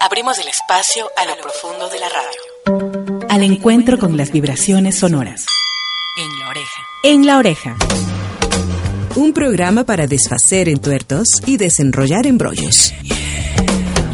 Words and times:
Abrimos 0.00 0.38
el 0.38 0.46
espacio 0.46 1.10
a 1.16 1.24
lo 1.24 1.36
profundo 1.40 1.88
de 1.88 1.98
la 1.98 2.08
radio. 2.08 3.26
Al 3.28 3.42
encuentro 3.42 3.98
con 3.98 4.16
las 4.16 4.30
vibraciones 4.30 4.96
sonoras. 4.98 5.44
En 6.16 6.38
la 6.38 6.48
oreja. 6.48 6.86
En 7.02 7.26
la 7.26 7.38
oreja. 7.38 7.76
Un 9.16 9.32
programa 9.32 9.82
para 9.84 10.06
desfacer 10.06 10.68
entuertos 10.68 11.26
y 11.46 11.56
desenrollar 11.56 12.26
embrollos. 12.28 12.94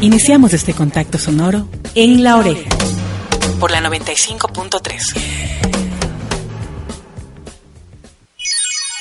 Iniciamos 0.00 0.54
este 0.54 0.73
contacto 0.73 1.18
sonoro 1.18 1.68
en 1.95 2.24
la 2.24 2.37
oreja. 2.37 2.70
Por 3.60 3.70
la 3.70 3.80
95.3. 3.80 5.20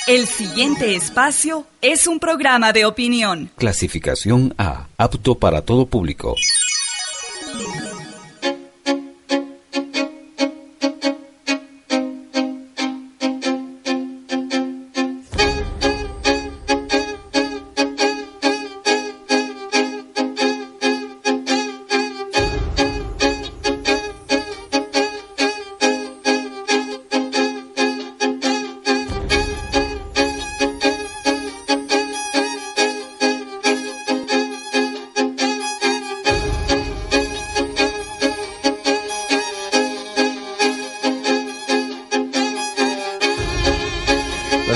El 0.06 0.26
siguiente 0.26 0.94
espacio 0.94 1.66
es 1.80 2.06
un 2.06 2.20
programa 2.20 2.74
de 2.74 2.84
opinión. 2.84 3.50
Clasificación 3.56 4.54
A, 4.58 4.88
apto 4.98 5.36
para 5.36 5.62
todo 5.62 5.86
público. 5.86 6.34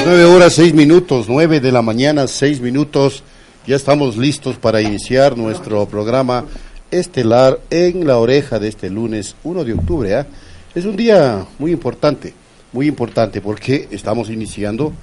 Las 0.09 0.17
nueve 0.17 0.35
horas, 0.35 0.55
seis 0.55 0.73
minutos, 0.73 1.27
nueve 1.29 1.61
de 1.61 1.71
la 1.71 1.83
mañana, 1.83 2.27
seis 2.29 2.63
minutos. 2.63 3.23
Ya 3.67 3.77
estamos 3.77 4.17
listos 4.17 4.57
para 4.57 4.81
iniciar 4.81 5.37
nuestro 5.37 5.85
programa 5.85 6.47
estelar 6.91 7.61
en 7.69 8.07
la 8.07 8.17
oreja 8.17 8.59
de 8.59 8.69
este 8.69 8.89
lunes 8.89 9.37
1 9.45 9.65
de 9.65 9.75
octubre. 9.75 10.15
¿ah? 10.15 10.27
Es 10.75 10.87
un 10.87 10.97
día 10.97 11.45
muy 11.59 11.73
importante, 11.73 12.33
muy 12.73 12.87
importante 12.87 13.43
porque 13.43 13.87
estamos 13.91 14.31
iniciando 14.31 14.95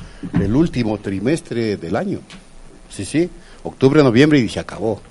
el 0.42 0.56
último 0.56 0.98
trimestre 0.98 1.78
del 1.78 1.96
año. 1.98 2.22
Sí, 2.90 3.06
sí, 3.06 3.30
octubre, 3.62 4.02
noviembre 4.02 4.40
y 4.40 4.50
se 4.50 4.60
acabó. 4.60 5.02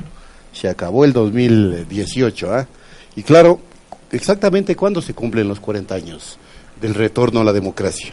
Se 0.53 0.69
acabó 0.69 1.05
el 1.05 1.13
2018. 1.13 2.53
¿ah? 2.53 2.67
Y 3.15 3.23
claro, 3.23 3.61
exactamente 4.11 4.75
cuándo 4.75 5.01
se 5.01 5.15
cumplen 5.15 5.47
los 5.47 5.61
40 5.61 5.95
años 5.95 6.37
del 6.81 6.95
retorno 6.95 7.43
a 7.43 7.45
la 7.45 7.53
democracia. 7.53 8.13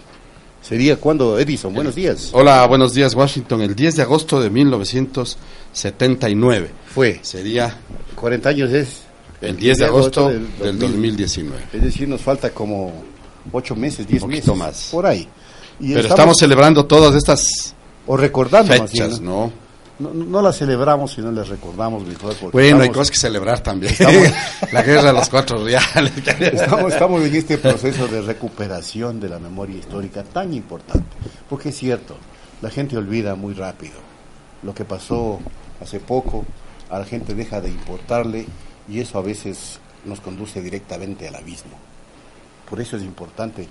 Sería 0.61 0.98
cuando, 0.98 1.39
Edison, 1.39 1.73
buenos 1.73 1.95
días. 1.95 2.30
Hola, 2.33 2.67
buenos 2.67 2.94
días, 2.94 3.16
Washington. 3.16 3.61
El 3.61 3.76
10 3.76 3.95
de 3.95 4.02
agosto 4.04 4.39
de 4.39 4.52
1979. 4.52 6.70
Fue. 6.94 7.20
Sería 7.23 7.76
40 8.16 8.49
años 8.49 8.70
es. 8.72 9.02
el 9.42 9.58
10 9.58 9.77
de 9.80 9.86
agosto 9.86 10.30
del 10.30 10.77
2019. 10.77 11.58
Es 11.73 11.82
decir, 11.82 12.08
nos 12.08 12.22
falta 12.22 12.52
como 12.52 12.94
8 13.52 13.76
meses, 13.76 14.08
10 14.08 14.22
poquito 14.22 14.55
meses. 14.55 14.58
más. 14.58 14.89
Por 14.92 15.08
ahí. 15.08 15.27
Y 15.80 15.95
Pero 15.95 16.08
estamos 16.08 16.38
celebrando 16.38 16.86
todas 16.86 17.16
estas 17.16 17.73
o 18.05 18.16
recordando 18.16 18.78
más 18.78 18.92
fechas, 18.92 19.20
bien, 19.20 19.26
¿no? 19.26 19.45
¿no? 19.45 19.52
No, 20.02 20.14
no 20.14 20.42
las 20.42 20.58
celebramos, 20.58 21.14
sino 21.14 21.32
las 21.32 21.48
recordamos 21.50 22.06
mejor. 22.06 22.36
porque 22.36 22.56
Bueno, 22.58 22.82
hay 22.82 22.89
cosas 22.89 23.12
que 23.12 23.17
celebrar 23.17 23.60
también. 23.62 23.94
Estamos- 23.94 24.28
La 24.72 24.82
guerra 24.84 25.04
de 25.08 25.14
los 25.14 25.30
cuatro 25.30 25.64
reales. 25.64 26.12
Estamos, 26.39 26.94
estamos 26.94 27.22
en 27.23 27.36
este 27.36 27.58
proceso 27.58 28.08
de 28.08 28.22
recuperación 28.22 29.20
de 29.20 29.30
la 29.30 29.40
memoria 29.40 29.78
histórica 29.78 30.23
tan 30.23 30.54
importante, 30.54 31.16
porque 31.50 31.70
es 31.70 31.78
cierto, 31.78 32.16
la 32.61 32.70
gente 32.70 32.98
olvida 32.98 33.36
muy 33.36 33.54
rápido 33.54 33.94
lo 34.64 34.73
que 34.73 34.86
pasó 34.86 35.40
hace 35.82 36.00
poco, 36.00 36.45
a 36.90 37.00
la 37.00 37.06
gente 37.06 37.34
deja 37.34 37.60
de 37.61 37.70
importarle 37.70 38.45
y 38.88 39.00
eso 39.00 39.17
a 39.17 39.22
veces 39.22 39.80
nos 40.06 40.20
conduce 40.22 40.61
directamente 40.61 41.28
al 41.28 41.36
abismo. 41.36 41.78
Por 42.70 42.80
eso 42.80 42.95
es 42.98 43.04
importante 43.04 43.67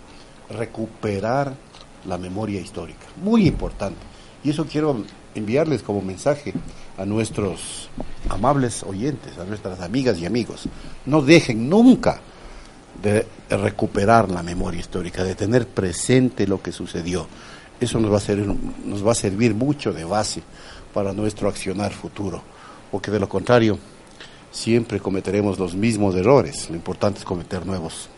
recuperar 0.50 1.54
la 2.06 2.18
memoria 2.18 2.60
histórica, 2.60 3.06
muy 3.22 3.46
importante. 3.46 3.98
Y 4.42 4.50
eso 4.50 4.66
quiero 4.66 5.04
enviarles 5.34 5.82
como 5.82 6.02
mensaje 6.02 6.52
a 6.98 7.04
nuestros 7.04 7.88
amables 8.28 8.82
oyentes, 8.82 9.38
a 9.38 9.44
nuestras 9.44 9.80
amigas 9.80 10.18
y 10.18 10.26
amigos. 10.26 10.68
No 11.06 11.22
dejen 11.22 11.68
nunca 11.68 12.20
de 13.02 13.26
recuperar 13.48 14.30
la 14.30 14.42
memoria 14.42 14.80
histórica, 14.80 15.24
de 15.24 15.34
tener 15.34 15.66
presente 15.66 16.46
lo 16.46 16.60
que 16.60 16.72
sucedió. 16.72 17.26
Eso 17.80 17.98
nos 17.98 18.12
va 18.12 18.18
a 18.18 18.20
servir, 18.20 18.46
nos 18.84 19.06
va 19.06 19.12
a 19.12 19.14
servir 19.14 19.54
mucho 19.54 19.92
de 19.92 20.04
base 20.04 20.42
para 20.92 21.12
nuestro 21.12 21.48
accionar 21.48 21.92
futuro, 21.92 22.42
porque 22.90 23.10
de 23.10 23.20
lo 23.20 23.28
contrario 23.28 23.78
siempre 24.50 25.00
cometeremos 25.00 25.58
los 25.58 25.74
mismos 25.74 26.14
errores. 26.14 26.68
Lo 26.68 26.76
importante 26.76 27.20
es 27.20 27.24
cometer 27.24 27.64
nuevos 27.64 28.08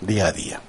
día 0.00 0.26
a 0.26 0.32
día. 0.32 0.60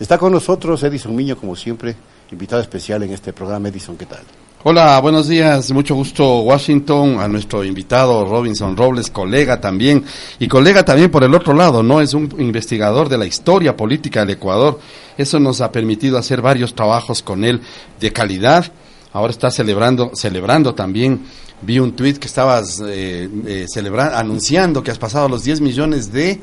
Está 0.00 0.16
con 0.16 0.32
nosotros 0.32 0.82
Edison 0.82 1.14
Miño, 1.14 1.36
como 1.36 1.56
siempre, 1.56 1.96
invitado 2.30 2.62
especial 2.62 3.02
en 3.02 3.12
este 3.12 3.32
programa. 3.32 3.68
Edison, 3.68 3.96
¿qué 3.96 4.06
tal? 4.06 4.22
Hola, 4.64 4.98
buenos 4.98 5.28
días, 5.28 5.70
mucho 5.70 5.94
gusto 5.94 6.40
Washington, 6.40 7.20
a 7.20 7.28
nuestro 7.28 7.62
invitado 7.62 8.24
Robinson 8.24 8.76
Robles, 8.76 9.08
colega 9.08 9.60
también, 9.60 10.04
y 10.40 10.48
colega 10.48 10.84
también 10.84 11.12
por 11.12 11.22
el 11.22 11.32
otro 11.32 11.54
lado, 11.54 11.84
¿no? 11.84 12.00
Es 12.00 12.12
un 12.12 12.28
investigador 12.40 13.08
de 13.08 13.18
la 13.18 13.24
historia 13.24 13.76
política 13.76 14.18
del 14.18 14.30
Ecuador. 14.30 14.80
Eso 15.16 15.38
nos 15.38 15.60
ha 15.60 15.70
permitido 15.70 16.18
hacer 16.18 16.42
varios 16.42 16.74
trabajos 16.74 17.22
con 17.22 17.44
él 17.44 17.60
de 18.00 18.12
calidad. 18.12 18.66
Ahora 19.12 19.30
está 19.30 19.52
celebrando, 19.52 20.10
celebrando 20.16 20.74
también. 20.74 21.20
Vi 21.60 21.78
un 21.80 21.92
tuit 21.92 22.18
que 22.18 22.26
estabas 22.28 22.80
eh, 22.86 23.28
eh, 23.46 23.66
celebrando, 23.68 24.16
anunciando 24.16 24.82
que 24.82 24.90
has 24.92 24.98
pasado 24.98 25.28
los 25.28 25.42
10 25.44 25.60
millones 25.60 26.12
de 26.12 26.40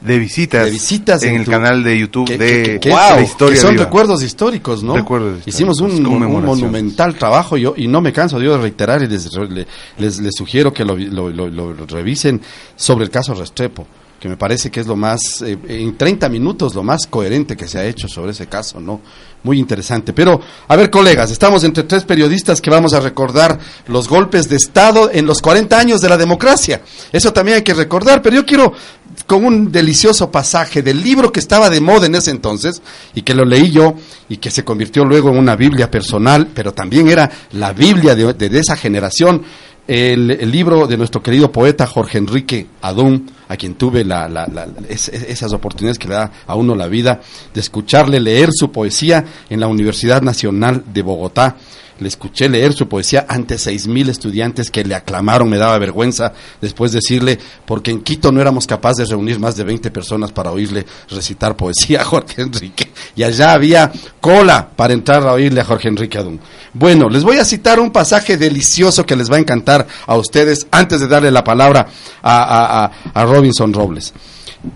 de 0.00 0.16
visitas, 0.20 0.66
de 0.66 0.70
visitas 0.70 1.22
en, 1.24 1.30
en 1.30 1.36
el 1.40 1.44
tu- 1.44 1.50
canal 1.50 1.82
de 1.82 1.98
YouTube 1.98 2.26
que- 2.28 2.38
de 2.38 2.62
que- 2.62 2.78
que- 2.80 2.88
La 2.90 3.16
que 3.16 3.22
Historia 3.24 3.60
son 3.60 3.72
Viva. 3.72 3.84
recuerdos 3.86 4.22
históricos, 4.22 4.82
¿no? 4.84 4.94
Recuerdos 4.94 5.38
históricos, 5.38 5.54
Hicimos 5.54 5.80
un, 5.80 6.02
monumental 6.44 7.16
trabajo 7.16 7.56
yo, 7.56 7.74
y 7.76 7.88
no 7.88 8.00
me 8.00 8.12
canso 8.12 8.40
yo 8.40 8.52
de 8.52 8.58
reiterar 8.62 9.02
y 9.02 9.08
les, 9.08 9.28
le- 9.34 9.66
les, 9.98 10.20
les 10.20 10.34
sugiero 10.36 10.72
que 10.72 10.84
lo, 10.84 10.96
lo- 10.96 11.30
lo- 11.30 11.48
lo 11.50 11.86
revisen 11.86 12.40
sobre 12.76 13.06
el 13.06 13.10
caso 13.10 13.34
Restrepo, 13.34 13.88
que 14.20 14.28
me 14.28 14.36
parece 14.36 14.70
que 14.70 14.80
es 14.80 14.86
lo 14.86 14.96
más, 14.96 15.42
eh, 15.42 15.56
en 15.68 15.96
30 15.96 16.28
minutos, 16.28 16.74
lo 16.74 16.82
más 16.82 17.06
coherente 17.06 17.56
que 17.56 17.68
se 17.68 17.78
ha 17.78 17.84
hecho 17.86 18.08
sobre 18.08 18.32
ese 18.32 18.46
caso, 18.48 18.80
¿no? 18.80 19.00
Muy 19.44 19.60
interesante. 19.60 20.12
Pero, 20.12 20.40
a 20.66 20.74
ver, 20.74 20.90
colegas, 20.90 21.30
estamos 21.30 21.62
entre 21.62 21.84
tres 21.84 22.02
periodistas 22.04 22.60
que 22.60 22.70
vamos 22.70 22.92
a 22.94 22.98
recordar 23.00 23.56
los 23.86 24.08
golpes 24.08 24.48
de 24.48 24.56
Estado 24.56 25.10
en 25.12 25.26
los 25.26 25.40
40 25.40 25.78
años 25.78 26.00
de 26.00 26.08
la 26.08 26.16
democracia. 26.16 26.82
Eso 27.12 27.32
también 27.32 27.58
hay 27.58 27.62
que 27.62 27.74
recordar, 27.74 28.20
pero 28.20 28.34
yo 28.34 28.44
quiero 28.44 28.72
con 29.26 29.44
un 29.44 29.70
delicioso 29.70 30.30
pasaje 30.30 30.82
del 30.82 31.02
libro 31.02 31.30
que 31.32 31.40
estaba 31.40 31.70
de 31.70 31.80
moda 31.80 32.06
en 32.06 32.14
ese 32.16 32.30
entonces 32.32 32.82
y 33.14 33.22
que 33.22 33.34
lo 33.34 33.44
leí 33.44 33.70
yo 33.70 33.94
y 34.28 34.36
que 34.38 34.50
se 34.50 34.64
convirtió 34.64 35.04
luego 35.04 35.30
en 35.30 35.38
una 35.38 35.54
Biblia 35.56 35.90
personal, 35.90 36.48
pero 36.52 36.72
también 36.72 37.08
era 37.08 37.30
la 37.52 37.72
Biblia 37.72 38.14
de, 38.16 38.32
de- 38.34 38.48
de 38.48 38.58
esa 38.58 38.76
generación, 38.76 39.42
el, 39.88 40.50
libro 40.50 40.86
de 40.86 40.96
nuestro 40.98 41.22
querido 41.22 41.50
poeta 41.50 41.86
Jorge 41.86 42.18
Enrique 42.18 42.66
Adún, 42.82 43.30
a 43.48 43.56
quien 43.56 43.74
tuve 43.74 44.04
la- 44.04 44.28
la- 44.28 44.46
la- 44.46 44.68
es- 44.88 45.08
es- 45.08 45.22
esas 45.24 45.52
oportunidades 45.54 45.98
que 45.98 46.08
le 46.08 46.14
da 46.14 46.30
a 46.46 46.54
uno 46.54 46.74
la 46.74 46.86
vida 46.86 47.20
de 47.54 47.60
escucharle 47.60 48.20
leer 48.20 48.50
su 48.52 48.70
poesía 48.70 49.24
en 49.48 49.60
la 49.60 49.66
Universidad 49.66 50.20
Nacional 50.22 50.84
de 50.92 51.02
Bogotá. 51.02 51.56
Le 51.98 52.08
escuché 52.08 52.48
leer 52.48 52.72
su 52.72 52.88
poesía 52.88 53.26
ante 53.28 53.58
seis 53.58 53.86
mil 53.86 54.08
estudiantes 54.08 54.70
que 54.70 54.84
le 54.84 54.94
aclamaron, 54.94 55.48
me 55.48 55.58
daba 55.58 55.78
vergüenza 55.78 56.32
después 56.60 56.92
decirle, 56.92 57.38
porque 57.66 57.90
en 57.90 58.00
Quito 58.02 58.30
no 58.32 58.40
éramos 58.40 58.66
capaces 58.66 59.08
de 59.08 59.14
reunir 59.14 59.38
más 59.40 59.56
de 59.56 59.64
20 59.64 59.90
personas 59.90 60.32
para 60.32 60.50
oírle 60.52 60.86
recitar 61.10 61.56
poesía 61.56 62.00
a 62.02 62.04
Jorge 62.04 62.42
Enrique. 62.42 62.90
Y 63.16 63.22
allá 63.22 63.52
había 63.52 63.90
cola 64.20 64.68
para 64.74 64.92
entrar 64.94 65.26
a 65.26 65.32
oírle 65.32 65.60
a 65.60 65.64
Jorge 65.64 65.88
Enrique 65.88 66.18
Adún. 66.18 66.40
Bueno, 66.74 67.08
les 67.08 67.24
voy 67.24 67.38
a 67.38 67.44
citar 67.44 67.80
un 67.80 67.90
pasaje 67.90 68.36
delicioso 68.36 69.04
que 69.04 69.16
les 69.16 69.30
va 69.30 69.36
a 69.36 69.40
encantar 69.40 69.86
a 70.06 70.16
ustedes 70.16 70.66
antes 70.70 71.00
de 71.00 71.08
darle 71.08 71.30
la 71.30 71.42
palabra 71.44 71.88
a, 72.22 72.90
a- 73.14 73.24
Robinson 73.24 73.72
Robles. 73.72 74.12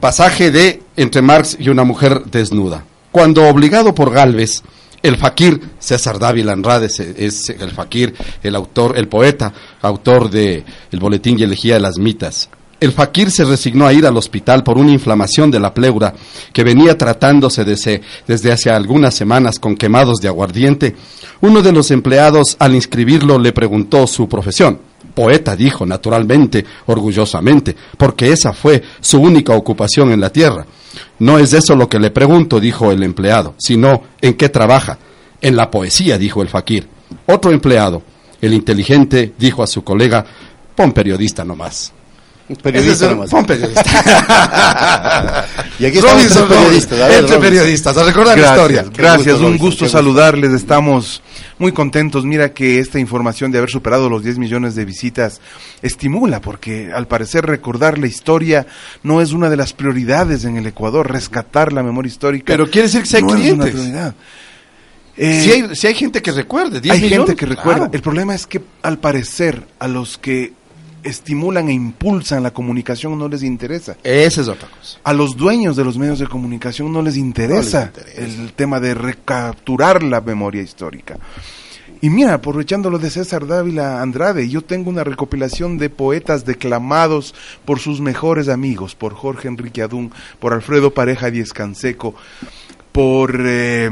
Pasaje 0.01 0.51
de 0.51 0.83
Entre 0.97 1.23
Marx 1.23 1.57
y 1.59 1.69
una 1.69 1.85
mujer 1.85 2.23
desnuda. 2.27 2.85
Cuando 3.11 3.47
obligado 3.49 3.95
por 3.95 4.11
Galvez, 4.13 4.63
el 5.03 5.17
fakir 5.17 5.61
César 5.79 6.19
Dávila 6.19 6.53
Andrade 6.53 6.87
es, 6.87 7.01
es 7.01 7.51
el 7.51 7.71
fakir, 7.71 8.15
el 8.43 8.55
autor, 8.55 8.97
el 8.97 9.09
poeta, 9.09 9.53
autor 9.81 10.31
de 10.31 10.65
El 10.91 11.01
Boletín 11.01 11.39
y 11.39 11.43
Elegía 11.43 11.75
de 11.75 11.81
las 11.81 11.99
Mitas. 11.99 12.49
El 12.83 12.91
fakir 12.91 13.31
se 13.31 13.45
resignó 13.45 13.87
a 13.87 13.93
ir 13.93 14.07
al 14.07 14.17
hospital 14.17 14.65
por 14.65 14.77
una 14.77 14.91
inflamación 14.91 15.53
de 15.53 15.61
la 15.61 15.73
pleura 15.73 16.15
que 16.53 16.65
venía 16.65 16.99
tratándose 16.99 17.65
desde, 17.65 18.03
desde 18.27 18.51
hace 18.51 18.71
algunas 18.71 19.15
semanas 19.15 19.61
con 19.61 19.77
quemados 19.77 20.19
de 20.19 20.27
aguardiente. 20.27 20.97
Uno 21.43 21.63
de 21.63 21.71
los 21.71 21.93
empleados, 21.93 22.57
al 22.59 22.75
inscribirlo, 22.75 23.39
le 23.39 23.53
preguntó 23.53 24.09
su 24.09 24.29
profesión. 24.29 24.81
Poeta, 25.15 25.55
dijo, 25.55 25.87
naturalmente, 25.87 26.65
orgullosamente, 26.87 27.77
porque 27.97 28.33
esa 28.33 28.53
fue 28.53 28.83
su 29.01 29.21
única 29.21 29.55
ocupación 29.55 30.11
en 30.11 30.21
la 30.21 30.31
tierra. 30.31 30.67
No 31.19 31.39
es 31.39 31.53
eso 31.53 31.75
lo 31.77 31.89
que 31.89 31.99
le 31.99 32.11
pregunto, 32.11 32.61
dijo 32.61 32.91
el 32.91 33.03
empleado, 33.03 33.55
sino 33.59 34.03
en 34.21 34.35
qué 34.35 34.49
trabaja. 34.49 34.99
En 35.41 35.57
la 35.57 35.71
poesía, 35.71 36.19
dijo 36.19 36.43
el 36.43 36.49
fakir. 36.49 36.87
Otro 37.27 37.51
empleado, 37.51 38.03
el 38.41 38.55
inteligente, 38.55 39.33
dijo 39.39 39.63
a 39.63 39.67
su 39.67 39.83
colega, 39.83 40.25
pon 40.77 40.93
periodista 40.93 41.45
nomás. 41.45 41.93
Periodista 42.63 43.07
es 43.07 43.11
nomás. 43.11 43.31
pon 43.31 43.45
periodista. 43.45 43.83
Y 45.79 45.87
aquí 45.87 45.99
estamos 45.99 46.23
Robinson 46.23 46.43
entre 46.43 46.57
periodistas. 46.57 46.99
Ver, 46.99 47.11
entre 47.11 47.21
Robinson. 47.21 47.41
periodistas, 47.41 47.97
a 47.97 48.05
recordar 48.05 48.39
la 48.39 48.43
Gracias, 48.43 48.57
historia. 48.59 48.83
Qué 48.93 49.03
gracias, 49.03 49.35
gusto, 49.35 49.47
un 49.47 49.59
gusto. 49.59 49.89
saludarles, 49.89 50.53
estamos 50.53 51.23
muy 51.63 51.73
contentos. 51.73 52.27
Mira 52.27 52.53
que 52.53 52.79
esta 52.79 52.99
información 52.99 53.51
de 53.51 53.59
haber 53.59 53.71
superado 53.71 54.11
los 54.11 54.23
10 54.23 54.39
millones 54.39 54.75
de 54.75 54.85
visitas 54.85 55.41
estimula, 55.81 56.41
porque 56.43 56.93
al 56.93 57.07
parecer 57.07 57.47
recordar 57.47 57.99
la 57.99 58.07
historia 58.09 58.67
no 59.03 59.23
es 59.23 59.33
una 59.33 59.49
de 59.49 59.57
las 59.57 59.73
prioridades 59.73 60.45
en 60.45 60.59
el 60.59 60.67
Ecuador, 60.67 61.11
rescatar 61.11 61.73
la 61.73 61.83
memoria 61.83 62.09
histórica. 62.09 62.53
Pero 62.53 62.69
quiere 62.69 62.89
decir 62.89 63.01
que 63.03 63.07
si 63.09 63.17
hay 63.17 63.23
no 63.23 63.29
clientes. 63.29 63.71
prioridad. 63.71 64.15
Eh, 65.17 65.41
Si 65.45 65.51
hay, 65.53 65.77
si 65.77 65.87
hay 65.87 65.95
gente 65.95 66.21
que 66.23 66.33
recuerde, 66.33 66.81
10 66.81 66.95
hay 66.95 67.01
millones, 67.03 67.27
gente 67.29 67.39
que 67.39 67.47
recuerda. 67.47 67.79
claro. 67.81 67.93
El 67.95 68.03
problema 68.03 68.35
es 68.35 68.47
que 68.47 68.61
al 68.83 68.99
parecer 68.99 69.63
a 69.79 69.89
los 69.89 70.19
que 70.19 70.53
estimulan 71.03 71.69
e 71.69 71.73
impulsan 71.73 72.43
la 72.43 72.53
comunicación 72.53 73.19
no 73.19 73.29
les 73.29 73.43
interesa. 73.43 73.97
Esa 74.03 74.41
es 74.41 74.49
otra 74.49 74.69
cosa. 74.69 74.99
A 75.05 75.13
los 75.13 75.37
dueños 75.37 75.77
de 75.77 75.85
los 75.85 75.99
medios 75.99 76.19
de 76.19 76.27
comunicación 76.27 76.93
no 76.93 77.03
les 77.03 77.17
interesa, 77.17 77.91
No 77.95 78.03
les 78.07 78.19
interesa. 78.19 78.43
el 78.43 78.53
tema 78.53 78.81
de 78.81 78.95
recapturar 78.95 80.03
la 80.03 80.21
memoria 80.21 80.63
histórica. 80.63 81.19
Y 82.01 82.11
mira, 82.11 82.35
aprovechando 82.35 82.91
lo 82.91 82.99
de 82.99 83.11
César 83.11 83.47
Dávila 83.47 84.03
Andrade, 84.03 84.49
yo 84.49 84.63
tengo 84.63 84.91
una 84.91 85.05
recopilación 85.05 85.79
de 85.79 85.89
poetas 85.89 86.45
declamados 86.45 87.33
por 87.65 87.79
sus 87.79 88.01
mejores 88.01 88.49
amigos, 88.49 88.97
por 88.97 89.15
Jorge 89.15 89.47
Enrique 89.47 89.83
Adún, 89.83 90.11
por 90.41 90.53
Alfredo 90.53 90.93
Pareja 90.93 91.31
Díez 91.31 91.53
Canseco, 91.53 92.15
por... 92.91 93.41
eh, 93.45 93.89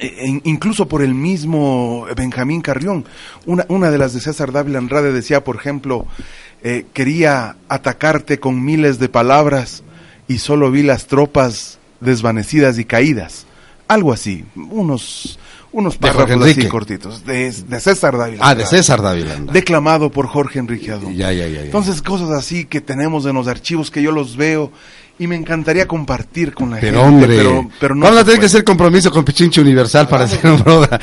e- 0.00 0.40
incluso 0.44 0.88
por 0.88 1.02
el 1.02 1.14
mismo 1.14 2.06
Benjamín 2.16 2.60
Carrión. 2.60 3.04
Una, 3.46 3.64
una 3.68 3.90
de 3.90 3.98
las 3.98 4.12
de 4.14 4.20
César 4.20 4.52
Dávila 4.52 4.78
Andrade 4.78 5.12
decía, 5.12 5.44
por 5.44 5.56
ejemplo, 5.56 6.06
eh, 6.62 6.86
quería 6.92 7.56
atacarte 7.68 8.38
con 8.38 8.64
miles 8.64 8.98
de 8.98 9.08
palabras 9.08 9.82
y 10.26 10.38
solo 10.38 10.70
vi 10.70 10.82
las 10.82 11.06
tropas 11.06 11.78
desvanecidas 12.00 12.78
y 12.78 12.84
caídas. 12.84 13.46
Algo 13.86 14.12
así, 14.12 14.44
unos, 14.54 15.38
unos 15.72 15.96
párrafos 15.96 16.42
así 16.46 16.68
cortitos, 16.68 17.24
de, 17.24 17.50
de 17.50 17.80
César 17.80 18.18
Dávila. 18.18 18.46
Ah, 18.46 18.54
de. 18.54 18.66
César 18.66 19.00
Dávila. 19.00 19.36
Declamado 19.36 20.10
por 20.10 20.26
Jorge 20.26 20.58
Enrique 20.58 20.92
Adón. 20.92 21.14
Ya, 21.14 21.32
ya, 21.32 21.46
ya, 21.46 21.60
ya. 21.60 21.62
Entonces, 21.62 22.02
cosas 22.02 22.30
así 22.30 22.66
que 22.66 22.80
tenemos 22.82 23.24
en 23.24 23.34
los 23.34 23.48
archivos 23.48 23.90
que 23.90 24.02
yo 24.02 24.12
los 24.12 24.36
veo 24.36 24.70
y 25.18 25.26
me 25.26 25.36
encantaría 25.36 25.86
compartir 25.86 26.54
con 26.54 26.70
la 26.70 26.78
Pero 26.78 27.00
gente. 27.02 27.08
hombre, 27.14 27.36
pero, 27.36 27.68
pero 27.80 27.94
no 27.94 28.04
vamos 28.04 28.20
a 28.20 28.24
tener 28.24 28.40
que 28.40 28.46
hacer 28.46 28.62
compromiso 28.64 29.10
con 29.10 29.24
Pichincho 29.24 29.60
Universal 29.62 30.06
para 30.08 30.24
hacer 30.24 30.50
un 30.50 30.62
programa. 30.62 30.98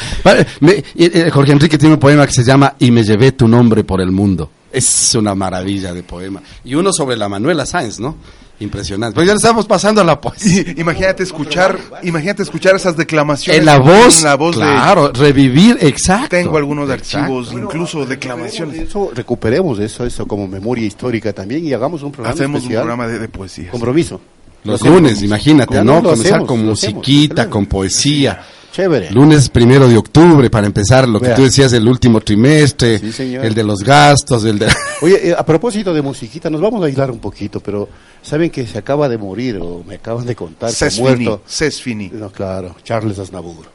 Y- 0.95 1.05
y 1.05 1.29
Jorge 1.29 1.51
Enrique 1.51 1.77
tiene 1.77 1.95
un 1.95 1.99
poema 1.99 2.25
que 2.25 2.33
se 2.33 2.43
llama 2.43 2.75
Y 2.79 2.91
me 2.91 3.03
llevé 3.03 3.33
tu 3.33 3.47
nombre 3.47 3.83
por 3.83 4.01
el 4.01 4.11
mundo. 4.11 4.49
Es 4.71 5.15
una 5.15 5.35
maravilla 5.35 5.93
de 5.93 6.03
poema. 6.03 6.41
Y 6.63 6.75
uno 6.75 6.91
sobre 6.93 7.15
la 7.17 7.29
Manuela 7.29 7.65
Sáenz, 7.65 7.99
¿no? 7.99 8.15
Impresionante. 8.59 9.15
Pues 9.15 9.27
ya 9.27 9.33
le 9.33 9.37
estamos 9.37 9.65
pasando 9.65 9.99
a 9.99 10.03
la 10.03 10.19
poesía. 10.21 10.63
Imagínate 10.77 11.23
escuchar, 11.23 11.77
imagínate 12.03 12.41
escuchar 12.43 12.75
esas 12.75 12.95
declamaciones 12.95 13.59
En 13.59 13.65
la 13.65 13.77
voz, 13.79 14.19
en 14.19 14.23
la 14.23 14.35
voz 14.35 14.55
de 14.55 14.61
claro, 14.61 15.11
revivir, 15.11 15.77
exacto. 15.81 16.29
tengo 16.29 16.57
algunos 16.57 16.89
Exacto. 16.89 17.17
archivos, 17.17 17.51
incluso 17.53 18.05
declamaciones. 18.05 18.79
Eso, 18.79 19.11
recuperemos 19.13 19.79
eso, 19.79 20.05
eso 20.05 20.25
como 20.25 20.47
memoria 20.47 20.85
histórica 20.85 21.33
también 21.33 21.65
y 21.65 21.73
hagamos 21.73 22.01
un 22.03 22.11
programa 22.13 22.33
Hacemos 22.33 22.59
un 22.61 22.63
especial. 22.63 22.83
programa 22.83 23.07
de, 23.07 23.19
de 23.19 23.27
poesía. 23.27 23.71
Compromiso. 23.71 24.21
Los 24.63 24.65
Lo 24.65 24.75
hacemos. 24.87 25.01
lunes, 25.01 25.21
imagínate, 25.21 25.73
Ya 25.75 25.83
¿no? 25.83 26.01
Comenzar 26.01 26.25
hacemos, 26.25 26.47
con 26.47 26.57
hacemos. 26.59 26.69
musiquita, 26.81 27.23
Excelente. 27.33 27.49
con 27.51 27.65
poesía. 27.67 28.41
Chévere. 28.75 29.09
Lunes 29.11 29.47
primero 29.47 29.87
de 29.87 29.95
octubre, 29.95 30.49
para 30.49 30.67
empezar, 30.67 31.07
lo 31.07 31.19
que 31.21 31.29
tú 31.29 31.43
decías, 31.43 31.71
el 31.71 31.87
último 31.87 32.19
trimestre, 32.19 32.99
Sí, 32.99 33.11
señor. 33.13 33.45
el 33.45 33.53
de 33.53 33.63
los 33.63 33.79
gastos, 33.83 34.43
el 34.43 34.59
de... 34.59 34.67
Oye, 35.01 35.29
eh, 35.29 35.35
a 35.37 35.45
propósito 35.45 35.93
de 35.93 36.01
musiquita, 36.01 36.49
nos 36.49 36.59
vamos 36.59 36.83
a 36.83 36.87
aislar 36.87 37.09
un 37.09 37.19
poquito, 37.19 37.61
pero 37.61 37.87
¿saben 38.21 38.49
que 38.49 38.67
se 38.67 38.77
acaba 38.77 39.07
de 39.07 39.17
morir 39.17 39.57
o 39.61 39.81
me 39.87 39.95
acaban 39.95 40.25
de 40.25 40.35
contar 40.35 40.69
que 40.71 40.75
ha 40.75 40.89
Cés 40.89 40.95
Fini, 40.95 41.03
muerto? 41.07 41.41
Cés 41.47 41.81
Fini. 41.81 42.09
No, 42.11 42.29
claro, 42.31 42.75
Charles 42.83 43.17
Aznavour. 43.17 43.65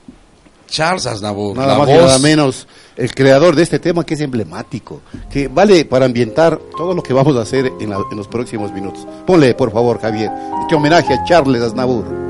Charles 0.69 1.07
Aznavour, 1.07 1.57
Nada 1.57 1.73
la 1.73 1.79
más 1.79 1.89
y 1.89 1.93
nada 1.95 2.19
menos 2.19 2.69
el 2.97 3.13
creador 3.15 3.57
de 3.57 3.63
este 3.63 3.79
tema 3.79 4.05
que 4.05 4.15
es 4.15 4.21
emblemático, 4.21 5.01
que 5.31 5.49
vale 5.49 5.85
para 5.87 6.05
ambientar 6.05 6.61
todo 6.77 6.95
lo 6.95 7.03
que 7.03 7.13
vamos 7.15 7.35
a 7.37 7.41
hacer 7.41 7.73
en, 7.81 7.89
la- 7.91 7.99
en 8.11 8.17
los 8.19 8.29
próximos 8.29 8.71
minutos. 8.73 9.07
Ponle, 9.27 9.55
por 9.55 9.73
favor, 9.73 9.99
Javier, 10.01 10.31
este 10.61 10.75
homenaje 10.75 11.15
a 11.15 11.25
Charles 11.25 11.63
Aznavour. 11.63 12.30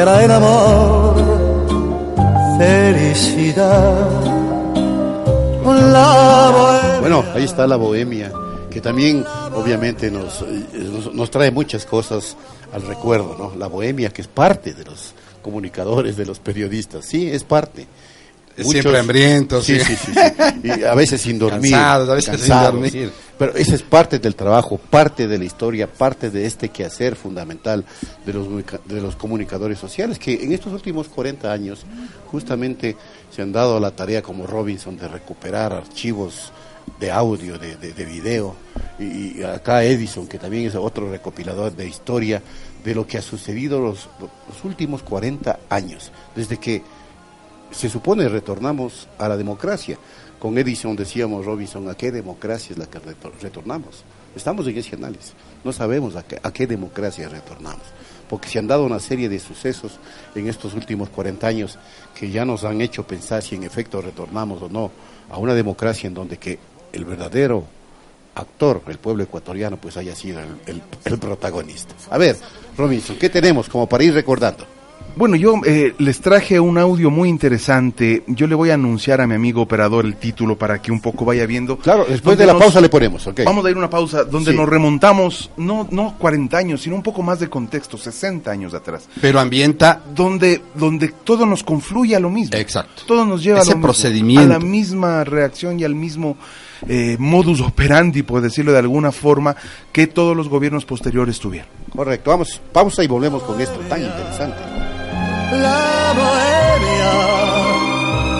era 0.00 0.24
el 0.24 0.30
amor, 0.30 1.16
felicidad. 2.58 4.08
La. 5.64 6.98
Bueno, 7.00 7.24
ahí 7.34 7.44
está 7.44 7.66
la 7.66 7.76
bohemia, 7.76 8.32
que 8.70 8.80
también 8.80 9.24
obviamente 9.54 10.10
nos, 10.10 10.44
nos, 10.72 11.12
nos 11.14 11.30
trae 11.30 11.50
muchas 11.50 11.84
cosas 11.84 12.36
al 12.72 12.82
recuerdo, 12.82 13.36
¿no? 13.38 13.52
La 13.58 13.66
bohemia, 13.66 14.10
que 14.10 14.22
es 14.22 14.28
parte 14.28 14.72
de 14.72 14.84
los 14.84 15.14
comunicadores, 15.42 16.16
de 16.16 16.26
los 16.26 16.38
periodistas, 16.38 17.04
sí, 17.04 17.28
es 17.28 17.44
parte. 17.44 17.86
Siempre 18.56 18.98
hambrientos, 18.98 19.64
sí, 19.64 19.78
sí. 19.80 19.96
sí, 19.96 20.12
sí, 20.12 20.20
sí. 20.62 20.68
Y 20.80 20.84
a 20.84 20.94
veces 20.94 21.20
sin 21.20 21.38
dormir. 21.38 21.72
Cansados, 21.72 22.08
a 22.08 22.14
veces 22.14 22.40
sin 22.40 22.60
dormir. 22.60 22.90
sí. 22.92 23.10
Pero 23.38 23.54
esa 23.54 23.74
es 23.76 23.82
parte 23.82 24.18
del 24.18 24.34
trabajo, 24.34 24.78
parte 24.78 25.28
de 25.28 25.38
la 25.38 25.44
historia, 25.44 25.86
parte 25.86 26.30
de 26.30 26.44
este 26.44 26.70
quehacer 26.70 27.14
fundamental 27.14 27.84
de 28.26 28.32
los, 28.32 28.48
de 28.86 29.00
los 29.00 29.14
comunicadores 29.14 29.78
sociales, 29.78 30.18
que 30.18 30.42
en 30.42 30.52
estos 30.52 30.72
últimos 30.72 31.08
40 31.08 31.50
años 31.50 31.86
justamente 32.26 32.96
se 33.30 33.42
han 33.42 33.52
dado 33.52 33.78
la 33.78 33.92
tarea 33.92 34.22
como 34.22 34.46
Robinson 34.46 34.96
de 34.96 35.06
recuperar 35.06 35.72
archivos 35.72 36.52
de 36.98 37.12
audio, 37.12 37.58
de, 37.58 37.76
de, 37.76 37.92
de 37.92 38.04
video, 38.04 38.56
y, 38.98 39.38
y 39.38 39.42
acá 39.44 39.84
Edison, 39.84 40.26
que 40.26 40.38
también 40.38 40.66
es 40.66 40.74
otro 40.74 41.08
recopilador 41.10 41.76
de 41.76 41.86
historia 41.86 42.42
de 42.84 42.94
lo 42.94 43.06
que 43.06 43.18
ha 43.18 43.22
sucedido 43.22 43.78
los, 43.78 44.08
los 44.20 44.64
últimos 44.64 45.02
40 45.02 45.60
años, 45.68 46.10
desde 46.34 46.56
que 46.56 46.82
se 47.70 47.88
supone 47.88 48.28
retornamos 48.28 49.08
a 49.18 49.28
la 49.28 49.36
democracia. 49.36 49.98
Con 50.38 50.56
Edison 50.56 50.94
decíamos, 50.94 51.44
Robinson, 51.44 51.88
¿a 51.88 51.94
qué 51.96 52.12
democracia 52.12 52.72
es 52.72 52.78
la 52.78 52.86
que 52.86 52.98
retor- 53.00 53.32
retornamos? 53.40 54.04
Estamos 54.36 54.66
en 54.68 54.78
ese 54.78 54.94
análisis. 54.94 55.32
No 55.64 55.72
sabemos 55.72 56.14
a 56.14 56.22
qué, 56.22 56.38
a 56.42 56.52
qué 56.52 56.66
democracia 56.66 57.28
retornamos. 57.28 57.82
Porque 58.30 58.48
se 58.48 58.58
han 58.58 58.66
dado 58.68 58.84
una 58.84 59.00
serie 59.00 59.28
de 59.28 59.40
sucesos 59.40 59.98
en 60.34 60.48
estos 60.48 60.74
últimos 60.74 61.08
40 61.08 61.46
años 61.46 61.78
que 62.14 62.30
ya 62.30 62.44
nos 62.44 62.62
han 62.64 62.80
hecho 62.80 63.04
pensar 63.06 63.42
si 63.42 63.56
en 63.56 63.64
efecto 63.64 64.00
retornamos 64.00 64.62
o 64.62 64.68
no 64.68 64.90
a 65.30 65.38
una 65.38 65.54
democracia 65.54 66.06
en 66.06 66.14
donde 66.14 66.36
que 66.36 66.58
el 66.92 67.04
verdadero 67.04 67.64
actor, 68.34 68.82
el 68.86 68.98
pueblo 68.98 69.24
ecuatoriano, 69.24 69.76
pues 69.78 69.96
haya 69.96 70.14
sido 70.14 70.38
el, 70.40 70.46
el- 70.66 70.82
el 71.04 71.18
protagonista. 71.18 71.94
A 72.10 72.18
ver, 72.18 72.36
Robinson, 72.76 73.16
¿qué 73.16 73.28
tenemos 73.28 73.68
como 73.68 73.88
para 73.88 74.04
ir 74.04 74.14
recordando? 74.14 74.64
Bueno, 75.16 75.34
yo 75.34 75.54
eh, 75.66 75.94
les 75.98 76.20
traje 76.20 76.60
un 76.60 76.78
audio 76.78 77.10
muy 77.10 77.28
interesante. 77.28 78.22
Yo 78.28 78.46
le 78.46 78.54
voy 78.54 78.70
a 78.70 78.74
anunciar 78.74 79.20
a 79.20 79.26
mi 79.26 79.34
amigo 79.34 79.62
operador 79.62 80.06
el 80.06 80.14
título 80.14 80.56
para 80.56 80.80
que 80.80 80.92
un 80.92 81.00
poco 81.00 81.24
vaya 81.24 81.44
viendo. 81.44 81.76
Claro, 81.76 82.06
después 82.08 82.38
de 82.38 82.46
la 82.46 82.52
nos- 82.52 82.62
pausa 82.62 82.80
le 82.80 82.88
ponemos, 82.88 83.26
¿ok? 83.26 83.40
Vamos 83.44 83.64
a 83.66 83.70
ir 83.70 83.74
a 83.74 83.78
una 83.80 83.90
pausa 83.90 84.22
donde 84.22 84.52
Sí. 84.52 84.56
nos 84.56 84.68
remontamos, 84.68 85.50
no, 85.56 85.88
no 85.90 86.14
40 86.18 86.56
años, 86.58 86.82
sino 86.82 86.94
un 86.94 87.02
poco 87.02 87.22
más 87.24 87.40
de 87.40 87.48
contexto, 87.48 87.98
60 87.98 88.48
años 88.52 88.74
atrás. 88.74 89.08
Pero 89.20 89.40
ambienta 89.40 90.00
Donde, 90.14 90.62
donde 90.74 91.08
todo 91.08 91.46
nos 91.46 91.64
confluye 91.64 92.14
a 92.14 92.20
lo 92.20 92.30
mismo. 92.30 92.56
Exacto. 92.56 93.02
Todo 93.06 93.24
nos 93.24 93.42
lleva 93.42 93.58
Ese 93.58 93.70
a 93.70 93.72
lo 93.72 93.76
mismo, 93.78 93.86
procedimiento. 93.88 94.44
a 94.54 94.58
la 94.58 94.64
misma 94.64 95.24
reacción 95.24 95.80
y 95.80 95.84
al 95.84 95.96
mismo 95.96 96.36
eh, 96.86 97.16
modus 97.18 97.60
operandi, 97.60 98.22
por 98.22 98.40
decirlo 98.40 98.70
de 98.70 98.78
alguna 98.78 99.10
forma, 99.10 99.56
que 99.90 100.06
todos 100.06 100.36
los 100.36 100.48
gobiernos 100.48 100.84
posteriores 100.84 101.40
tuvieron. 101.40 101.68
Correcto, 101.92 102.30
vamos, 102.30 102.60
pausa 102.72 103.02
y 103.02 103.08
volvemos 103.08 103.42
con 103.42 103.60
esto 103.60 103.80
tan 103.88 104.00
interesante. 104.00 104.77
La 105.50 106.12
bohemia 106.18 107.14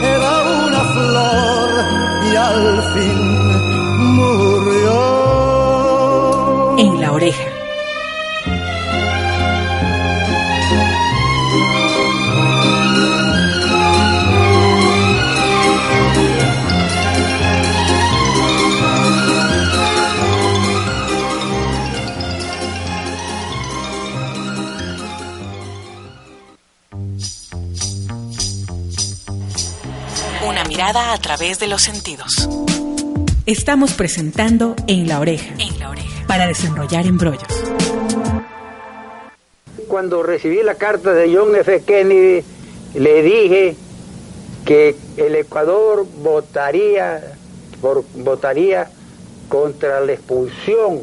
era 0.03 0.33
una 0.67 0.83
flor 0.95 1.71
y 2.31 2.37
al 2.37 2.83
fin 2.95 3.21
murió. 4.17 4.97
En 6.79 7.01
la 7.01 7.13
oreja. 7.13 7.58
Mirada 30.79 31.13
a 31.13 31.19
través 31.19 31.59
de 31.59 31.67
los 31.67 31.83
sentidos. 31.83 32.49
Estamos 33.47 33.95
presentando 33.95 34.77
En 34.87 35.09
la 35.09 35.19
oreja. 35.19 35.53
En 35.59 35.77
la 35.81 35.91
oreja. 35.91 36.25
Para 36.29 36.47
desenrollar 36.47 37.05
embrollos. 37.05 37.49
Cuando 39.89 40.23
recibí 40.23 40.63
la 40.63 40.77
carta 40.77 41.15
de 41.15 41.37
John 41.37 41.57
F. 41.57 41.83
Kennedy, 41.83 42.45
le 42.95 43.23
dije 43.23 43.77
que 44.65 44.95
el 45.17 45.35
Ecuador 45.35 46.07
votaría, 46.23 47.25
por, 47.81 48.05
votaría 48.15 48.89
contra 49.49 49.99
la 49.99 50.13
expulsión 50.13 51.01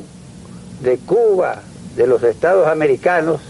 de 0.83 0.99
Cuba 0.99 1.63
de 1.97 2.07
los 2.07 2.23
Estados 2.23 2.69
Americanos, 2.69 3.41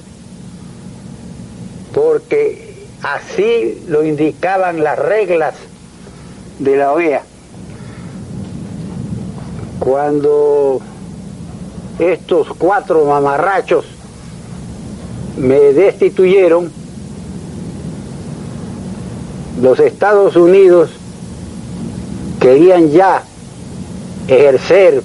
porque 1.94 2.88
así 3.03 3.86
lo 3.88 4.03
indicaban 4.03 4.84
las 4.84 4.98
reglas 4.98 5.53
de 6.59 6.77
la 6.77 6.93
OEA. 6.93 7.24
Cuando 9.79 10.81
estos 12.00 12.47
cuatro 12.57 13.05
mamarrachos 13.05 13.85
me 15.38 15.59
destituyeron, 15.59 16.71
los 19.62 19.79
Estados 19.79 20.35
Unidos 20.35 20.89
querían 22.39 22.89
ya 22.91 23.24
ejercer 24.27 25.01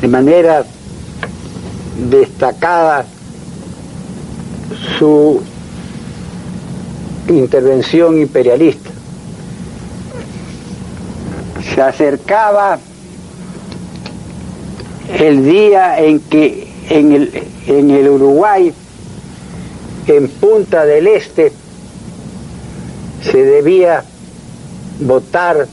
de 0.00 0.08
manera 0.08 0.64
destacada 2.10 3.04
su 4.98 5.42
intervención 7.28 8.18
imperialista. 8.20 8.90
Se 11.78 11.82
acercaba 11.82 12.76
el 15.16 15.44
día 15.44 16.00
en 16.00 16.18
que 16.18 16.66
en 16.90 17.12
el, 17.12 17.42
en 17.68 17.90
el 17.92 18.08
Uruguay, 18.08 18.74
en 20.08 20.28
Punta 20.28 20.84
del 20.84 21.06
Este, 21.06 21.52
se 23.22 23.44
debía 23.44 24.02
votar 25.02 25.68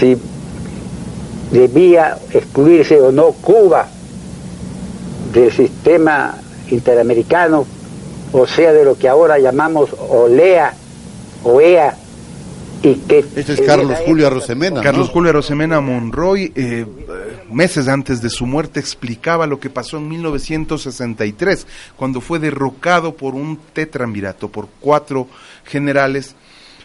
si 0.00 0.16
debía 1.50 2.16
excluirse 2.32 3.02
o 3.02 3.12
no 3.12 3.32
Cuba 3.32 3.86
del 5.34 5.52
sistema 5.52 6.38
interamericano, 6.70 7.66
o 8.32 8.46
sea, 8.46 8.72
de 8.72 8.86
lo 8.86 8.96
que 8.96 9.10
ahora 9.10 9.38
llamamos 9.38 9.90
OLEA, 10.08 10.72
OEA, 11.44 11.98
Este 12.82 13.52
es 13.52 13.60
Carlos 13.60 13.96
Julio 14.04 14.26
Arosemena, 14.26 14.76
¿no? 14.76 14.82
Carlos 14.82 15.10
Julio 15.10 15.30
Arosemena 15.30 15.80
Monroy, 15.80 16.52
eh, 16.54 16.86
meses 17.50 17.86
antes 17.86 18.20
de 18.20 18.28
su 18.28 18.44
muerte, 18.46 18.80
explicaba 18.80 19.46
lo 19.46 19.60
que 19.60 19.70
pasó 19.70 19.98
en 19.98 20.08
1963, 20.08 21.68
cuando 21.96 22.20
fue 22.20 22.40
derrocado 22.40 23.16
por 23.16 23.34
un 23.34 23.58
tetramvirato, 23.72 24.48
por 24.48 24.68
cuatro 24.80 25.28
generales, 25.64 26.34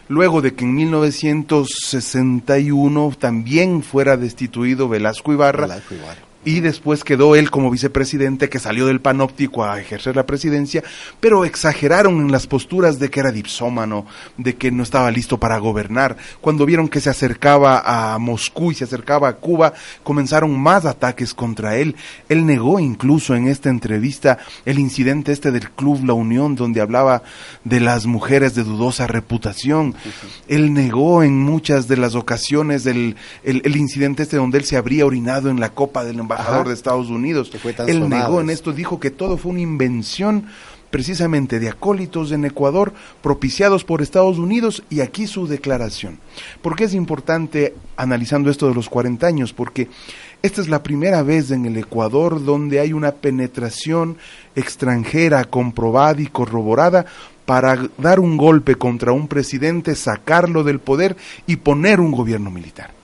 luego 0.08 0.40
de 0.40 0.54
que 0.54 0.64
en 0.64 0.74
1961 0.74 3.12
también 3.18 3.82
fuera 3.82 4.16
destituido 4.16 4.88
Velasco 4.88 5.32
Ibarra. 5.32 5.66
Velasco 5.66 5.94
Ibarra. 5.94 6.27
Y 6.48 6.60
después 6.60 7.04
quedó 7.04 7.36
él 7.36 7.50
como 7.50 7.70
vicepresidente 7.70 8.48
que 8.48 8.58
salió 8.58 8.86
del 8.86 9.02
panóptico 9.02 9.66
a 9.66 9.78
ejercer 9.78 10.16
la 10.16 10.24
presidencia, 10.24 10.82
pero 11.20 11.44
exageraron 11.44 12.22
en 12.22 12.32
las 12.32 12.46
posturas 12.46 12.98
de 12.98 13.10
que 13.10 13.20
era 13.20 13.32
dipsómano, 13.32 14.06
de 14.38 14.56
que 14.56 14.70
no 14.70 14.82
estaba 14.82 15.10
listo 15.10 15.36
para 15.36 15.58
gobernar. 15.58 16.16
Cuando 16.40 16.64
vieron 16.64 16.88
que 16.88 17.02
se 17.02 17.10
acercaba 17.10 17.82
a 17.84 18.18
Moscú 18.18 18.70
y 18.70 18.76
se 18.76 18.84
acercaba 18.84 19.28
a 19.28 19.34
Cuba, 19.34 19.74
comenzaron 20.02 20.58
más 20.58 20.86
ataques 20.86 21.34
contra 21.34 21.76
él. 21.76 21.96
Él 22.30 22.46
negó 22.46 22.80
incluso 22.80 23.34
en 23.34 23.46
esta 23.46 23.68
entrevista 23.68 24.38
el 24.64 24.78
incidente 24.78 25.32
este 25.32 25.50
del 25.50 25.70
Club 25.72 26.02
La 26.06 26.14
Unión, 26.14 26.54
donde 26.54 26.80
hablaba 26.80 27.24
de 27.64 27.80
las 27.80 28.06
mujeres 28.06 28.54
de 28.54 28.64
dudosa 28.64 29.06
reputación. 29.06 29.94
Él 30.48 30.72
negó 30.72 31.22
en 31.22 31.42
muchas 31.42 31.88
de 31.88 31.98
las 31.98 32.14
ocasiones 32.14 32.86
el, 32.86 33.16
el, 33.44 33.60
el 33.66 33.76
incidente 33.76 34.22
este 34.22 34.38
donde 34.38 34.56
él 34.56 34.64
se 34.64 34.78
habría 34.78 35.04
orinado 35.04 35.50
en 35.50 35.60
la 35.60 35.74
copa 35.74 36.04
del 36.04 36.16
embajador 36.38 36.60
Ajá. 36.62 36.68
de 36.68 36.74
Estados 36.74 37.10
Unidos. 37.10 37.50
Que 37.50 37.58
fue 37.58 37.72
tan 37.72 37.88
Él 37.88 38.08
negó 38.08 38.40
en 38.40 38.50
esto, 38.50 38.72
dijo 38.72 39.00
que 39.00 39.10
todo 39.10 39.36
fue 39.36 39.52
una 39.52 39.60
invención 39.60 40.46
precisamente 40.90 41.60
de 41.60 41.68
acólitos 41.68 42.32
en 42.32 42.46
Ecuador 42.46 42.94
propiciados 43.20 43.84
por 43.84 44.00
Estados 44.00 44.38
Unidos 44.38 44.82
y 44.88 45.00
aquí 45.00 45.26
su 45.26 45.46
declaración. 45.46 46.18
¿Por 46.62 46.76
qué 46.76 46.84
es 46.84 46.94
importante 46.94 47.74
analizando 47.96 48.50
esto 48.50 48.68
de 48.68 48.74
los 48.74 48.88
40 48.88 49.26
años? 49.26 49.52
Porque 49.52 49.88
esta 50.42 50.60
es 50.60 50.68
la 50.68 50.82
primera 50.82 51.22
vez 51.22 51.50
en 51.50 51.66
el 51.66 51.76
Ecuador 51.76 52.42
donde 52.42 52.80
hay 52.80 52.92
una 52.92 53.12
penetración 53.12 54.16
extranjera 54.56 55.44
comprobada 55.44 56.22
y 56.22 56.26
corroborada 56.26 57.04
para 57.44 57.88
dar 57.98 58.20
un 58.20 58.36
golpe 58.36 58.76
contra 58.76 59.12
un 59.12 59.26
presidente, 59.26 59.94
sacarlo 59.94 60.64
del 60.64 60.80
poder 60.80 61.16
y 61.46 61.56
poner 61.56 62.00
un 62.00 62.12
gobierno 62.12 62.50
militar 62.50 62.97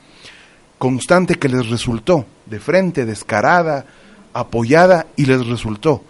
constante 0.79 1.37
que 1.37 1.49
les 1.49 1.69
resultó, 1.69 2.27
de 2.47 2.61
frente, 2.61 3.05
descarada, 3.05 3.87
apoyada, 4.33 5.07
y 5.17 5.27
les 5.27 5.47
resultó. 5.47 6.03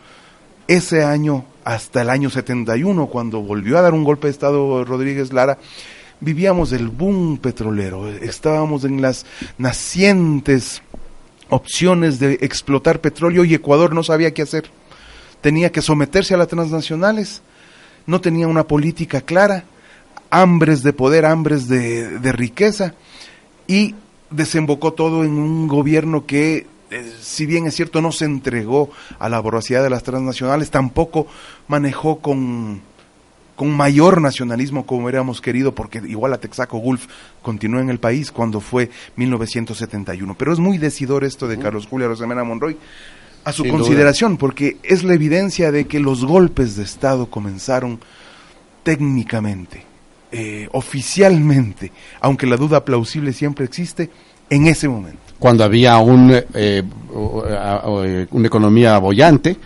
Ese 0.67 1.05
año, 1.05 1.45
hasta 1.65 2.03
el 2.03 2.11
año 2.11 2.31
71, 2.31 3.07
cuando 3.07 3.43
volvió 3.43 3.79
a 3.79 3.83
dar 3.83 3.95
un 3.95 4.05
golpe 4.05 4.27
de 4.27 4.33
Estado 4.33 4.85
Rodríguez 4.85 5.33
Lara, 5.33 5.59
vivíamos 6.21 6.73
el 6.73 6.89
boom 6.89 7.39
petrolero, 7.39 8.09
estábamos 8.09 8.85
en 8.85 9.03
las 9.03 9.27
nacientes 9.59 10.83
opciones 11.51 12.19
de 12.19 12.39
explotar 12.41 13.01
petróleo 13.01 13.45
y 13.45 13.55
Ecuador 13.55 13.95
no 13.95 14.03
sabía 14.03 14.33
qué 14.33 14.43
hacer. 14.43 14.71
Tenía 15.41 15.71
que 15.71 15.83
someterse 15.83 16.35
a 16.35 16.39
las 16.39 16.49
transnacionales, 16.49 17.43
no 18.07 18.21
tenía 18.21 18.49
una 18.49 18.67
política 18.67 19.21
clara, 19.21 19.65
hambres 20.31 20.83
de 20.83 20.95
poder, 20.95 21.27
hambres 21.27 21.69
de, 21.69 22.19
de 22.19 22.33
riqueza, 22.33 22.95
y 23.67 23.95
desembocó 24.35 24.93
todo 24.93 25.25
en 25.25 25.33
un 25.33 25.69
gobierno 25.69 26.27
que, 26.27 26.67
eh, 26.91 27.13
si 27.21 27.47
bien 27.47 27.67
es 27.67 27.75
cierto, 27.75 28.01
no 28.01 28.13
se 28.13 28.25
entregó 28.25 28.91
a 29.19 29.29
la 29.29 29.41
voracidad 29.41 29.83
de 29.83 29.91
las 29.91 30.03
transnacionales, 30.03 30.71
tampoco 30.71 31.27
manejó 31.69 32.19
con 32.19 32.83
con 33.57 33.71
mayor 33.71 34.21
nacionalismo 34.21 34.85
como 34.85 35.05
hubiéramos 35.05 35.41
querido, 35.41 35.75
porque 35.75 36.03
igual 36.07 36.33
a 36.33 36.39
Texaco 36.39 36.79
Gulf 36.79 37.07
continuó 37.43 37.81
en 37.81 37.91
el 37.91 37.99
país 37.99 38.33
cuando 38.33 38.61
fue 38.61 38.91
1971. 39.17 40.35
Pero 40.37 40.53
es 40.53 40.59
muy 40.59 40.79
decidor 40.79 41.25
esto 41.25 41.47
de 41.47 41.59
Carlos 41.59 41.87
Julio 41.87 42.09
Rosemena 42.09 42.45
Monroy 42.45 42.77
a 43.45 43.53
su 43.53 43.63
Sin 43.63 43.73
consideración, 43.73 44.39
porque 44.39 44.79
es 44.83 45.05
la 45.05 45.15
evidencia 45.15 45.71
de 45.71 45.87
que 45.87 46.01
los 46.01 46.25
golpes 46.25 46.77
de 46.77 46.83
Estado 46.83 47.27
comenzaron 47.27 48.01
técnicamente, 48.83 49.85
eh, 50.37 50.69
oficialmente, 50.73 51.93
aunque 52.21 52.47
la 52.47 52.57
duda 52.57 52.85
plausible 52.85 53.33
siempre 53.33 53.65
existe, 53.65 54.11
en 54.51 54.67
ese 54.67 54.89
momento. 54.89 55.19
cuando 55.39 55.65
había 55.65 55.97
un, 55.99 56.33
eh, 56.55 56.83
o- 57.15 57.45
eh, 58.05 58.27
una 58.31 58.47
economía 58.47 58.97
bollante 58.99 59.57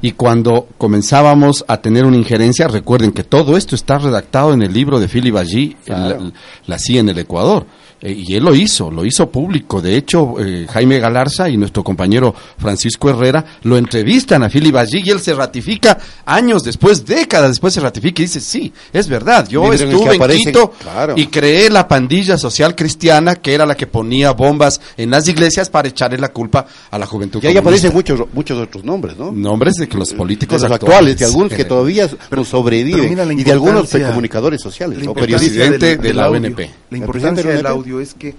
y 0.00 0.12
cuando 0.12 0.68
comenzábamos 0.78 1.64
a 1.68 1.78
tener 1.82 2.04
una 2.04 2.16
injerencia, 2.16 2.66
recuerden 2.68 3.12
que 3.12 3.24
todo 3.24 3.56
esto 3.56 3.74
está 3.74 3.98
redactado 3.98 4.52
en 4.54 4.62
el 4.62 4.72
libro 4.72 5.00
de 5.00 5.08
Philip 5.08 5.36
Allí, 5.36 5.76
Claro. 5.84 6.32
la 6.66 6.78
CIA 6.78 7.00
en 7.00 7.08
el 7.10 7.18
Ecuador. 7.18 7.66
Eh, 8.00 8.12
y 8.28 8.34
él 8.34 8.44
lo 8.44 8.54
hizo, 8.54 8.90
lo 8.90 9.04
hizo 9.04 9.28
público. 9.30 9.80
De 9.82 9.96
hecho, 9.96 10.34
eh, 10.38 10.66
Jaime 10.70 11.00
Galarza 11.00 11.48
y 11.48 11.56
nuestro 11.56 11.82
compañero 11.82 12.32
Francisco 12.56 13.10
Herrera 13.10 13.44
lo 13.62 13.76
entrevistan 13.76 14.42
a 14.44 14.48
Philip 14.48 14.76
Allí 14.76 15.02
y 15.04 15.10
él 15.10 15.18
se 15.20 15.34
ratifica 15.34 15.98
años 16.24 16.62
después, 16.62 17.04
décadas 17.04 17.48
después 17.50 17.74
se 17.74 17.80
ratifica 17.80 18.22
y 18.22 18.26
dice, 18.26 18.40
sí, 18.40 18.72
es 18.92 19.08
verdad, 19.08 19.48
yo 19.48 19.72
estuve 19.72 20.14
en 20.14 20.20
aparecen- 20.20 20.44
Quito 20.46 20.72
claro. 20.80 21.14
y 21.16 21.26
creé 21.26 21.70
la 21.70 21.88
pandilla 21.88 22.38
social 22.38 22.74
cristiana 22.76 23.34
que 23.34 23.52
era 23.54 23.66
la 23.66 23.76
que 23.76 23.86
ponía 23.88 24.30
bombas 24.32 24.80
en 24.96 25.10
las 25.10 25.26
iglesias 25.26 25.68
para 25.68 25.88
echarle 25.88 26.18
la 26.18 26.28
culpa 26.28 26.66
a 26.90 26.98
la 26.98 27.06
juventud. 27.06 27.40
Y 27.42 27.48
ahí 27.48 27.54
comunista. 27.54 27.88
aparecen 27.88 27.92
muchos, 27.94 28.28
muchos 28.32 28.58
otros 28.60 28.84
nombres, 28.84 29.16
¿no? 29.16 29.32
nombres 29.32 29.74
de 29.74 29.88
que 29.88 29.96
los 29.98 30.10
De 30.10 30.16
políticos 30.16 30.62
los 30.62 30.70
actuales, 30.70 31.18
de 31.18 31.24
algunos 31.24 31.52
que 31.52 31.64
todavía 31.64 32.08
nos 32.30 32.46
sobreviven, 32.48 33.12
y 33.38 33.42
de 33.42 33.52
algunos 33.52 33.82
importancia- 33.84 34.08
comunicadores 34.08 34.60
sociales 34.62 34.98
La 34.98 35.04
o 35.04 35.08
importancia 35.08 35.38
periodistas. 35.38 35.68
Presidente 35.78 36.08
de 36.08 36.14
la. 36.14 36.30
ONP. 36.30 36.58
La 36.60 36.96
El 36.96 36.96
importancia 36.96 37.02
presidente 37.12 37.42
de 37.42 37.54
del 37.54 37.62
la 37.64 37.74
ONP. 37.74 37.87
Audio 37.88 38.00
es 38.00 38.14
que 38.14 38.34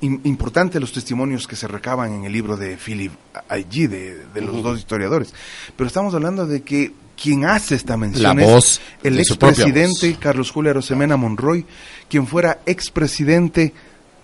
im- 0.00 0.20
importante 0.24 0.80
los 0.80 0.92
testimonios 0.92 1.46
que 1.46 1.56
se 1.56 1.68
recaban 1.68 2.12
en 2.12 2.24
el 2.24 2.32
libro 2.32 2.56
de 2.56 2.76
Philip 2.76 3.12
Allí, 3.48 3.86
de, 3.86 4.24
de 4.34 4.40
los 4.40 4.62
dos 4.62 4.78
historiadores. 4.78 5.32
Pero 5.76 5.86
estamos 5.86 6.14
hablando 6.14 6.46
de 6.46 6.62
que 6.62 6.92
quien 7.20 7.44
hace 7.46 7.74
esta 7.74 7.96
mención 7.96 8.38
es 8.40 8.80
el 9.02 9.18
expresidente 9.18 10.16
Carlos 10.20 10.50
Julio 10.50 10.70
Arosemena 10.70 11.16
Monroy, 11.16 11.64
quien 12.08 12.26
fuera 12.26 12.58
expresidente 12.66 13.72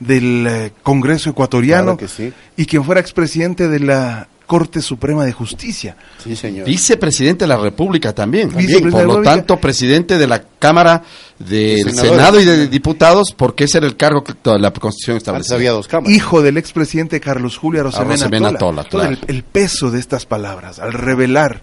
del 0.01 0.47
eh, 0.49 0.73
Congreso 0.83 1.31
Ecuatoriano 1.31 1.97
Claro 1.97 1.99
que 1.99 2.09
sí. 2.09 2.33
y 2.57 2.67
quien 2.67 2.85
fuera 2.85 3.01
expresidente 3.01 3.69
de 3.69 3.81
la 3.81 4.29
Corte 4.47 4.83
Suprema 4.83 5.25
de 5.25 5.33
Justicia. 5.33 5.97
Sí, 6.23 6.37
señor. 6.37 6.67
Vicepresidente 6.67 7.45
de 7.45 7.49
la 7.49 7.57
República 7.57 8.13
también. 8.15 8.49
Vicepresidente 8.49 8.91
Por 8.91 9.01
lo 9.03 9.09
República. 9.15 9.31
tanto, 9.37 9.57
presidente 9.59 10.19
de 10.19 10.27
la 10.27 10.43
Cámara 10.59 11.03
del. 11.39 11.91
Senado 11.95 12.41
y 12.41 12.45
de 12.45 12.69
Diputados, 12.69 13.35
porque 13.37 13.65
ese 13.65 13.79
era 13.79 13.87
el 13.87 13.97
cargo 13.97 14.23
que 14.23 14.35
toda 14.35 14.59
la 14.59 14.71
Constitución 14.71 15.15
Antes 15.15 15.23
establecía. 15.27 15.57
había 15.57 15.71
dos 15.73 15.89
cámaras. 15.89 16.15
hijo 16.15 16.43
del 16.43 16.57
expresidente 16.59 17.21
Carlos 17.21 17.57
Julio 17.57 17.81
Arosemena 17.81 18.49
Tola. 18.57 18.59
Tola, 18.59 18.83
Entonces, 18.83 18.91
claro. 19.19 19.27
el, 19.29 19.37
el 19.37 19.43
peso 19.45 19.91
de 19.91 19.99
estas 20.01 20.27
palabras, 20.27 20.79
al 20.79 20.93
revelar 20.93 21.63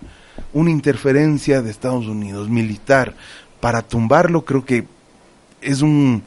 una 0.54 0.72
interferencia 0.72 1.62
de 1.62 1.70
Estados 1.72 2.08
Unidos 2.08 2.50
militar 2.50 3.14
para 3.60 3.84
tumbarlo, 3.84 4.44
creo 4.44 4.66
que 4.66 4.86
es 5.62 5.82
un, 5.82 6.24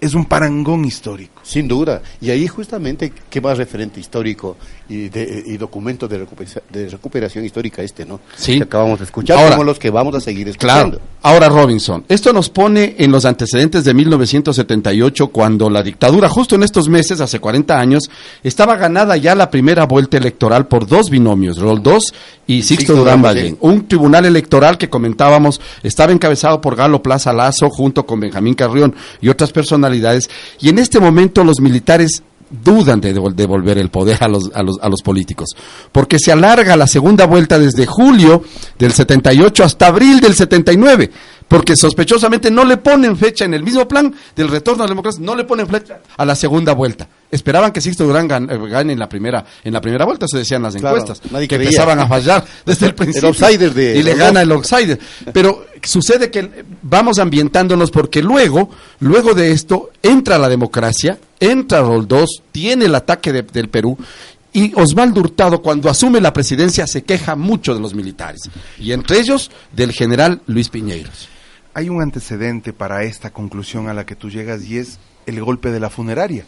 es 0.00 0.14
un 0.14 0.24
parangón 0.26 0.84
histórico. 0.84 1.40
Sin 1.42 1.66
duda. 1.68 2.02
Y 2.20 2.30
ahí 2.30 2.46
justamente, 2.46 3.12
¿qué 3.30 3.40
más 3.40 3.56
referente 3.58 3.98
histórico 4.00 4.56
y, 4.88 5.08
de- 5.08 5.42
y 5.46 5.56
documento 5.56 6.06
de, 6.08 6.18
recuperación, 6.18 6.64
de 6.70 6.88
recuperación 6.88 7.44
histórica 7.44 7.82
este, 7.82 8.04
no? 8.04 8.20
Sí. 8.36 8.58
Que 8.58 8.64
acabamos 8.64 8.98
de 8.98 9.04
escuchar, 9.06 9.38
Ahora- 9.38 9.50
como 9.52 9.64
los 9.64 9.78
que 9.78 9.90
vamos 9.90 10.14
a 10.14 10.20
seguir 10.20 10.48
escuchando. 10.48 10.98
Claro. 10.98 11.15
Ahora, 11.26 11.48
Robinson, 11.48 12.04
esto 12.08 12.32
nos 12.32 12.50
pone 12.50 12.94
en 12.98 13.10
los 13.10 13.24
antecedentes 13.24 13.82
de 13.82 13.92
1978, 13.92 15.26
cuando 15.26 15.68
la 15.68 15.82
dictadura, 15.82 16.28
justo 16.28 16.54
en 16.54 16.62
estos 16.62 16.88
meses, 16.88 17.20
hace 17.20 17.40
40 17.40 17.76
años, 17.76 18.04
estaba 18.44 18.76
ganada 18.76 19.16
ya 19.16 19.34
la 19.34 19.50
primera 19.50 19.86
vuelta 19.86 20.18
electoral 20.18 20.68
por 20.68 20.86
dos 20.86 21.10
binomios, 21.10 21.58
Roldós 21.58 22.14
y 22.46 22.62
Sixto, 22.62 22.76
Sixto 22.76 22.94
Durán. 22.94 23.22
Ballén. 23.22 23.58
Un 23.60 23.88
tribunal 23.88 24.24
electoral 24.24 24.78
que 24.78 24.88
comentábamos 24.88 25.60
estaba 25.82 26.12
encabezado 26.12 26.60
por 26.60 26.76
Galo 26.76 27.02
Plaza 27.02 27.32
Lazo, 27.32 27.70
junto 27.70 28.06
con 28.06 28.20
Benjamín 28.20 28.54
Carrión 28.54 28.94
y 29.20 29.28
otras 29.28 29.50
personalidades, 29.50 30.30
y 30.60 30.68
en 30.68 30.78
este 30.78 31.00
momento 31.00 31.42
los 31.42 31.58
militares 31.58 32.22
dudan 32.50 33.00
de 33.00 33.14
devol- 33.14 33.34
devolver 33.34 33.78
el 33.78 33.90
poder 33.90 34.18
a 34.22 34.28
los, 34.28 34.50
a, 34.54 34.62
los, 34.62 34.76
a 34.80 34.88
los 34.88 35.02
políticos, 35.02 35.48
porque 35.92 36.18
se 36.18 36.32
alarga 36.32 36.76
la 36.76 36.86
segunda 36.86 37.26
vuelta 37.26 37.58
desde 37.58 37.86
julio 37.86 38.42
del 38.78 38.92
78 38.92 39.64
hasta 39.64 39.88
abril 39.88 40.20
del 40.20 40.34
79, 40.34 41.10
porque 41.48 41.76
sospechosamente 41.76 42.50
no 42.50 42.64
le 42.64 42.76
ponen 42.76 43.16
fecha 43.16 43.44
en 43.44 43.54
el 43.54 43.62
mismo 43.62 43.86
plan 43.86 44.12
del 44.34 44.48
retorno 44.48 44.82
a 44.82 44.86
la 44.86 44.90
democracia, 44.90 45.20
no 45.24 45.34
le 45.36 45.44
ponen 45.44 45.66
fecha 45.68 46.00
a 46.16 46.24
la 46.24 46.34
segunda 46.34 46.72
vuelta. 46.72 47.06
Esperaban 47.30 47.72
que 47.72 47.80
Sixto 47.80 48.04
Durán 48.04 48.26
eh, 48.50 48.58
gane 48.68 48.92
en 48.92 48.98
la 48.98 49.08
primera 49.08 49.44
en 49.64 49.72
la 49.72 49.80
primera 49.80 50.04
vuelta, 50.04 50.26
eso 50.26 50.38
decían 50.38 50.62
las 50.62 50.74
Claro, 50.76 50.96
encuestas, 50.98 51.30
nadie 51.30 51.46
que 51.48 51.56
empezaban 51.56 51.98
a 52.00 52.06
fallar 52.06 52.44
desde 52.66 52.86
el 52.86 52.94
principio. 52.94 53.28
outsider 53.28 53.72
de 53.74 53.96
y 53.98 54.02
le 54.02 54.14
gana 54.14 54.42
el 54.42 54.50
outsider. 54.52 54.98
Pero 55.32 55.66
sucede 55.82 56.30
que 56.30 56.64
vamos 56.82 57.18
ambientándonos 57.18 57.90
porque 57.90 58.22
luego, 58.22 58.70
luego 59.00 59.34
de 59.34 59.52
esto, 59.52 59.90
entra 60.02 60.38
la 60.38 60.48
democracia, 60.48 61.18
entra 61.40 61.80
Roldós, 61.80 62.42
tiene 62.52 62.86
el 62.86 62.94
ataque 62.94 63.32
de- 63.32 63.42
del 63.42 63.68
Perú. 63.68 63.96
Y 64.52 64.72
Osvaldo 64.74 65.20
Hurtado, 65.20 65.60
cuando 65.60 65.90
asume 65.90 66.18
la 66.20 66.32
presidencia, 66.32 66.86
se 66.86 67.02
queja 67.04 67.36
mucho 67.36 67.74
de 67.74 67.80
los 67.80 67.92
militares. 67.94 68.40
Y 68.78 68.92
entre 68.92 69.18
ellos, 69.18 69.50
del 69.72 69.92
general 69.92 70.40
Luis 70.46 70.70
Piñeiros. 70.70 71.28
Hay 71.76 71.90
un 71.90 72.00
antecedente 72.00 72.72
para 72.72 73.02
esta 73.02 73.34
conclusión 73.34 73.90
a 73.90 73.92
la 73.92 74.06
que 74.06 74.16
tú 74.16 74.30
llegas 74.30 74.64
y 74.64 74.78
es 74.78 74.98
el 75.26 75.44
golpe 75.44 75.70
de 75.70 75.78
la 75.78 75.90
funeraria. 75.90 76.46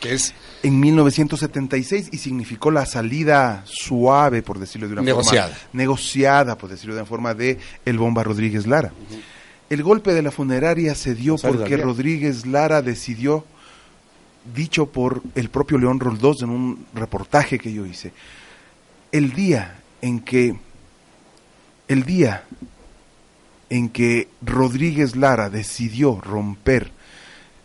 Que 0.00 0.12
es 0.12 0.34
en 0.62 0.78
1976 0.78 2.10
y 2.12 2.18
significó 2.18 2.70
la 2.70 2.84
salida 2.84 3.62
suave, 3.64 4.42
por 4.42 4.58
decirlo 4.58 4.86
de 4.86 4.92
una 4.92 5.02
Negociada. 5.02 5.48
forma, 5.48 5.68
negociada, 5.72 6.58
por 6.58 6.68
decirlo 6.68 6.94
de 6.94 7.00
una 7.00 7.08
forma, 7.08 7.32
de 7.32 7.58
el 7.86 7.96
Bomba 7.96 8.22
Rodríguez 8.22 8.66
Lara. 8.66 8.92
El 9.70 9.82
golpe 9.82 10.12
de 10.12 10.20
la 10.20 10.30
funeraria 10.30 10.94
se 10.94 11.14
dio 11.14 11.32
González 11.32 11.60
porque. 11.60 11.78
Rodríguez 11.78 12.44
Lara 12.44 12.82
decidió, 12.82 13.46
dicho 14.54 14.84
por 14.84 15.22
el 15.36 15.48
propio 15.48 15.78
León 15.78 16.00
Roldós 16.00 16.42
en 16.42 16.50
un 16.50 16.84
reportaje 16.92 17.58
que 17.58 17.72
yo 17.72 17.86
hice, 17.86 18.12
el 19.10 19.32
día 19.32 19.80
en 20.02 20.20
que, 20.20 20.54
el 21.88 22.04
día 22.04 22.44
en 23.70 23.88
que 23.88 24.28
Rodríguez 24.42 25.16
Lara 25.16 25.48
decidió 25.48 26.20
romper 26.20 26.90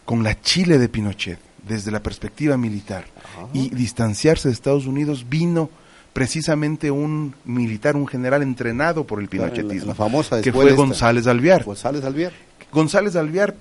con 0.05 0.23
la 0.23 0.39
Chile 0.39 0.77
de 0.77 0.87
Pinochet 0.87 1.39
desde 1.67 1.89
la 1.91 2.01
perspectiva 2.03 2.57
militar 2.57 3.05
y 3.53 3.69
distanciarse 3.69 4.47
de 4.47 4.53
Estados 4.53 4.85
Unidos, 4.85 5.25
vino 5.27 5.69
precisamente 6.13 6.91
un 6.91 7.35
militar, 7.43 7.95
un 7.95 8.07
general 8.07 8.41
entrenado 8.43 9.05
por 9.05 9.19
el 9.19 9.27
pinochetismo, 9.27 9.87
la- 9.87 9.93
la 9.93 9.95
famosa 9.95 10.41
que 10.41 10.53
fue. 10.53 10.71
González 10.73 11.27
Alviar. 11.27 11.63
González 11.63 12.05
Alviar. 12.05 12.31
González 12.71 13.15
Alviar, 13.15 13.55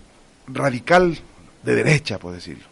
radical 0.47 1.19
de 1.65 1.75
derecha, 1.75 2.19
por 2.19 2.35
decirlo. 2.35 2.65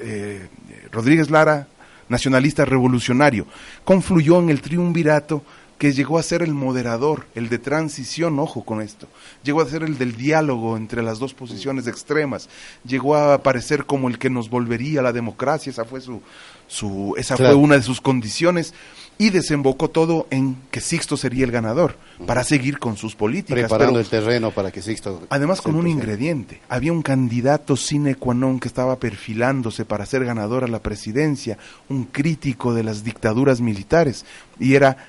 Eh, 0.00 0.48
Rodríguez 0.90 1.30
Lara, 1.30 1.68
nacionalista 2.08 2.64
revolucionario, 2.64 3.46
confluyó 3.84 4.40
en 4.40 4.50
el 4.50 4.60
triunvirato 4.60 5.44
que 5.80 5.94
llegó 5.94 6.18
a 6.18 6.22
ser 6.22 6.42
el 6.42 6.52
moderador, 6.52 7.24
el 7.34 7.48
de 7.48 7.58
transición, 7.58 8.38
ojo 8.38 8.66
con 8.66 8.82
esto, 8.82 9.08
llegó 9.42 9.62
a 9.62 9.66
ser 9.66 9.82
el 9.82 9.96
del 9.96 10.14
diálogo 10.14 10.76
entre 10.76 11.02
las 11.02 11.18
dos 11.18 11.32
posiciones 11.32 11.86
extremas, 11.86 12.50
llegó 12.84 13.16
a 13.16 13.32
aparecer 13.32 13.86
como 13.86 14.08
el 14.08 14.18
que 14.18 14.28
nos 14.28 14.50
volvería 14.50 15.00
a 15.00 15.02
la 15.02 15.14
democracia, 15.14 15.70
esa 15.70 15.86
fue 15.86 16.02
su, 16.02 16.20
su 16.68 17.14
esa 17.16 17.34
Claro. 17.34 17.54
fue 17.54 17.64
una 17.64 17.76
de 17.76 17.82
sus 17.82 18.02
condiciones 18.02 18.74
y 19.16 19.30
desembocó 19.30 19.88
todo 19.88 20.26
en 20.30 20.56
que 20.70 20.82
Sixto 20.82 21.16
sería 21.16 21.46
el 21.46 21.50
ganador 21.50 21.96
para 22.26 22.44
seguir 22.44 22.78
con 22.78 22.98
sus 22.98 23.14
políticas. 23.16 23.60
Preparando 23.60 23.94
pero- 23.94 24.00
el 24.00 24.08
terreno 24.08 24.50
para 24.50 24.70
que 24.70 24.82
Sixto... 24.82 25.22
Además 25.30 25.62
con 25.62 25.76
un 25.76 25.86
ingrediente. 25.88 26.60
Había 26.68 26.92
un 26.92 27.00
candidato 27.00 27.74
sine 27.76 28.16
qua 28.16 28.34
non 28.36 28.60
que 28.60 28.68
estaba 28.68 29.00
perfilándose 29.00 29.86
para 29.88 30.04
ser 30.04 30.24
ganador 30.28 30.64
a 30.64 30.68
la 30.68 30.84
presidencia, 30.84 31.56
un 31.88 32.04
crítico 32.04 32.74
de 32.74 32.84
las 32.84 33.02
dictaduras 33.02 33.62
militares, 33.62 34.26
y 34.58 34.74
era 34.76 35.08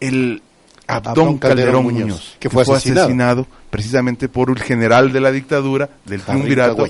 el 0.00 0.42
Abdón, 0.86 1.38
Calderón, 1.38 1.38
Calderón 1.38 1.82
Muñoz, 1.84 2.00
Muñoz, 2.02 2.36
que 2.38 2.48
fue 2.50 2.64
asesinado. 3.06 3.46
precisamente 3.70 4.28
por 4.28 4.50
el 4.50 4.58
general 4.60 5.12
de 5.12 5.20
la 5.20 5.32
dictadura, 5.32 5.88
del 6.04 6.22
triunvirato. 6.22 6.84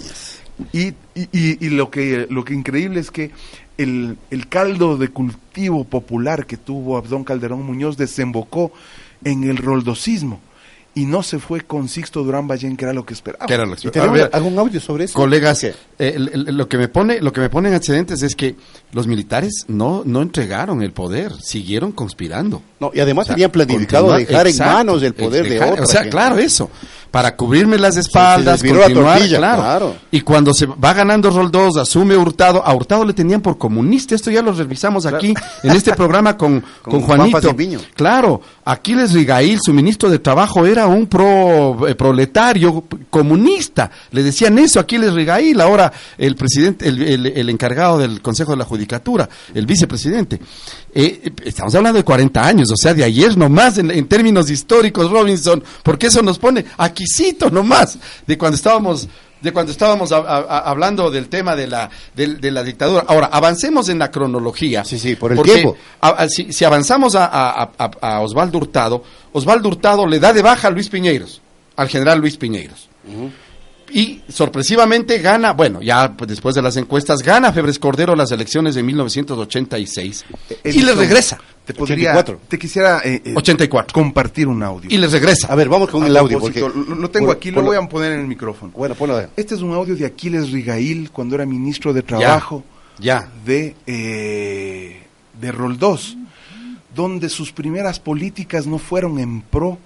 Y, 0.73 0.88
y- 1.14 1.66
y 1.66 1.69
lo 1.71 1.90
que 1.90 2.27
lo 2.31 2.45
que 2.45 2.55
increíble 2.55 3.01
es 3.01 3.11
que 3.11 3.31
el, 3.79 4.16
el 4.31 4.49
caldo 4.49 4.97
de 4.97 5.09
cultivo 5.09 5.85
popular 5.85 6.47
que 6.47 6.57
tuvo 6.57 6.97
Abdón 6.97 7.25
Calderón 7.25 7.62
Muñoz 7.64 7.97
desembocó 7.97 8.73
en 9.25 9.45
el 9.45 9.57
roldosismo. 9.59 10.40
Y 10.97 11.05
no 11.05 11.23
se 11.23 11.39
fue 11.39 11.61
con 11.61 11.89
Sixto 11.89 12.25
Durán 12.25 12.49
Ballén, 12.49 12.77
que 12.77 12.85
era 12.87 12.93
lo 12.93 13.07
que 13.07 13.15
esperaba. 13.15 13.47
Era 13.49 13.65
lo 13.67 13.77
que 13.77 13.83
Y 13.85 13.87
esperaba. 13.87 14.11
A 14.11 14.15
ver, 14.15 14.31
algún 14.33 14.59
audio 14.59 14.81
sobre 14.81 15.05
eso. 15.05 15.15
Colegas, 15.15 15.63
eh, 15.63 15.75
el- 15.99 16.31
el- 16.49 16.57
lo 16.57 16.69
que 16.69 16.79
me 16.79 16.89
pone, 16.89 17.21
lo 17.21 17.33
que 17.33 17.41
me 17.43 17.51
pone 17.51 17.69
en 17.69 17.75
antecedentes 17.75 18.23
es 18.23 18.35
que 18.35 18.57
los 18.93 19.07
militares 19.07 19.67
no, 19.69 20.03
no 20.05 20.23
entregaron 20.23 20.83
el 20.83 20.93
poder, 20.93 21.33
siguieron 21.41 21.93
conspirando. 21.93 22.63
No, 22.81 22.91
y 22.95 23.01
además 23.01 23.25
O 23.25 23.27
sea, 23.27 23.35
tenían 23.37 23.51
planificado 23.53 24.13
dejar 24.17 24.47
exacto, 24.49 24.71
en 24.73 24.77
manos 24.87 25.03
el 25.03 25.15
poder 25.15 25.49
de 25.49 25.61
otra. 25.61 25.83
O 25.85 25.87
sea, 25.87 26.01
gente. 26.01 26.11
claro, 26.11 26.39
eso. 26.39 26.71
Para 27.11 27.35
cubrirme 27.37 27.79
las 27.79 27.97
espaldas, 27.97 28.62
la 28.62 28.69
continuar, 28.88 29.19
claro. 29.38 29.62
claro. 29.62 29.97
Y 30.11 30.21
cuando 30.21 30.53
se 30.53 30.66
va 30.66 30.92
ganando 30.92 31.31
Roldós, 31.31 31.77
asume 31.79 32.16
Hurtado, 32.16 32.62
a 32.66 32.75
Hurtado 32.75 33.05
le 33.05 33.12
tenían 33.14 33.40
por 33.40 33.57
comunista, 33.57 34.14
esto 34.14 34.31
ya 34.31 34.42
lo 34.42 34.53
revisamos 34.53 35.07
aquí 35.07 35.35
en 35.62 35.71
este 35.71 35.95
programa 35.95 36.37
con, 36.37 36.61
con, 36.83 36.92
Con 36.92 37.01
Juan 37.03 37.19
Juanito. 37.19 37.38
Claro, 37.95 38.40
Aquiles 38.64 39.12
Rigail, 39.12 39.59
su 39.64 39.73
ministro 39.73 40.11
de 40.11 40.19
Trabajo, 40.19 40.66
era 40.66 40.87
un 40.87 41.07
pro 41.07 41.88
eh, 41.88 41.95
proletario 41.95 42.85
comunista. 43.09 43.90
Le 44.11 44.23
decían 44.23 44.59
eso 44.59 44.79
a 44.79 44.83
Aquiles 44.83 45.12
Rigail, 45.14 45.61
ahora 45.61 45.92
el 46.19 46.37
presidente, 46.37 46.88
el, 46.88 47.03
el- 47.03 47.27
el 47.27 47.51
encargado 47.51 47.99
del 47.99 48.21
Consejo 48.21 48.53
de 48.53 48.59
la 48.59 48.64
Judicatura, 48.64 49.29
el 49.55 49.64
vicepresidente. 49.66 50.37
Eh, 50.95 51.21
eh, 51.25 51.31
estamos 51.45 51.75
hablando 51.75 51.99
de 51.99 52.05
40 52.05 52.47
años, 52.47 52.71
o 52.73 52.77
sea, 52.77 52.95
de 52.95 53.05
ayer 53.05 53.37
nomás 53.37 53.79
en, 53.79 53.90
en 53.90 54.07
términos 54.07 54.51
históricos, 54.51 55.11
Robinson, 55.11 55.62
porque 55.83 56.07
eso 56.09 56.23
nos 56.23 56.38
pone 56.38 56.64
aquisito 56.97 57.51
nomás 57.51 57.99
de 58.27 58.39
cuando 58.39 58.57
estábamos 58.57 59.07
de 59.39 59.53
cuando 59.53 59.71
estábamos 59.71 60.11
a- 60.13 60.17
a- 60.17 60.39
a- 60.39 60.59
hablando 60.71 61.11
del 61.11 61.29
tema 61.29 61.55
de 61.55 61.67
la 61.67 61.91
del- 62.15 62.41
de, 62.41 62.51
la 62.51 62.63
dictadura. 62.63 63.05
Ahora, 63.07 63.27
avancemos 63.31 63.89
en 63.91 63.99
la 63.99 64.11
cronología. 64.11 64.83
Sí, 64.85 64.99
sí, 64.99 65.15
por 65.15 65.31
el 65.31 65.37
tiempo. 65.53 65.77
si, 66.29 66.53
si 66.55 66.65
avanzamos 66.65 67.15
a, 67.15 67.27
a- 67.27 67.71
a- 67.79 67.91
a 68.01 68.21
Osvaldo 68.23 68.57
Hurtado, 68.59 69.05
Osvaldo 69.33 69.69
Hurtado 69.69 70.07
le 70.07 70.19
da 70.19 70.33
de 70.33 70.41
baja 70.41 70.69
a 70.69 70.71
Luis 70.71 70.89
Piñeiros, 70.89 71.43
al 71.77 71.89
general 71.89 72.19
Luis 72.19 72.39
Piñeiros. 72.39 72.89
Y 73.92 74.20
sorpresivamente 74.29 75.18
gana, 75.18 75.53
bueno, 75.53 75.81
ya 75.81 76.12
pues, 76.16 76.29
después 76.29 76.55
de 76.55 76.62
las 76.62 76.77
encuestas, 76.77 77.22
gana 77.22 77.53
Febres 77.53 77.79
Cordero 77.79 78.16
las 78.16 78.33
elecciones 78.33 78.75
de 78.75 78.83
1986 78.83 80.25
y 80.51 80.55
le 80.55 80.70
Edison, 80.70 80.99
regresa. 80.99 81.38
Te 81.64 81.75
podría, 81.75 82.11
84. 82.12 82.40
te 82.49 82.59
quisiera 82.59 83.01
eh, 83.05 83.22
eh, 83.25 83.33
84. 83.37 83.92
compartir 83.92 84.46
un 84.49 84.62
audio. 84.62 84.88
Y 84.92 84.99
le 84.99 85.09
regresa. 85.09 85.49
A 85.49 85.55
ver, 85.57 85.68
vamos 85.68 85.90
con 85.90 86.05
A 86.05 86.07
el 86.07 86.16
audio. 86.16 86.38
Porque, 86.38 86.61
lo, 86.61 86.68
lo 86.68 87.11
tengo 87.11 87.33
aquí, 87.33 87.51
lo 87.51 87.62
voy 87.62 87.77
a 87.77 87.81
poner 87.88 88.12
en 88.12 88.20
el 88.20 88.27
micrófono. 88.27 88.72
Bueno, 88.77 88.94
ponlo. 88.94 89.16
a- 89.16 89.29
Este 89.37 89.55
es 89.57 89.62
un 89.62 89.72
audio 89.72 89.96
de 89.96 90.07
Aquiles 90.07 90.51
Rigail 90.53 91.11
cuando 91.11 91.35
era 91.35 91.44
ministro 91.44 91.92
de 91.92 92.03
Trabajo 92.03 92.62
Ya. 93.01 93.29
de, 93.44 93.75
eh, 93.87 95.03
de 95.40 95.53
Roldós, 95.53 96.16
donde 96.94 97.29
sus 97.29 97.51
primeras 97.53 97.99
políticas 97.99 98.66
no 98.66 98.79
fueron 98.79 99.18
en 99.18 99.40
pro 99.42 99.79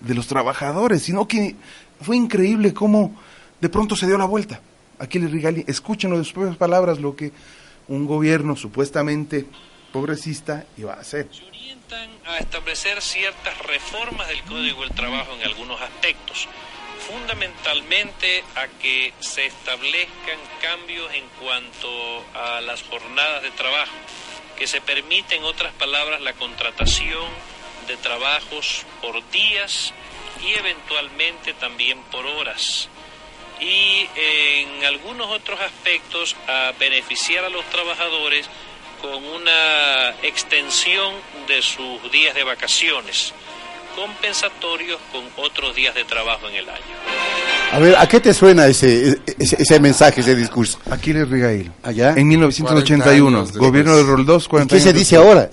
de 0.00 0.14
los 0.14 0.26
trabajadores, 0.26 1.02
sino 1.02 1.26
que 1.26 1.56
fue 2.02 2.16
increíble 2.16 2.74
cómo 2.74 3.14
de 3.62 3.68
pronto 3.68 3.94
se 3.94 4.06
dio 4.06 4.18
la 4.18 4.24
vuelta. 4.24 4.60
Aquiles 4.98 5.30
Rigail, 5.30 5.64
escúchenlo 5.68 6.18
de 6.18 6.24
sus 6.24 6.32
propias 6.32 6.56
palabras 6.56 6.98
lo 6.98 7.14
que 7.14 7.30
un 7.86 8.06
gobierno 8.06 8.56
supuestamente 8.56 9.46
progresista 9.92 10.66
iba 10.76 10.94
a 10.94 11.00
hacer. 11.00 11.28
orientan 11.46 12.10
a 12.26 12.38
establecer 12.38 13.00
ciertas 13.00 13.56
reformas 13.58 14.26
del 14.26 14.42
Código 14.42 14.80
del 14.80 14.90
Trabajo 14.90 15.32
en 15.36 15.46
algunos 15.46 15.80
aspectos, 15.80 16.48
fundamentalmente 17.08 18.42
a 18.56 18.66
que 18.80 19.14
se 19.20 19.46
establezcan 19.46 20.38
cambios 20.60 21.14
en 21.14 21.24
cuanto 21.40 21.88
a 22.34 22.60
las 22.62 22.82
jornadas 22.82 23.44
de 23.44 23.52
trabajo, 23.52 23.94
que 24.58 24.66
se 24.66 24.80
permite, 24.80 25.36
en 25.36 25.44
otras 25.44 25.72
palabras, 25.74 26.20
la 26.20 26.32
contratación 26.32 27.28
de 27.86 27.96
trabajos 27.98 28.84
por 29.00 29.22
días 29.30 29.94
y 30.44 30.58
eventualmente 30.58 31.54
también 31.54 32.02
por 32.10 32.26
horas 32.26 32.88
y 33.62 34.08
en 34.16 34.84
algunos 34.84 35.28
otros 35.30 35.60
aspectos 35.60 36.34
a 36.48 36.72
beneficiar 36.78 37.44
a 37.44 37.48
los 37.48 37.64
trabajadores 37.66 38.46
con 39.00 39.24
una 39.24 40.10
extensión 40.22 41.14
de 41.46 41.62
sus 41.62 42.10
días 42.10 42.34
de 42.34 42.44
vacaciones, 42.44 43.32
compensatorios 43.96 44.98
con 45.12 45.22
otros 45.44 45.74
días 45.74 45.94
de 45.94 46.04
trabajo 46.04 46.48
en 46.48 46.56
el 46.56 46.68
año. 46.68 46.82
A 47.72 47.78
ver, 47.78 47.96
¿a 47.96 48.06
qué 48.06 48.20
te 48.20 48.34
suena 48.34 48.66
ese, 48.66 49.20
ese, 49.38 49.62
ese 49.62 49.80
mensaje, 49.80 50.20
ese 50.20 50.34
discurso? 50.34 50.78
Aquiles 50.90 51.28
Rigail. 51.28 51.70
Allá. 51.82 52.14
En 52.16 52.28
1981, 52.28 53.30
40 53.30 53.50
años 53.50 53.58
gobierno 53.58 53.96
de 53.96 54.02
Roldós, 54.02 54.44
¿Y 54.44 54.48
40 54.48 54.74
qué 54.74 54.80
se 54.80 54.92
dice 54.92 55.16
ahora? 55.16 55.48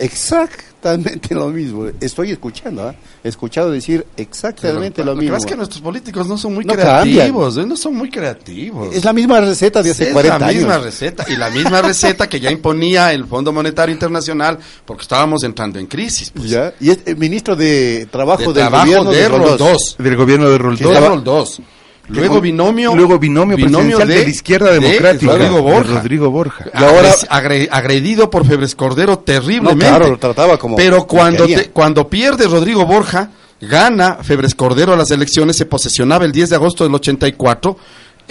Exactamente 0.81 1.35
lo 1.35 1.47
mismo. 1.49 1.87
Estoy 1.99 2.31
escuchando, 2.31 2.87
¿ah? 2.87 2.95
He 3.23 3.27
escuchado 3.27 3.69
decir 3.71 4.05
exactamente 4.15 5.03
lo 5.03 5.13
que 5.15 5.21
mismo. 5.21 5.35
pasa 5.35 5.45
es 5.45 5.51
que 5.51 5.57
nuestros 5.57 5.81
políticos 5.81 6.27
no 6.27 6.37
son 6.37 6.53
muy 6.55 6.63
No 6.63 6.73
creativos, 6.73 7.57
¿eh? 7.57 7.65
no 7.65 7.75
son 7.75 7.95
muy 7.95 8.09
creativos. 8.09 8.95
Es 8.95 9.03
la 9.03 9.11
misma 9.11 9.41
receta 9.41 9.83
de 9.83 9.91
hace 9.91 10.05
Es 10.07 10.13
40 10.13 10.39
la 10.39 10.47
misma 10.53 10.73
años. 10.75 10.85
receta 10.85 11.25
y 11.27 11.35
la 11.35 11.49
misma 11.49 11.81
receta 11.81 12.29
que 12.29 12.39
ya 12.39 12.49
imponía 12.51 13.11
el 13.11 13.25
Fondo 13.25 13.51
Monetario 13.51 13.93
Internacional 13.93 14.57
porque 14.85 15.01
estábamos 15.01 15.43
entrando 15.43 15.79
en 15.79 15.87
crisis. 15.87 16.31
pues. 16.33 16.49
¿Ya? 16.49 16.73
Y 16.79 16.91
es 16.91 16.99
el 17.05 17.17
ministro 17.17 17.55
de 17.55 18.07
Trabajo 18.09 18.39
De 18.41 18.47
del 18.47 18.55
trabajo 18.55 18.85
gobierno 18.85 19.11
de 19.11 19.17
de 19.17 19.27
Roldós. 19.29 19.59
Roldós. 19.59 19.95
Del 19.97 20.15
gobierno 20.15 20.49
de 20.49 20.57
Que 20.57 20.63
Roldós. 20.63 20.99
Roldós. 21.07 21.61
Luego 22.09 22.41
binomio, 22.41 22.95
Luego 22.95 23.19
binomio, 23.19 23.55
presidencial 23.55 24.07
de, 24.07 24.23
la 24.23 24.29
izquierda 24.29 24.71
de 24.71 24.79
democrática. 24.79 25.31
Rodrigo 25.31 25.55
de 25.55 25.61
Borja. 25.61 25.93
Rodrigo 25.95 26.31
Borja. 26.31 26.65
Y 26.73 26.83
ahora- 26.83 27.09
Agres- 27.11 27.27
agre- 27.29 27.69
agredido 27.71 28.29
por 28.29 28.45
Febres 28.45 28.75
Cordero 28.75 29.11
No, 29.13 29.19
terriblemente. 29.19 29.85
claro, 29.85 30.09
lo 30.09 30.17
trataba 30.17 30.57
como. 30.57 30.75
Pero 30.75 31.05
cuando, 31.07 31.45
te- 31.45 31.69
cuando 31.69 32.07
pierde 32.09 32.47
Rodrigo 32.47 32.85
Borja, 32.85 33.29
gana 33.61 34.17
Febres 34.23 34.55
Cordero 34.55 34.95
las 34.95 35.11
elecciones, 35.11 35.55
se 35.57 35.65
posesionaba 35.65 36.25
el 36.25 36.31
10 36.31 36.49
de 36.49 36.55
agosto 36.55 36.83
del 36.83 36.95
84. 36.95 37.77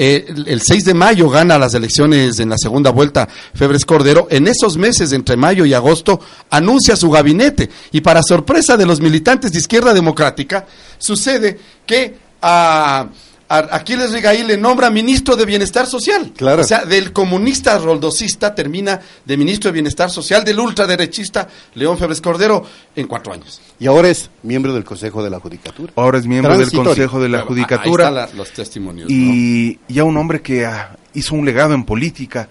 eh, 0.01 0.27
el, 0.29 0.47
el 0.47 0.61
6 0.63 0.85
de 0.85 0.95
mayo 0.95 1.29
gana 1.29 1.59
las 1.59 1.75
elecciones 1.75 2.39
en 2.39 2.51
la 2.51 2.57
segunda 2.57 2.91
vuelta 2.91 3.29
Febres 3.53 3.85
Cordero. 3.85 4.29
En 4.31 4.47
esos 4.47 4.77
meses, 4.77 5.13
entre 5.13 5.37
mayo 5.37 5.65
y 5.65 5.75
agosto, 5.75 6.21
anuncia 6.51 6.95
su 6.95 7.11
gabinete. 7.11 7.69
Y 7.91 8.01
para 8.01 8.23
sorpresa 8.23 8.77
de 8.77 8.87
los 8.87 9.01
militantes 9.01 9.51
de 9.53 9.59
Izquierda 9.59 9.93
Democrática, 9.93 10.67
sucede 10.99 11.59
que 11.85 12.15
a, 12.41 13.01
a 13.01 13.09
Aquiles 13.49 14.13
Rigail 14.13 14.47
le 14.47 14.57
nombra 14.59 14.91
ministro 14.91 15.35
de 15.35 15.47
Bienestar 15.47 15.87
Social. 15.87 16.33
Claro. 16.37 16.61
O 16.63 16.65
sea, 16.65 16.85
del 16.85 17.13
comunista 17.15 17.79
roldosista 17.79 18.55
termina 18.55 19.01
de 19.25 19.37
ministro 19.39 19.69
de 19.69 19.73
Bienestar 19.73 20.11
Social, 20.11 20.45
del 20.45 20.61
ultraderechista 20.61 21.49
León 21.75 21.97
Febres 21.97 22.21
Cordero 22.21 22.63
en 22.95 23.07
cuatro 23.07 23.33
años. 23.33 23.61
Y 23.81 23.87
ahora 23.87 24.09
es 24.11 24.31
miembro 24.43 24.75
del 24.75 24.85
Consejo 24.85 25.23
de 25.23 25.31
la 25.31 25.41
Judicatura. 25.41 25.93
Ahora 25.97 26.19
es 26.19 26.27
miembro 26.27 26.59
del. 26.59 26.71
Consejo 26.71 27.21
de 27.21 27.29
la 27.31 27.41
Judicatura. 27.43 28.09
Ahí 28.09 28.15
están 28.15 28.15
la- 28.15 28.29
los 28.37 28.53
testimonios. 28.53 29.09
¿no? 29.09 29.17
y 29.17 29.79
ya 29.89 30.05
un 30.05 30.17
hombre 30.19 30.43
que 30.43 30.67
ah, 30.67 30.97
hizo 31.15 31.35
un 31.35 31.45
legado 31.47 31.73
en 31.75 31.85
política, 31.85 32.49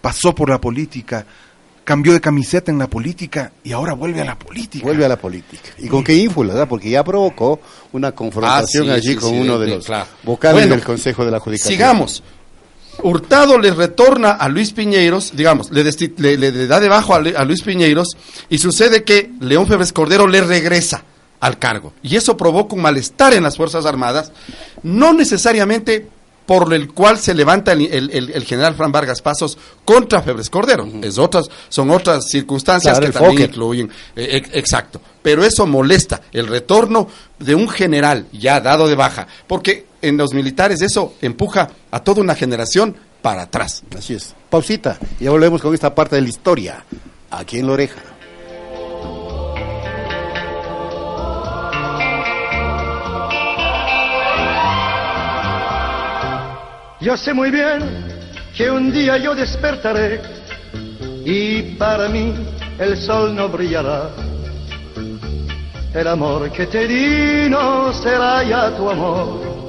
pasó 0.00 0.34
por 0.34 0.50
la 0.50 0.60
política, 0.60 1.24
cambió 1.84 2.12
de 2.12 2.20
camiseta 2.20 2.70
en 2.70 2.78
la 2.78 2.86
política 2.88 3.52
y 3.62 3.72
ahora 3.72 3.92
vuelve 3.92 4.20
a 4.22 4.24
la 4.24 4.38
política. 4.38 4.84
Vuelve 4.84 5.04
a 5.04 5.08
la 5.08 5.16
política. 5.18 5.68
¿Y 5.78 5.88
con 5.88 6.02
qué 6.02 6.14
ínfula? 6.14 6.54
verdad? 6.54 6.68
Porque 6.68 6.88
ya 6.90 7.04
provocó 7.04 7.60
una 7.92 8.12
confrontación 8.12 8.84
Ah, 8.84 8.94
sí, 8.94 8.98
allí 8.98 9.08
sí, 9.10 9.16
con 9.16 9.30
sí, 9.30 9.36
uno 9.40 9.58
de- 9.58 9.68
los 9.68 9.84
claro. 9.86 10.06
vocales 10.22 10.62
Bueno, 10.62 10.74
del 10.76 10.84
Consejo 10.84 11.24
de 11.24 11.30
la 11.30 11.40
Judicatura. 11.40 11.70
Sigamos. 11.72 12.22
Hurtado 13.02 13.58
le 13.58 13.72
retorna 13.72 14.30
a 14.32 14.48
Luis 14.48 14.72
Piñeiros, 14.72 15.32
digamos, 15.34 15.70
le, 15.72 15.84
desti- 15.84 16.14
le- 16.16 16.36
le- 16.38 16.52
le 16.52 16.66
da 16.68 16.78
debajo 16.78 17.14
a, 17.14 17.18
a 17.18 17.44
Luis 17.44 17.62
Piñeiros 17.62 18.16
y 18.48 18.58
sucede 18.58 19.02
que 19.02 19.30
León 19.40 19.66
Febres 19.66 19.92
Cordero 19.92 20.28
le 20.28 20.40
regresa 20.42 21.02
al 21.40 21.58
cargo. 21.58 21.92
Y 22.02 22.14
eso 22.16 22.36
provoca 22.36 22.74
un 22.76 22.82
malestar 22.82 23.34
en 23.34 23.42
las 23.42 23.56
Fuerzas 23.56 23.84
Armadas, 23.84 24.30
no 24.84 25.12
necesariamente 25.12 26.06
por 26.46 26.72
el 26.74 26.92
cual 26.92 27.18
se 27.18 27.32
levanta 27.34 27.72
el, 27.72 27.82
el- 27.82 28.10
el- 28.10 28.30
el 28.30 28.44
general 28.44 28.74
Fran 28.74 28.92
Vargas 28.92 29.22
Pasos 29.22 29.56
contra 29.84 30.20
Febres 30.22 30.50
Cordero. 30.50 30.86
es 31.02 31.18
otras, 31.18 31.46
son 31.68 31.90
otras 31.90 32.24
circunstancias 32.30 32.98
Claro, 32.98 33.06
que 33.06 33.12
también 33.12 33.32
Fokker. 33.32 33.50
incluyen. 33.50 33.90
eh, 34.16 34.28
ex- 34.32 34.50
exacto. 34.52 35.00
Pero 35.22 35.42
eso 35.44 35.66
molesta, 35.66 36.20
el 36.32 36.46
retorno 36.46 37.08
de 37.38 37.54
un 37.54 37.68
general 37.68 38.26
ya 38.32 38.60
dado 38.60 38.86
de 38.88 38.94
baja, 38.94 39.26
porque 39.46 39.86
en 40.02 40.16
los 40.18 40.34
militares 40.34 40.82
eso 40.82 41.14
empuja 41.22 41.70
a 41.90 42.00
toda 42.00 42.20
una 42.20 42.34
generación 42.34 42.94
para 43.22 43.42
atrás. 43.42 43.82
Así 43.96 44.12
es. 44.14 44.34
Pausita. 44.50 44.98
Y 45.18 45.24
ya 45.24 45.30
volvemos 45.30 45.62
con 45.62 45.72
esta 45.72 45.94
parte 45.94 46.16
de 46.16 46.22
la 46.22 46.28
historia. 46.28 46.84
Aquí 47.30 47.58
en 47.58 47.66
la 47.66 47.72
oreja. 47.72 48.00
Yo 57.04 57.18
sé 57.18 57.34
muy 57.34 57.50
bien 57.50 57.80
que 58.56 58.70
un 58.70 58.90
día 58.90 59.18
yo 59.18 59.34
despertaré 59.34 60.22
y 61.22 61.60
para 61.76 62.08
mí 62.08 62.32
el 62.78 62.96
sol 62.96 63.36
no 63.36 63.46
brillará. 63.50 64.08
El 65.92 66.08
amor 66.08 66.50
que 66.50 66.66
te 66.66 66.88
di 66.88 67.50
no 67.50 67.92
será 67.92 68.42
ya 68.42 68.74
tu 68.74 68.88
amor. 68.88 69.68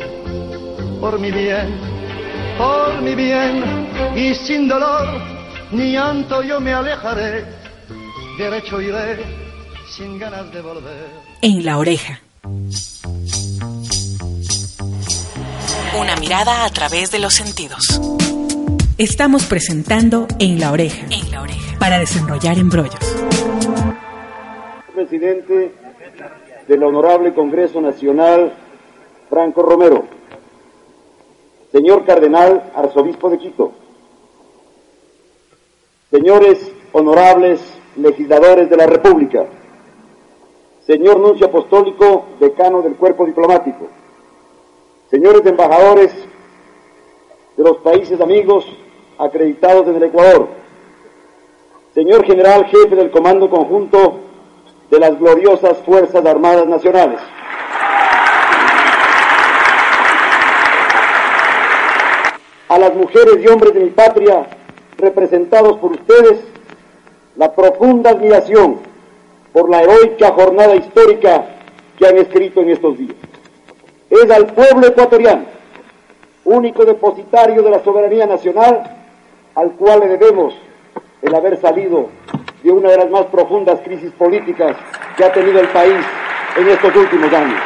Por 1.02 1.20
mi 1.20 1.30
bien, 1.30 1.78
por 2.58 3.02
mi 3.02 3.14
bien 3.14 3.90
y 4.16 4.34
sin 4.34 4.70
dolor 4.70 5.06
ni 5.72 5.92
llanto 5.92 6.42
yo 6.42 6.62
me 6.62 6.72
alejaré. 6.72 7.44
Derecho 8.38 8.80
iré 8.80 9.26
sin 9.90 10.18
ganas 10.18 10.50
de 10.54 10.62
volver. 10.62 11.10
En 11.42 11.66
la 11.66 11.80
oreja. 11.80 12.22
Una 16.00 16.18
mirada 16.18 16.66
a 16.66 16.70
través 16.70 17.10
de 17.12 17.20
los 17.20 17.34
sentidos. 17.34 18.02
Estamos 18.98 19.46
presentando 19.46 20.28
En 20.40 20.60
la 20.60 20.74
Oreja. 20.74 21.06
En 21.10 21.32
la 21.32 21.42
oreja. 21.42 21.80
Para 21.80 22.00
desenrollar 22.00 22.58
embrollos. 22.58 23.00
Presidente 24.94 25.72
del 26.68 26.84
Honorable 26.84 27.34
Congreso 27.34 27.80
Nacional, 27.80 28.54
Franco 29.30 29.62
Romero. 29.62 30.06
Señor 31.72 32.06
Cardenal, 32.06 32.72
Arzobispo 32.76 33.30
de 33.30 33.38
Quito. 33.38 33.72
Señores 36.12 36.72
honorables 36.92 37.62
legisladores 37.96 38.70
de 38.70 38.78
la 38.78 38.88
República. 38.88 39.46
Señor 40.86 41.20
Nuncio 41.20 41.48
Apostólico, 41.48 42.26
decano 42.40 42.82
del 42.82 42.96
Cuerpo 42.96 43.26
Diplomático. 43.26 43.90
Señores 45.16 45.46
embajadores 45.46 46.12
de 47.56 47.64
los 47.64 47.78
países 47.78 48.20
amigos 48.20 48.66
acreditados 49.18 49.88
en 49.88 49.96
el 49.96 50.04
Ecuador. 50.04 50.50
Señor 51.94 52.26
General 52.26 52.66
Jefe 52.66 52.98
del 52.98 53.12
Comando 53.12 53.50
Conjunto 53.50 54.20
de 54.92 55.00
las 55.00 55.18
gloriosas 55.18 55.78
Fuerzas 55.86 56.26
Armadas 56.26 56.68
Nacionales. 56.68 57.22
A 62.68 62.78
las 62.78 62.94
mujeres 62.94 63.38
y 63.42 63.48
hombres 63.48 63.74
de 63.74 63.86
mi 63.86 63.92
patria, 63.92 64.48
representados 64.98 65.78
por 65.78 65.94
ustedes, 65.94 66.44
la 67.38 67.56
profunda 67.56 68.10
admiración 68.10 68.82
por 69.54 69.70
la 69.70 69.82
heroica 69.82 70.34
jornada 70.34 70.76
histórica 70.76 71.56
que 71.98 72.06
han 72.06 72.18
escrito 72.18 72.60
en 72.60 72.72
estos 72.72 72.98
días. 72.98 73.35
Es 74.10 74.30
al 74.32 74.48
pueblo 74.48 74.88
ecuatoriano, 74.88 75.46
único 76.44 76.86
depositario 76.86 77.62
de 77.64 77.72
la 77.72 77.84
soberanía 77.84 78.26
nacional, 78.26 78.84
al 79.56 79.72
cual 79.72 80.02
le 80.02 80.08
debemos 80.10 80.54
el 81.22 81.34
haber 81.34 81.60
salido 81.60 82.10
de 82.62 82.72
una 82.72 82.90
de 82.92 82.98
las 82.98 83.10
más 83.10 83.26
profundas 83.26 83.80
crisis 83.84 84.12
políticas 84.12 84.76
que 85.18 85.24
ha 85.24 85.32
tenido 85.32 85.60
el 85.60 85.68
país 85.70 86.06
en 86.58 86.68
estos 86.68 86.96
últimos 86.96 87.34
años. 87.34 87.60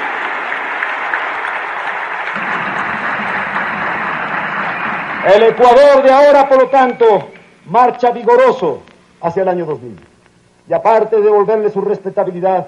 El 5.36 5.44
Ecuador 5.44 6.02
de 6.02 6.12
ahora, 6.12 6.48
por 6.48 6.64
lo 6.64 6.70
tanto, 6.70 7.06
marcha 7.66 8.12
vigoroso 8.12 8.82
hacia 9.22 9.44
el 9.44 9.50
año 9.50 9.66
2000. 9.66 10.00
Y 10.70 10.74
aparte 10.74 11.18
de 11.18 11.24
devolverle 11.24 11.70
su 11.70 11.82
respetabilidad, 11.82 12.68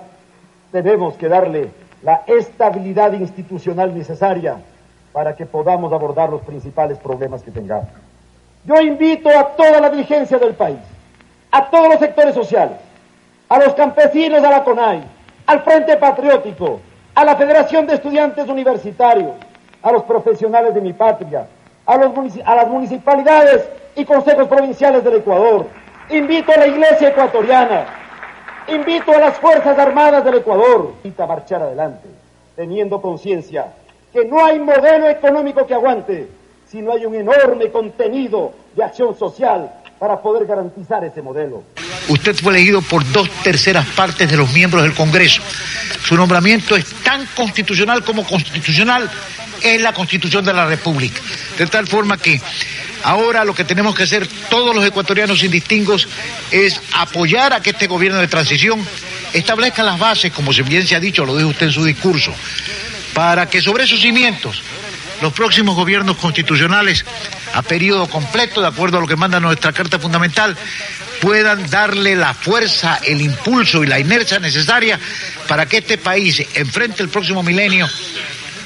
tenemos 0.72 1.16
que 1.16 1.28
darle 1.28 1.70
la 2.04 2.24
estabilidad 2.26 3.14
institucional 3.14 3.96
necesaria 3.96 4.58
para 5.14 5.36
que 5.36 5.46
podamos 5.46 5.92
abordar 5.94 6.30
los 6.30 6.42
principales 6.42 6.98
problemas 6.98 7.44
que 7.44 7.52
tengamos. 7.52 7.90
Yo 8.66 8.80
invito 8.80 9.30
a 9.30 9.48
toda 9.50 9.80
la 9.80 9.90
dirigencia 9.90 10.38
del 10.38 10.54
país, 10.54 10.80
a 11.52 11.70
todos 11.70 11.90
los 11.90 12.00
sectores 12.00 12.34
sociales, 12.34 12.78
a 13.50 13.60
los 13.60 13.74
campesinos 13.74 14.42
de 14.42 14.50
la 14.50 14.64
CONAI, 14.64 15.04
al 15.48 15.62
Frente 15.64 15.98
Patriótico, 15.98 16.80
a 17.14 17.26
la 17.26 17.36
Federación 17.36 17.86
de 17.88 17.96
Estudiantes 17.96 18.48
Universitarios, 18.48 19.32
a 19.82 19.92
los 19.92 20.04
profesionales 20.04 20.74
de 20.74 20.82
mi 20.82 20.94
patria, 20.94 21.48
a, 21.86 21.94
a 21.94 22.56
las 22.56 22.68
municipalidades 22.68 23.68
y 23.96 24.06
consejos 24.06 24.48
provinciales 24.48 25.04
del 25.04 25.16
Ecuador. 25.18 25.66
Invito 26.10 26.52
a 26.52 26.58
la 26.58 26.68
Iglesia 26.68 27.10
ecuatoriana, 27.10 27.86
invito 28.68 29.12
a 29.12 29.20
las 29.20 29.38
Fuerzas 29.38 29.78
Armadas 29.78 30.24
del 30.24 30.36
Ecuador 30.36 30.94
a 31.18 31.26
marchar 31.26 31.62
adelante, 31.62 32.08
teniendo 32.56 33.02
conciencia 33.02 33.74
que 34.14 34.26
no 34.26 34.44
hay 34.44 34.60
modelo 34.60 35.10
económico 35.10 35.66
que 35.66 35.74
aguante 35.74 36.28
si 36.70 36.82
no 36.82 36.94
hay 36.94 37.06
un 37.06 37.16
enorme 37.16 37.70
contenido 37.70 38.54
de 38.76 38.84
acción 38.84 39.18
social 39.18 39.72
para 40.00 40.22
poder 40.22 40.48
garantizar 40.48 41.04
ese 41.04 41.22
modelo. 41.22 41.64
Usted 42.10 42.36
fue 42.36 42.54
elegido 42.54 42.82
por 42.82 43.10
dos 43.12 43.30
terceras 43.44 43.86
partes 43.88 44.30
de 44.30 44.38
los 44.38 44.52
miembros 44.54 44.84
del 44.84 44.94
Congreso. 44.94 45.42
Su 46.04 46.16
nombramiento 46.16 46.76
es 46.76 46.86
tan 47.04 47.26
constitucional 47.36 48.04
como 48.04 48.24
constitucional 48.24 49.10
es 49.62 49.82
la 49.82 49.94
Constitución 49.94 50.44
de 50.44 50.54
la 50.54 50.66
República. 50.66 51.22
De 51.58 51.68
tal 51.68 51.88
forma 51.88 52.18
que 52.18 52.42
ahora 53.04 53.46
lo 53.46 53.54
que 53.56 53.64
tenemos 53.64 53.96
que 53.96 54.04
hacer 54.04 54.28
todos 54.50 54.76
los 54.76 54.86
ecuatorianos 54.86 55.40
sin 55.40 55.52
distingos 55.52 56.08
es 56.52 56.82
apoyar 56.94 57.54
a 57.54 57.62
que 57.62 57.72
este 57.72 57.88
gobierno 57.88 58.20
de 58.20 58.28
transición 58.28 58.86
establezca 59.34 59.84
las 59.84 60.00
bases, 60.00 60.32
como 60.32 60.52
bien 60.52 60.86
se 60.86 60.96
ha 60.96 61.00
dicho, 61.00 61.26
lo 61.26 61.36
dijo 61.36 61.50
usted 61.50 61.68
en 61.68 61.72
su 61.72 61.84
discurso, 61.84 62.34
para 63.14 63.50
que 63.50 63.62
sobre 63.62 63.84
esos 63.84 64.02
cimientos 64.02 64.62
los 65.22 65.34
próximos 65.34 65.76
gobiernos 65.76 66.18
constitucionales 66.18 67.06
a 67.54 67.62
periodo 67.62 68.08
completo, 68.10 68.62
de 68.62 68.68
acuerdo 68.68 68.98
a 68.98 69.02
lo 69.02 69.08
que 69.08 69.16
manda 69.16 69.40
nuestra 69.40 69.72
Carta 69.72 70.00
Fundamental, 70.00 70.58
puedan 71.22 71.70
darle 71.70 72.16
la 72.16 72.34
fuerza, 72.34 73.00
el 73.06 73.22
impulso 73.22 73.84
y 73.84 73.88
la 73.88 74.00
inercia 74.00 74.40
necesaria 74.40 75.00
para 75.48 75.68
que 75.68 75.78
este 75.78 75.98
país 75.98 76.44
enfrente 76.56 77.04
el 77.04 77.10
próximo 77.10 77.44
milenio 77.44 77.88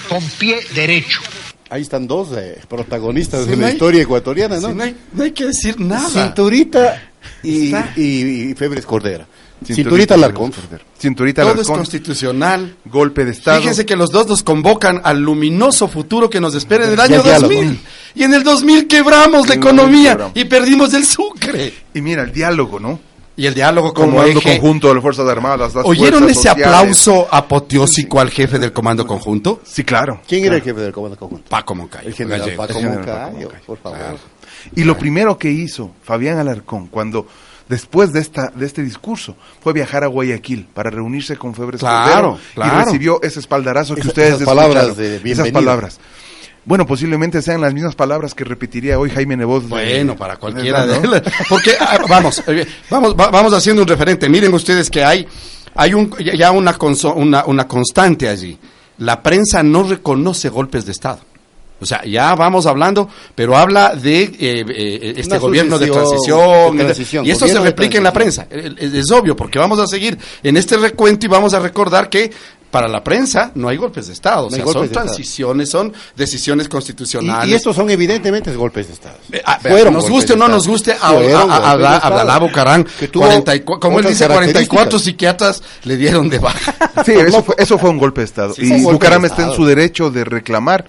con 0.07 0.27
pie 0.31 0.65
derecho. 0.71 1.21
Ahí 1.69 1.81
están 1.81 2.07
dos 2.07 2.29
eh, 2.37 2.59
protagonistas 2.67 3.47
de 3.47 3.57
la 3.57 3.71
historia 3.71 4.03
ecuatoriana, 4.03 4.59
¿no? 4.59 4.73
no, 4.73 4.83
hay, 4.83 4.95
no, 5.13 5.23
hay, 5.23 5.31
que 5.31 5.45
decir 5.45 5.79
nada. 5.79 6.09
Cinturita 6.09 7.11
y, 7.41 7.75
y, 7.95 8.49
y 8.49 8.53
Febres 8.53 8.85
Cordera. 8.85 9.25
Cinturita 9.63 10.13
Alarcón. 10.15 10.51
Cinturita 10.99 11.43
Todo 11.43 11.61
es 11.61 11.67
constitucional. 11.67 12.75
Golpe 12.85 13.25
de 13.25 13.31
Estado. 13.31 13.61
Fíjense 13.61 13.85
que 13.85 13.95
los 13.95 14.11
dos 14.11 14.27
nos 14.27 14.43
convocan 14.43 15.01
al 15.03 15.21
luminoso 15.21 15.87
futuro 15.87 16.29
que 16.29 16.39
nos 16.39 16.53
espera 16.55 16.85
en 16.85 16.93
el 16.93 16.99
año 16.99 17.23
2000. 17.23 17.79
Y 18.15 18.23
en 18.23 18.33
el 18.33 18.43
2000 18.43 18.87
quebramos 18.87 19.47
la 19.47 19.55
economía 19.55 20.31
y 20.33 20.45
perdimos 20.45 20.93
el 20.93 21.05
sucre. 21.05 21.73
Y 21.93 22.01
mira, 22.01 22.23
el 22.23 22.31
diálogo, 22.31 22.79
¿no? 22.79 22.99
Y 23.37 23.45
el 23.47 23.53
diálogo 23.53 23.93
como 23.93 24.11
Comando 24.17 24.41
conjunto 24.41 24.87
de 24.87 24.93
las 24.95 25.03
Fuerzas 25.03 25.27
Armadas. 25.27 25.73
Las 25.75 25.85
¿Oyeron 25.85 26.19
fuerzas 26.21 26.31
ese 26.31 26.49
sociales. 26.49 26.65
aplauso 26.67 27.27
apoteósico 27.31 28.19
al 28.21 28.29
jefe 28.29 28.59
del 28.59 28.71
comando 28.71 29.05
conjunto? 29.05 29.59
Sí, 29.65 29.83
claro. 29.83 30.21
¿Quién 30.27 30.41
era 30.45 30.51
claro. 30.51 30.57
el 30.57 30.63
jefe 30.63 30.81
del 30.81 30.93
comando 30.93 31.17
conjunto? 31.17 31.49
Paco 31.49 31.75
Moncayo. 31.75 32.07
El 32.07 32.13
general 32.13 32.39
Gallego. 32.41 32.57
Paco 32.61 32.71
El 32.71 32.77
general 32.79 32.97
Moncayo, 32.99 33.17
Paco 33.19 33.31
Moncayo. 33.33 33.63
por 33.65 33.77
favor. 33.79 33.97
Claro. 33.99 34.17
Y 34.75 34.83
lo 34.83 34.97
primero 34.97 35.37
que 35.37 35.51
hizo 35.51 35.91
Fabián 36.03 36.39
Alarcón 36.39 36.87
cuando 36.87 37.27
después 37.67 38.13
de 38.13 38.19
esta 38.21 38.51
de 38.55 38.65
este 38.65 38.81
discurso 38.83 39.35
fue 39.61 39.73
viajar 39.73 40.03
a 40.03 40.07
Guayaquil 40.07 40.67
para 40.73 40.89
reunirse 40.89 41.35
con 41.35 41.53
Febres 41.53 41.81
Claro, 41.81 42.05
Cordero 42.05 42.39
claro. 42.53 42.73
y 42.81 42.85
recibió 42.85 43.19
ese 43.21 43.39
espaldarazo 43.41 43.95
que 43.95 44.01
Esa- 44.01 44.09
ustedes 44.09 44.33
esas 44.35 44.45
palabras 44.45 44.95
de 44.95 45.19
esas 45.25 45.49
palabras. 45.51 45.99
Bueno, 46.65 46.85
posiblemente 46.87 47.41
sean 47.43 47.61
las 47.61 47.73
mismas 47.73 47.95
palabras 47.95 48.33
que 48.33 48.43
repetiría 48.43 48.97
hoy 48.97 49.11
Jaime 49.11 49.37
Nebot. 49.37 49.67
Bueno, 49.67 50.15
para 50.15 50.37
cualquiera 50.37 50.85
¿no? 50.85 50.99
de 51.11 51.21
Porque, 51.47 51.73
ah, 51.79 51.99
vamos, 52.09 52.41
eh, 52.47 52.65
vamos, 52.89 53.15
va- 53.15 53.29
vamos 53.29 53.53
haciendo 53.53 53.83
un 53.83 53.87
referente. 53.87 54.27
Miren 54.27 54.51
ustedes 54.53 54.89
que 54.89 55.03
hay, 55.03 55.27
hay 55.75 55.93
un, 55.93 56.11
ya 56.17 56.51
una, 56.51 56.75
conso- 56.77 57.13
una, 57.15 57.45
una 57.45 57.67
constante 57.67 58.27
allí. 58.27 58.57
La 58.97 59.21
prensa 59.21 59.61
no 59.61 59.83
reconoce 59.83 60.49
golpes 60.49 60.85
de 60.85 60.91
Estado. 60.93 61.19
O 61.79 61.85
sea, 61.85 62.03
ya 62.05 62.33
vamos 62.35 62.65
hablando, 62.65 63.09
pero 63.35 63.57
habla 63.57 63.93
de 63.95 64.23
eh, 64.23 64.33
eh, 64.39 65.13
este 65.17 65.37
gobierno 65.37 65.77
de 65.77 65.87
transición, 65.87 66.77
de 66.77 66.83
transición, 66.85 67.25
y 67.25 67.31
esto 67.31 67.47
se 67.49 67.59
replica 67.59 67.97
en 67.97 68.05
la 68.05 68.13
prensa. 68.13 68.47
Es, 68.49 69.11
obvio, 69.11 69.35
porque 69.35 69.59
vamos 69.59 69.77
a 69.79 69.85
seguir 69.85 70.17
en 70.41 70.55
este 70.55 70.77
recuento 70.77 71.25
y 71.25 71.29
vamos 71.29 71.53
a 71.53 71.59
recordar 71.59 72.09
que 72.09 72.31
para 72.71 72.87
la 72.87 73.03
prensa 73.03 73.51
no 73.55 73.69
hay 73.69 73.77
golpes 73.77 74.07
de 74.07 74.13
Estado, 74.13 74.47
o 74.47 74.49
No 74.49 74.55
sea, 74.55 74.65
golpes 74.65 74.73
son 74.73 74.81
de 74.81 74.87
Estado. 74.87 75.05
transiciones, 75.05 75.69
son 75.69 75.93
decisiones 76.15 76.67
Y, 76.67 76.69
constitucionales. 76.69 77.49
y 77.49 77.53
estos 77.53 77.75
son 77.75 77.89
evidentemente 77.89 78.53
golpes 78.55 78.87
de 78.87 78.93
Estado. 78.93 79.17
Eh, 79.31 79.41
ah, 79.45 79.59
Fueron 79.61 79.93
nos 79.93 80.09
guste 80.09 80.33
o 80.33 80.35
no 80.35 80.47
nos 80.47 80.67
guste, 80.67 80.91
a, 80.91 80.95
a, 80.95 81.07
a, 81.09 81.11
golpes 81.13 81.27
de 81.29 81.35
a- 81.35 81.45
Estado. 81.95 81.99
Abdalá 82.01 82.37
Bucarán, 82.39 82.83
Que 82.99 83.07
tuvo 83.07 83.23
44 83.25 83.79
como 83.79 83.99
él 83.99 84.05
dice, 84.07 84.27
44 84.27 84.67
características. 84.67 85.01
psiquiatras 85.03 85.63
le 85.85 85.97
dieron 85.97 86.29
de 86.29 86.39
baja. 86.39 86.75
Sí, 87.05 87.13
eso 87.13 87.43
fue, 87.43 87.55
eso 87.57 87.77
fue 87.77 87.89
un 87.89 87.97
golpe 87.97 88.21
de 88.21 88.25
Estado. 88.25 88.53
Sí, 88.53 88.73
y 88.73 88.81
Bucaram 88.83 89.23
está 89.25 89.43
en 89.43 89.53
su 89.53 89.65
derecho 89.65 90.11
de 90.11 90.23
reclamar. 90.25 90.85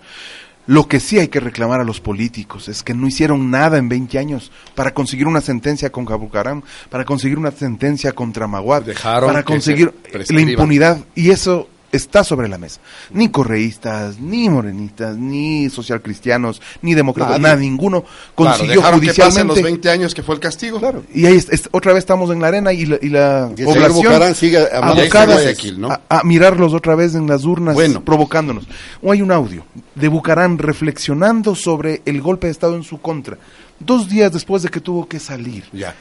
Lo 0.66 0.88
que 0.88 0.98
sí 0.98 1.18
hay 1.18 1.29
que 1.29 1.40
reclamar 1.40 1.81
a 1.81 1.85
los 1.85 2.00
políticos 2.00 2.68
es 2.68 2.83
que 2.83 2.94
no 2.94 3.07
hicieron 3.07 3.50
nada 3.50 3.79
en 3.79 3.88
20 3.88 4.18
años 4.18 4.50
para 4.74 4.92
conseguir 4.92 5.26
una 5.29 5.40
sentencia 5.40 5.90
contra 5.90 6.16
Bucaram, 6.16 6.62
para 6.90 7.05
conseguir 7.05 7.38
una 7.38 7.52
sentencia 7.52 8.12
contra 8.12 8.46
Maguad, 8.46 8.85
para 9.02 9.44
conseguir 9.44 9.92
se 10.24 10.33
la 10.33 10.40
impunidad. 10.40 10.98
Y 11.14 11.31
eso 11.31 11.68
está 11.96 12.22
sobre 12.24 12.48
la 12.48 12.59
mesa. 12.59 12.80
Ni 13.11 13.28
correístas, 13.28 14.18
ni 14.20 14.48
morenistas, 14.48 15.16
ni 15.16 15.68
socialcristianos, 15.70 16.61
ni 16.82 16.94
demócratas, 16.94 17.40
nada, 17.40 17.56
ninguno 17.56 18.02
Claro, 18.02 18.12
consiguió 18.35 18.74
que 18.74 18.80
pasen 18.82 18.98
judicialmente. 19.00 19.54
los 19.54 19.62
20 19.62 19.90
años 19.90 20.14
que 20.14 20.22
fue 20.22 20.35
el 20.35 20.40
castigo. 20.40 20.78
Claro. 20.78 21.02
Y 21.14 21.26
ahí 21.26 21.37
es- 21.37 21.48
es- 21.50 21.68
otra 21.72 21.92
vez 21.92 22.00
estamos 22.00 22.30
en 22.30 22.40
la 22.40 22.48
arena 22.48 22.72
y 22.72 22.87
la, 22.87 22.98
y 23.00 23.09
la 23.09 23.50
Y 23.56 23.64
población 23.64 24.35
sigue 24.35 24.59
amando 24.74 25.02
abocada 25.02 25.24
a 25.35 25.37
Guayaquil, 25.37 25.80
¿no? 25.80 25.88
a, 25.90 26.00
a 26.09 26.22
mirarlos 26.24 26.74
otra 26.74 26.94
vez 26.94 27.14
en 27.14 27.26
las 27.26 27.44
urnas, 27.44 27.74
Bueno. 27.74 28.04
provocándonos. 28.04 28.64
O 29.02 29.12
hay 29.12 29.22
un 29.22 29.32
audio 29.32 29.64
de 29.94 30.09
Bucarán 30.09 30.59
reflexionando 30.59 31.54
sobre 31.54 32.02
el 32.04 32.20
golpe 32.20 32.46
de 32.46 32.52
Estado 32.52 32.76
en 32.76 32.82
su 32.82 33.00
contra, 33.00 33.38
dos 33.80 34.09
días 34.09 34.32
después 34.32 34.62
de 34.62 34.68
que 34.68 34.80
tuvo 34.80 35.06
que 35.09 35.18
salir. 35.20 35.64
Ya. 35.72 35.94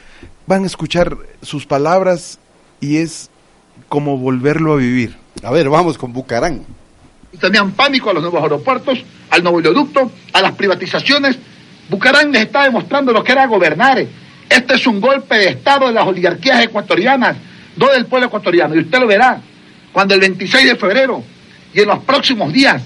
Van 0.46 0.64
a 0.64 0.66
escuchar 0.66 1.16
sus 1.42 1.66
palabras 1.66 2.38
y 2.80 2.98
es 2.98 3.30
como 3.88 4.18
volverlo 4.18 4.74
a 4.74 4.76
vivir. 4.76 5.16
A 5.42 5.50
ver, 5.50 5.68
vamos 5.68 5.98
con 5.98 6.12
Bucarán. 6.12 6.62
tenían 7.40 7.72
pánico 7.72 8.10
a 8.10 8.14
los 8.14 8.22
nuevos 8.22 8.42
aeropuertos, 8.42 9.04
al 9.30 9.42
nuevo 9.42 9.58
oleoducto, 9.58 10.10
a 10.32 10.40
las 10.40 10.52
privatizaciones. 10.52 11.38
Bucarán 11.88 12.32
les 12.32 12.42
está 12.42 12.64
demostrando 12.64 13.12
lo 13.12 13.22
que 13.22 13.32
era 13.32 13.46
gobernar. 13.46 14.04
Este 14.48 14.74
es 14.74 14.86
un 14.86 15.00
golpe 15.00 15.36
de 15.36 15.48
Estado 15.50 15.88
de 15.88 15.92
las 15.92 16.06
oligarquías 16.06 16.62
ecuatorianas, 16.62 17.36
no 17.76 17.88
del 17.88 18.06
pueblo 18.06 18.28
ecuatoriano. 18.28 18.74
Y 18.74 18.80
usted 18.80 18.98
lo 18.98 19.06
verá 19.06 19.40
cuando 19.92 20.14
el 20.14 20.20
26 20.20 20.66
de 20.66 20.76
febrero 20.76 21.22
y 21.72 21.80
en 21.80 21.88
los 21.88 21.98
próximos 22.00 22.52
días 22.52 22.82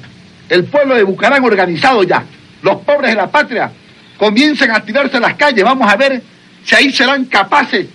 el 0.49 0.65
pueblo 0.65 0.97
de 0.97 1.05
Bucarán 1.05 1.45
organizado 1.45 2.03
ya, 2.03 2.25
los 2.63 2.79
pobres 2.79 3.11
de 3.11 3.17
la 3.17 3.31
patria, 3.31 3.71
comiencen 4.19 4.71
a 4.73 4.85
tirarse 4.85 5.17
a 5.17 5.21
las 5.21 5.35
calles. 5.35 5.65
Vamos 5.65 5.91
a 5.91 5.97
ver 5.97 6.21
si 6.65 6.75
ahí 6.75 6.93
serán 6.93 7.25
capaces 7.27 7.87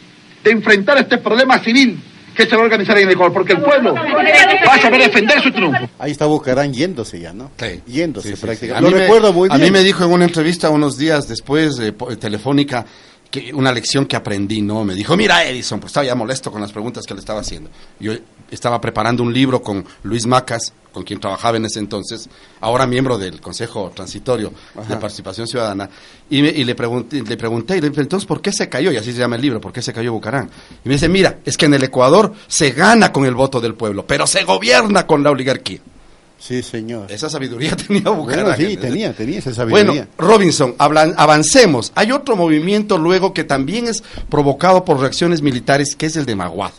de 0.43 0.51
enfrentar 0.51 0.97
este 0.97 1.17
problema 1.17 1.59
civil 1.59 1.99
que 2.35 2.45
se 2.45 2.55
va 2.55 2.61
a 2.61 2.65
organizar 2.65 2.97
en 2.97 3.07
el 3.07 3.13
Ecuador, 3.13 3.33
porque 3.33 3.53
el 3.53 3.61
pueblo 3.61 3.93
va 3.95 4.73
a 4.73 4.79
saber 4.81 5.01
defender 5.01 5.41
su 5.41 5.51
triunfo. 5.51 5.89
Ahí 5.99 6.11
está 6.11 6.25
Bucarán 6.25 6.73
yéndose 6.73 7.19
ya, 7.19 7.33
¿no? 7.33 7.51
Sí. 7.57 7.81
Yéndose 7.87 8.29
Sí, 8.29 8.35
sí, 8.35 8.39
sí. 8.41 8.45
prácticamente. 8.45 8.77
A 8.77 8.81
Lo 8.81 8.87
mí 8.89 8.93
me- 8.95 9.01
recuerdo 9.01 9.33
muy 9.33 9.49
A 9.51 9.57
bien. 9.57 9.71
mí 9.73 9.79
me 9.79 9.83
dijo 9.83 10.03
en 10.03 10.11
una 10.11 10.25
entrevista 10.25 10.69
unos 10.69 10.97
días 10.97 11.27
después, 11.27 11.79
eh, 11.79 11.91
po- 11.93 12.15
telefónica, 12.17 12.85
que 13.31 13.51
una 13.53 13.71
lección 13.71 14.05
que 14.05 14.15
aprendí, 14.15 14.61
¿no? 14.61 14.83
Me 14.85 14.93
dijo, 14.93 15.17
mira 15.17 15.43
Edison, 15.45 15.79
pues 15.79 15.89
estaba 15.91 16.05
ya 16.05 16.15
molesto 16.15 16.51
con 16.51 16.61
las 16.61 16.71
preguntas 16.71 17.05
que 17.05 17.13
le 17.13 17.19
estaba 17.19 17.41
haciendo. 17.41 17.69
Yo 17.99 18.13
estaba 18.51 18.79
preparando 18.81 19.23
un 19.23 19.33
libro 19.33 19.61
con 19.61 19.85
Luis 20.03 20.25
Macas, 20.25 20.73
con 20.93 21.03
quien 21.03 21.19
trabajaba 21.19 21.57
en 21.57 21.65
ese 21.65 21.79
entonces, 21.79 22.29
ahora 22.61 22.85
miembro 22.87 23.17
del 23.17 23.41
Consejo 23.41 23.91
Transitorio 23.93 24.53
de. 24.87 24.95
Participación 24.95 25.45
Ciudadana, 25.47 25.89
y, 26.29 26.41
me- 26.41 26.49
y 26.49 26.63
le, 26.63 26.73
pregunté, 26.73 27.21
le 27.21 27.35
pregunté, 27.37 27.77
y 27.77 27.81
le 27.81 27.89
dije, 27.89 28.01
entonces, 28.01 28.25
¿por 28.25 28.41
qué 28.41 28.51
se 28.53 28.69
cayó? 28.69 28.91
Y 28.93 28.97
así 28.97 29.11
se 29.11 29.19
llama 29.19 29.35
el 29.35 29.41
libro, 29.41 29.59
¿por 29.59 29.73
qué 29.73 29.81
se 29.81 29.91
cayó 29.91 30.13
Bucarán? 30.13 30.49
Y 30.85 30.87
me 30.87 30.93
dice, 30.95 31.09
mira, 31.09 31.39
es 31.43 31.57
que 31.57 31.65
en 31.65 31.73
el 31.73 31.83
Ecuador 31.83 32.33
se 32.47 32.71
gana 32.71 33.11
con 33.11 33.25
el 33.25 33.35
voto 33.35 33.59
del 33.59 33.75
pueblo, 33.75 34.05
pero 34.07 34.25
se 34.25 34.43
gobierna 34.45 35.05
con 35.05 35.21
la 35.21 35.31
oligarquía. 35.31 35.79
Sí, 36.37 36.61
señor. 36.63 37.11
Esa 37.11 37.29
sabiduría 37.29 37.75
tenía 37.87 38.09
Bucarán. 38.11 38.45
Bueno, 38.45 38.57
sí, 38.57 38.63
¿entendés? 38.73 38.91
tenía, 38.91 39.13
tenía 39.13 39.39
esa 39.39 39.53
sabiduría. 39.53 39.85
Bueno, 39.85 40.07
Robinson, 40.17 40.75
avancemos. 40.77 41.91
Hay 41.95 42.11
otro 42.11 42.35
movimiento 42.35 42.97
luego 42.97 43.33
que 43.33 43.43
también 43.43 43.87
es 43.87 44.03
provocado 44.29 44.85
por 44.85 44.99
reacciones 44.99 45.41
militares, 45.41 45.95
que 45.95 46.05
es 46.05 46.15
el 46.15 46.25
de 46.25 46.35
Maguad. 46.35 46.71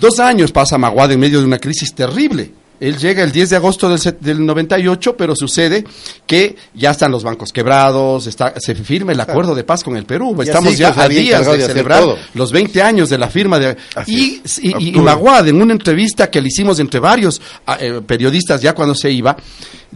Dos 0.00 0.18
años 0.20 0.52
pasa 0.52 0.78
Maguad 0.78 1.12
en 1.12 1.20
medio 1.20 1.40
de 1.40 1.46
una 1.46 1.58
crisis 1.58 1.94
terrible. 1.94 2.50
Él 2.80 2.98
llega 2.98 3.22
el 3.22 3.30
10 3.30 3.50
de 3.50 3.56
agosto 3.56 3.88
del, 3.88 4.16
del 4.20 4.44
98, 4.44 5.16
pero 5.16 5.36
sucede 5.36 5.84
que 6.26 6.56
ya 6.74 6.90
están 6.90 7.12
los 7.12 7.22
bancos 7.22 7.52
quebrados, 7.52 8.26
está, 8.26 8.52
se 8.58 8.74
firma 8.74 9.12
el 9.12 9.20
acuerdo 9.20 9.54
de 9.54 9.62
paz 9.62 9.84
con 9.84 9.96
el 9.96 10.04
Perú. 10.04 10.36
Estamos 10.42 10.70
así 10.72 10.80
ya 10.82 10.88
a 10.88 11.08
días 11.08 11.46
de, 11.46 11.66
celebrar 11.66 12.00
todo. 12.00 12.18
los 12.34 12.50
20 12.50 12.82
años 12.82 13.08
de 13.08 13.16
la 13.16 13.28
firma 13.30 13.60
de... 13.60 13.76
Así 13.94 14.12
Y, 14.12 14.42
es. 14.44 14.58
y, 14.58 14.66
y- 14.66 14.70
y 14.70 14.74
Octubre. 14.88 15.00
Maguad, 15.02 15.48
en 15.48 15.62
una 15.62 15.72
entrevista 15.72 16.28
que 16.28 16.42
le 16.42 16.48
hicimos 16.48 16.78
entre 16.80 16.98
varios 16.98 17.40
ah, 17.64 17.78
eh, 17.80 18.00
periodistas 18.04 18.60
ya 18.60 18.74
cuando 18.74 18.94
se 18.96 19.10
iba, 19.10 19.36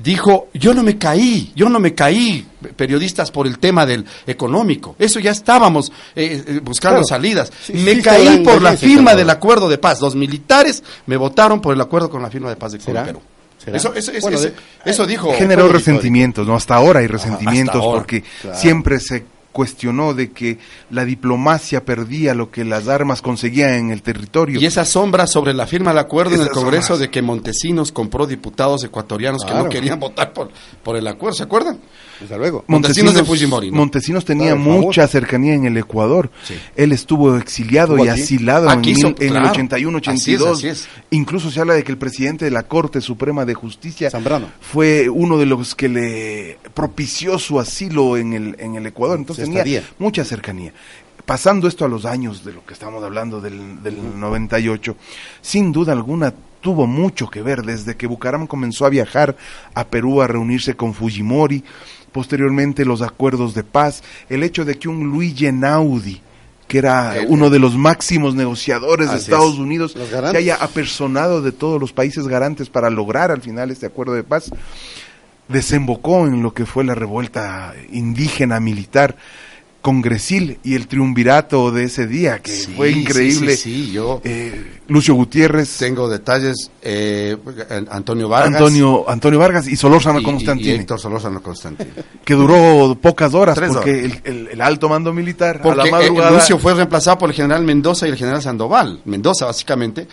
dijo, 0.02 0.48
yo 0.54 0.74
no 0.74 0.82
me 0.82 0.96
caí, 0.96 1.52
yo 1.54 1.68
no 1.68 1.80
me 1.80 1.94
caí, 1.94 2.46
periodistas, 2.76 3.30
por 3.30 3.46
el 3.46 3.58
tema 3.58 3.84
del 3.84 4.04
económico. 4.26 4.94
Eso 4.98 5.18
ya 5.20 5.30
estábamos 5.32 5.90
eh, 6.14 6.44
eh, 6.46 6.60
buscando 6.62 7.00
Claro. 7.00 7.06
salidas. 7.06 7.52
Sí, 7.64 7.72
me 7.74 7.96
sí, 7.96 8.02
caí 8.02 8.38
por 8.44 8.62
la 8.62 8.76
firma 8.76 9.14
del 9.14 9.30
acuerdo 9.30 9.68
de 9.68 9.78
paz. 9.78 10.00
Los 10.00 10.14
militares 10.14 10.82
me 11.06 11.16
votaron 11.16 11.60
por 11.60 11.74
el 11.74 11.80
acuerdo 11.80 12.08
con 12.10 12.22
la 12.22 12.30
firma 12.30 12.48
de 12.48 12.56
paz 12.56 12.72
de 12.72 12.80
¿Será? 12.80 13.04
Perú. 13.04 13.20
¿Será? 13.58 13.76
Eso, 13.76 13.92
eso, 13.94 14.12
eso, 14.12 14.30
Bueno, 14.30 14.38
eso- 14.84 15.06
dijo. 15.06 15.32
generó 15.34 15.68
resentimientos, 15.68 16.46
¿no? 16.46 16.54
Hasta 16.54 16.76
ahora 16.76 17.00
hay 17.00 17.06
resentimientos 17.08 17.82
ahora, 17.82 17.98
porque 18.00 18.22
claro. 18.40 18.56
siempre 18.58 19.00
se 19.00 19.24
cuestionó 19.58 20.14
de 20.14 20.30
que 20.30 20.56
la 20.88 21.04
diplomacia 21.04 21.84
perdía 21.84 22.32
lo 22.32 22.48
que 22.48 22.64
las 22.64 22.86
armas 22.86 23.22
conseguían 23.22 23.72
en 23.72 23.90
el 23.90 24.02
territorio. 24.02 24.60
Y 24.60 24.66
esa 24.66 24.84
sombra 24.84 25.26
sobre 25.26 25.52
la 25.52 25.66
firma 25.66 25.90
del 25.90 25.98
acuerdo 25.98 26.36
en 26.36 26.42
el 26.42 26.50
Congreso 26.50 26.86
sombras. 26.86 27.00
de 27.00 27.10
que 27.10 27.22
Montesinos 27.22 27.90
compró 27.90 28.28
diputados 28.28 28.84
ecuatorianos 28.84 29.44
que 29.44 29.54
no 29.54 29.68
querían 29.68 29.98
votar 29.98 30.32
por, 30.32 30.52
por 30.84 30.96
el 30.96 31.08
acuerdo, 31.08 31.34
¿se 31.38 31.42
acuerdan? 31.42 31.80
Desde 32.20 32.36
luego. 32.36 32.64
Montesinos 32.66 33.14
de 33.14 33.24
Fujimori, 33.24 33.70
¿no? 33.70 33.76
Montesinos 33.78 34.24
tenía 34.24 34.54
Claro, 34.54 34.60
mucha 34.60 35.06
cercanía 35.06 35.54
en 35.54 35.66
el 35.66 35.76
Ecuador. 35.76 36.30
Sí. 36.44 36.54
Él 36.76 36.92
estuvo 36.92 37.36
exiliado 37.36 37.94
Estuvo 37.94 38.06
y 38.06 38.08
aquí. 38.08 38.20
asilado 38.22 38.68
Aquí 38.70 38.90
en, 38.92 38.96
hizo- 38.96 39.08
mil- 39.08 39.22
en 39.22 39.28
claro. 39.30 39.44
el 39.46 39.50
81, 39.52 39.98
Así 39.98 40.10
es, 40.10 40.40
82. 40.40 40.58
así 40.58 40.68
es. 40.68 40.88
Incluso 41.10 41.50
se 41.50 41.60
habla 41.60 41.74
de 41.74 41.84
que 41.84 41.92
el 41.92 41.98
presidente 41.98 42.44
de 42.44 42.50
la 42.50 42.64
Corte 42.64 43.00
Suprema 43.00 43.44
de 43.44 43.54
Justicia 43.54 44.10
Zambrano. 44.10 44.48
fue 44.60 45.08
uno 45.08 45.38
de 45.38 45.46
los 45.46 45.74
que 45.74 45.88
le 45.88 46.58
propició 46.74 47.38
su 47.38 47.60
asilo 47.60 48.16
en 48.16 48.32
el, 48.32 48.56
en 48.58 48.74
el 48.74 48.86
Ecuador. 48.86 49.18
Entonces 49.18 49.48
tenía 49.52 49.82
mucha 49.98 50.24
cercanía. 50.24 50.72
Pasando 51.26 51.68
esto 51.68 51.84
a 51.84 51.88
los 51.88 52.06
años 52.06 52.42
de 52.44 52.52
lo 52.54 52.64
que 52.64 52.72
estamos 52.72 53.04
hablando 53.04 53.40
del, 53.40 53.82
del 53.82 54.18
98, 54.18 54.96
sin 55.42 55.72
duda 55.72 55.92
alguna 55.92 56.32
tuvo 56.62 56.86
mucho 56.86 57.28
que 57.28 57.42
ver 57.42 57.62
desde 57.62 57.96
que 57.96 58.06
Bucaram 58.06 58.46
comenzó 58.46 58.86
a 58.86 58.88
viajar 58.88 59.36
a 59.74 59.86
Perú 59.88 60.22
a 60.22 60.26
reunirse 60.26 60.74
con 60.74 60.94
Fujimori, 60.94 61.62
posteriormente 62.18 62.84
los 62.84 63.00
acuerdos 63.00 63.54
de 63.54 63.62
paz, 63.62 64.02
el 64.28 64.42
hecho 64.42 64.64
de 64.64 64.76
que 64.76 64.88
un 64.88 65.04
Luigi 65.04 65.46
Einaudi, 65.46 66.20
que 66.66 66.78
era 66.78 67.14
uno 67.28 67.48
de 67.48 67.60
los 67.60 67.76
máximos 67.76 68.34
negociadores 68.34 69.12
de 69.12 69.18
Estados 69.18 69.52
es. 69.52 69.60
Unidos, 69.60 69.92
se 69.92 70.36
haya 70.36 70.56
apersonado 70.56 71.42
de 71.42 71.52
todos 71.52 71.80
los 71.80 71.92
países 71.92 72.26
garantes 72.26 72.70
para 72.70 72.90
lograr 72.90 73.30
al 73.30 73.40
final 73.40 73.70
este 73.70 73.86
acuerdo 73.86 74.14
de 74.14 74.24
paz, 74.24 74.50
desembocó 75.46 76.26
en 76.26 76.42
lo 76.42 76.52
que 76.52 76.66
fue 76.66 76.82
la 76.82 76.96
revuelta 76.96 77.72
indígena 77.92 78.58
militar 78.58 79.14
congresil 79.92 80.58
y 80.62 80.74
el 80.74 80.86
triunvirato 80.86 81.70
de 81.70 81.84
ese 81.84 82.06
día, 82.06 82.40
que 82.40 82.50
Sí, 82.52 82.72
fue 82.76 82.90
increíble. 82.90 83.56
sí, 83.56 83.86
sí, 83.86 83.92
yo 83.92 84.20
Eh, 84.22 84.80
Lucio 84.88 85.14
Gutiérrez, 85.14 85.78
tengo 85.78 86.08
detalles, 86.10 86.70
eh, 86.82 87.36
Antonio 87.90 88.28
Vargas. 88.28 88.52
Antonio, 88.60 89.08
Antonio 89.08 89.38
Vargas 89.38 89.66
y 89.66 89.76
Solórzano 89.76 90.20
Y 90.20 90.70
Héctor 90.70 91.00
Solórzano 91.00 91.42
Constantini. 91.42 91.90
que 92.24 92.34
duró 92.34 92.94
pocas 93.00 93.32
horas 93.32 93.58
porque 93.58 94.04
el, 94.04 94.20
el- 94.24 94.48
el 94.52 94.60
alto 94.60 94.88
mando 94.90 95.12
militar 95.14 95.56
a 95.56 95.62
Porque 95.62 95.78
la 95.78 95.88
eh, 95.88 95.90
madrugada 95.90 96.30
Lucio 96.32 96.58
fue 96.58 96.74
reemplazado 96.74 97.16
por 97.18 97.30
el 97.30 97.36
general 97.36 97.62
Mendoza 97.64 98.06
y 98.06 98.10
el 98.10 98.16
general 98.16 98.42
Sandoval. 98.42 99.00
Mendoza, 99.06 99.46
básicamente. 99.46 100.06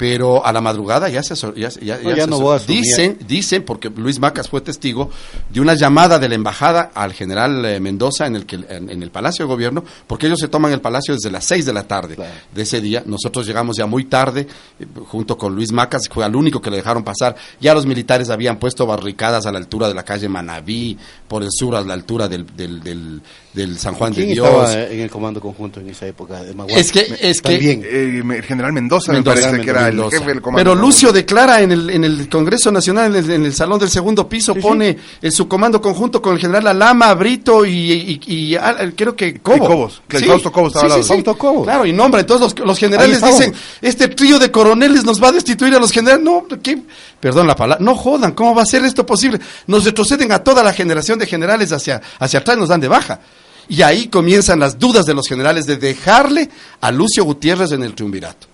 Pero 0.00 0.46
a 0.46 0.50
la 0.50 0.62
madrugada 0.62 1.10
ya 1.10 1.22
se... 1.22 1.34
Ya, 1.54 1.68
ya, 1.68 1.98
No, 1.98 2.08
ya 2.10 2.16
ya 2.16 2.24
se 2.24 2.30
no 2.30 2.58
dicen, 2.60 3.18
dicen, 3.28 3.62
porque 3.66 3.90
Luis 3.90 4.18
Macas 4.18 4.48
fue 4.48 4.62
testigo 4.62 5.10
de 5.50 5.60
una 5.60 5.74
llamada 5.74 6.18
de 6.18 6.26
la 6.26 6.36
embajada 6.36 6.90
al 6.94 7.12
general 7.12 7.62
eh, 7.66 7.80
Mendoza 7.80 8.24
en 8.26 8.34
el, 8.34 8.46
que, 8.46 8.56
en, 8.56 8.88
en 8.88 9.02
el 9.02 9.10
Palacio 9.10 9.44
de 9.44 9.50
Gobierno, 9.52 9.84
porque 10.06 10.26
ellos 10.26 10.38
se 10.38 10.48
toman 10.48 10.72
el 10.72 10.80
Palacio 10.80 11.12
desde 11.12 11.30
las 11.30 11.44
6 11.44 11.66
de 11.66 11.72
la 11.74 11.86
tarde 11.86 12.14
Claro. 12.14 12.32
de 12.50 12.62
ese 12.62 12.80
día. 12.80 13.02
Nosotros 13.04 13.46
llegamos 13.46 13.76
ya 13.76 13.84
muy 13.84 14.04
tarde, 14.06 14.46
eh, 14.78 14.86
junto 15.06 15.36
con 15.36 15.54
Luis 15.54 15.70
Macas, 15.70 16.08
fue 16.10 16.24
al 16.24 16.34
único 16.34 16.62
que 16.62 16.70
le 16.70 16.78
dejaron 16.78 17.04
pasar. 17.04 17.36
Ya 17.60 17.74
los 17.74 17.84
militares 17.84 18.30
habían 18.30 18.58
puesto 18.58 18.86
barricadas 18.86 19.44
a 19.44 19.52
la 19.52 19.58
altura 19.58 19.86
de 19.86 19.92
la 19.92 20.02
calle 20.02 20.30
Manabí, 20.30 20.96
por 21.28 21.42
el 21.42 21.50
sur 21.52 21.76
a 21.76 21.82
la 21.82 21.92
altura 21.92 22.26
del, 22.26 22.46
del, 22.56 22.82
del, 22.82 23.20
del 23.52 23.78
San 23.78 23.94
Juan 23.94 24.12
de 24.12 24.16
¿Quién 24.24 24.34
Dios. 24.34 24.46
estaba 24.46 24.80
en 24.84 25.00
el 25.00 25.10
comando 25.10 25.40
conjunto 25.40 25.80
en 25.80 25.88
esa 25.90 26.06
época? 26.06 26.40
De 26.42 26.54
Maguad? 26.54 26.78
Es 26.78 26.92
que, 26.92 27.00
es 27.20 27.42
que 27.42 27.50
También. 27.54 27.82
eh, 27.84 28.22
el 28.36 28.42
general 28.44 28.72
Mendoza, 28.72 29.12
Mendoza, 29.12 29.34
me 29.36 29.42
parece 29.42 29.64
que 29.64 29.70
era 29.70 29.86
Mendoza. 29.86 30.14
el 30.16 30.20
jefe 30.20 30.32
del 30.34 30.42
comando. 30.42 30.58
Pero 30.70 30.80
Lucio 30.80 31.12
declara 31.12 31.60
en 31.60 31.72
el, 31.72 31.90
en 31.90 32.04
el 32.04 32.28
Congreso 32.28 32.70
Nacional, 32.70 33.16
en 33.16 33.24
el, 33.24 33.30
en 33.30 33.44
el 33.46 33.52
salón 33.52 33.80
del 33.80 33.90
segundo 33.90 34.28
piso, 34.28 34.52
Sí, 34.54 34.60
sí. 34.60 34.66
pone 34.68 34.96
en 35.20 35.32
su 35.32 35.48
comando 35.48 35.80
conjunto 35.80 36.22
con 36.22 36.34
el 36.34 36.38
general 36.40 36.66
Alama, 36.68 37.12
Brito 37.14 37.64
y, 37.66 37.70
y- 37.72 38.20
y- 38.26 38.54
ah, 38.54 38.76
creo 38.94 39.16
que 39.16 39.40
Cobo. 39.40 39.56
Y 39.56 39.60
Cobos, 39.66 40.02
que 40.06 40.18
el 40.18 40.24
Fausto 40.26 40.52
Cobos 40.52 40.68
estaba 40.68 40.84
al 40.84 40.90
lado. 40.90 41.02
Fausto 41.02 41.36
Cobos. 41.36 41.64
Claro, 41.64 41.84
y 41.86 41.92
nombra. 41.92 42.20
Entonces 42.20 42.54
los, 42.56 42.66
los 42.66 42.78
generales 42.78 43.20
dicen, 43.20 43.52
este 43.82 44.06
trío 44.08 44.38
de 44.38 44.50
coroneles 44.52 45.02
nos 45.04 45.20
va 45.22 45.28
a 45.28 45.32
destituir 45.32 45.74
a 45.74 45.80
los 45.80 45.90
generales. 45.90 46.24
No, 46.24 46.46
¿qué? 46.62 46.78
Perdón 47.18 47.48
la 47.48 47.56
palabra. 47.56 47.84
No 47.84 47.96
jodan, 47.96 48.32
¿cómo 48.32 48.54
va 48.54 48.62
a 48.62 48.66
ser 48.66 48.84
esto 48.84 49.04
posible? 49.04 49.40
Nos 49.66 49.84
retroceden 49.84 50.30
a 50.30 50.38
toda 50.38 50.62
la 50.62 50.72
generación 50.72 51.18
de 51.18 51.26
generales 51.26 51.72
hacia, 51.72 52.00
hacia 52.18 52.38
atrás, 52.38 52.56
nos 52.56 52.68
dan 52.68 52.80
de 52.80 52.86
baja. 52.88 53.18
Y 53.68 53.82
ahí 53.82 54.08
comienzan 54.08 54.60
las 54.60 54.78
dudas 54.78 55.06
de 55.06 55.14
los 55.14 55.28
generales 55.28 55.66
de 55.66 55.76
dejarle 55.76 56.50
a 56.80 56.90
Lucio 56.90 57.24
Gutiérrez 57.24 57.72
en 57.72 57.82
el 57.82 57.94
triunvirato. 57.94 58.46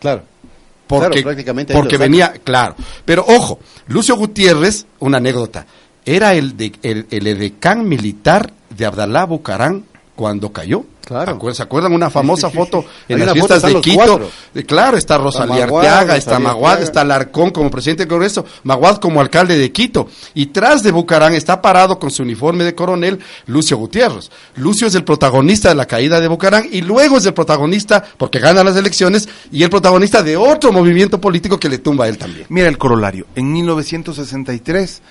Claro. 0.00 0.22
Porque, 0.86 1.08
Claro, 1.08 1.22
prácticamente 1.22 1.74
porque 1.74 1.96
venía, 1.96 2.32
claro. 2.44 2.74
Pero 3.04 3.24
ojo, 3.26 3.60
Lucio 3.86 4.16
Gutiérrez, 4.16 4.86
una 4.98 5.18
anécdota, 5.18 5.66
era 6.04 6.34
el, 6.34 6.56
de, 6.56 6.72
el, 6.82 7.06
el 7.10 7.26
edecán 7.26 7.88
militar 7.88 8.52
de 8.70 8.84
Abdalá 8.84 9.24
Bucarán 9.24 9.84
cuando 10.14 10.52
cayó. 10.52 10.84
Claro. 11.04 11.38
¿Se 11.52 11.62
acuerdan 11.62 11.92
una 11.92 12.10
famosa 12.10 12.50
foto 12.50 12.84
en 13.08 13.24
las 13.24 13.32
fiestas 13.32 13.62
de 13.62 13.80
Quito? 13.80 13.96
cuatro. 13.96 14.30
Eh, 14.54 14.64
Claro, 14.64 14.96
está 14.96 15.18
Rosalía 15.18 15.66
Maguad, 15.66 15.84
Arteaga, 15.86 16.16
está 16.16 16.38
Maguad, 16.38 16.82
está 16.82 17.00
Alarcón 17.02 17.50
como 17.50 17.70
presidente 17.70 18.04
del 18.04 18.08
Congreso, 18.10 18.44
Maguad 18.62 18.96
como 18.98 19.20
alcalde 19.20 19.58
de 19.58 19.72
Quito. 19.72 20.08
Y 20.34 20.46
tras 20.46 20.82
de 20.82 20.92
Bucarán 20.92 21.34
está 21.34 21.60
parado 21.60 21.98
con 21.98 22.10
su 22.10 22.22
uniforme 22.22 22.64
de 22.64 22.74
coronel 22.74 23.18
Lucio 23.46 23.76
Gutiérrez. 23.76 24.30
Lucio 24.56 24.86
es 24.86 24.94
el 24.94 25.04
protagonista 25.04 25.68
de 25.68 25.74
la 25.74 25.86
caída 25.86 26.20
de 26.20 26.28
Bucarán 26.28 26.66
y 26.70 26.80
luego 26.80 27.18
es 27.18 27.26
el 27.26 27.34
protagonista, 27.34 28.02
porque 28.16 28.38
gana 28.38 28.64
las 28.64 28.76
elecciones, 28.76 29.28
y 29.50 29.62
el 29.62 29.70
protagonista 29.70 30.22
de 30.22 30.36
otro 30.36 30.72
movimiento 30.72 31.20
político 31.20 31.58
que 31.58 31.68
le 31.68 31.78
tumba 31.78 32.06
a 32.06 32.08
él 32.08 32.18
también. 32.18 32.46
Mira 32.48 32.68
el 32.68 32.78
corolario. 32.78 33.26
En 33.34 33.52
1963, 33.52 35.02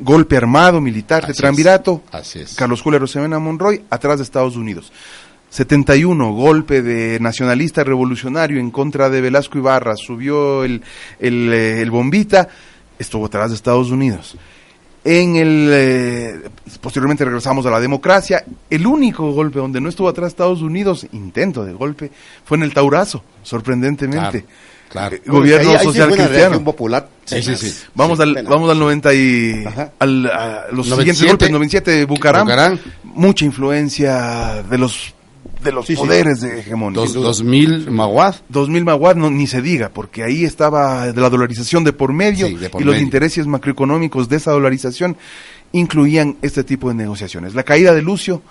golpe 0.00 0.36
armado 0.36 0.80
militar 0.80 1.24
de 1.26 1.32
Así. 1.32 1.40
Triunvirato, 1.40 2.02
Así 2.12 2.40
es. 2.40 2.54
Carlos 2.54 2.82
Julio 2.82 2.98
Rosemena 2.98 3.38
Monroy, 3.38 3.84
atrás 3.90 4.18
de 4.18 4.24
Estados 4.24 4.56
Unidos. 4.56 4.92
71, 5.50 6.32
golpe 6.32 6.82
de 6.82 7.18
nacionalista 7.20 7.82
revolucionario 7.84 8.58
en 8.60 8.70
contra 8.70 9.08
de 9.10 9.20
Velasco 9.20 9.58
Ibarra, 9.58 9.94
subió 9.96 10.64
el, 10.64 10.82
el, 11.18 11.52
eh, 11.52 11.80
el 11.82 11.90
bombita, 11.90 12.48
estuvo 12.98 13.26
atrás 13.26 13.50
de 13.50 13.56
Estados 13.56 13.90
Unidos. 13.90 14.36
En 15.04 15.36
el, 15.36 15.70
eh, 15.72 16.34
posteriormente 16.82 17.24
regresamos 17.24 17.64
a 17.64 17.70
la 17.70 17.80
democracia. 17.80 18.44
El 18.68 18.86
único 18.86 19.30
golpe 19.32 19.58
donde 19.58 19.80
no 19.80 19.88
estuvo 19.88 20.08
atrás 20.08 20.28
Estados 20.28 20.60
Unidos, 20.60 21.06
intento 21.12 21.64
de 21.64 21.72
golpe, 21.72 22.10
fue 22.44 22.58
en 22.58 22.64
el 22.64 22.74
Taurazo, 22.74 23.22
sorprendentemente. 23.42 24.44
Claro. 24.90 25.16
Eh, 25.16 25.22
Gobierno 25.26 25.70
Ahí- 25.70 25.76
ahí 25.76 25.80
sí 25.80 25.84
social 25.86 26.10
cristiano. 26.10 26.62
popular. 26.64 27.08
Sí, 27.24 27.42
sí, 27.42 27.56
sí. 27.56 27.74
Vamos 27.94 28.20
al, 28.20 28.42
vamos 28.44 28.70
al 28.70 28.78
90 28.78 29.14
y 29.14 29.64
al, 29.98 30.26
a 30.26 30.66
los 30.72 30.88
97. 30.88 31.14
siguientes 31.14 31.26
golpes, 31.28 31.50
97 31.50 31.90
de 31.90 32.04
Bucaram, 32.06 32.42
Bucaram. 32.46 32.78
mucha 33.04 33.44
influencia 33.44 34.62
de 34.62 34.78
los 34.78 35.14
de 35.62 35.72
los 35.72 35.86
Sí, 35.86 35.94
sí. 35.96 36.00
poderes 36.00 36.40
de 36.40 36.60
hegemonía. 36.60 37.00
Dos- 37.00 37.14
2000 37.14 37.90
Maguad. 37.90 38.36
2000 38.48 38.84
Maguad 38.84 39.16
no, 39.16 39.30
ni 39.30 39.46
se 39.46 39.60
diga, 39.62 39.88
porque 39.90 40.22
ahí 40.24 40.44
estaba 40.44 41.06
la 41.06 41.30
dolarización 41.30 41.84
de 41.84 41.92
por 41.92 42.12
medio 42.12 42.46
Sí, 42.46 42.54
de 42.54 42.70
por 42.70 42.80
y 42.80 42.84
los 42.84 42.98
intereses 42.98 43.46
macroeconómicos 43.46 44.28
de 44.28 44.36
esa 44.36 44.52
dolarización 44.52 45.16
incluían 45.72 46.36
este 46.42 46.64
tipo 46.64 46.88
de 46.88 46.94
negociaciones. 46.94 47.54
La 47.54 47.62
caída 47.64 47.92
de 47.92 48.02
Lucio, 48.02 48.42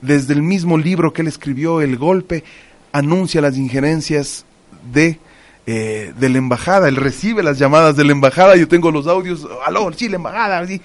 desde 0.00 0.34
el 0.34 0.42
mismo 0.42 0.76
libro 0.76 1.12
que 1.12 1.22
él 1.22 1.28
escribió, 1.28 1.80
El 1.80 1.96
Golpe, 1.96 2.44
anuncia 2.92 3.40
las 3.40 3.56
injerencias 3.56 4.44
de, 4.92 5.18
eh, 5.66 6.12
de 6.18 6.28
la 6.28 6.38
embajada. 6.38 6.88
Él 6.88 6.96
recibe 6.96 7.42
las 7.42 7.58
llamadas 7.58 7.96
de 7.96 8.04
la 8.04 8.12
embajada. 8.12 8.56
Yo 8.56 8.68
tengo 8.68 8.90
los 8.90 9.06
audios. 9.06 9.46
Aló, 9.64 9.90
sí, 9.94 10.08
la 10.08 10.16
embajada. 10.16 10.66
sí. 10.66 10.80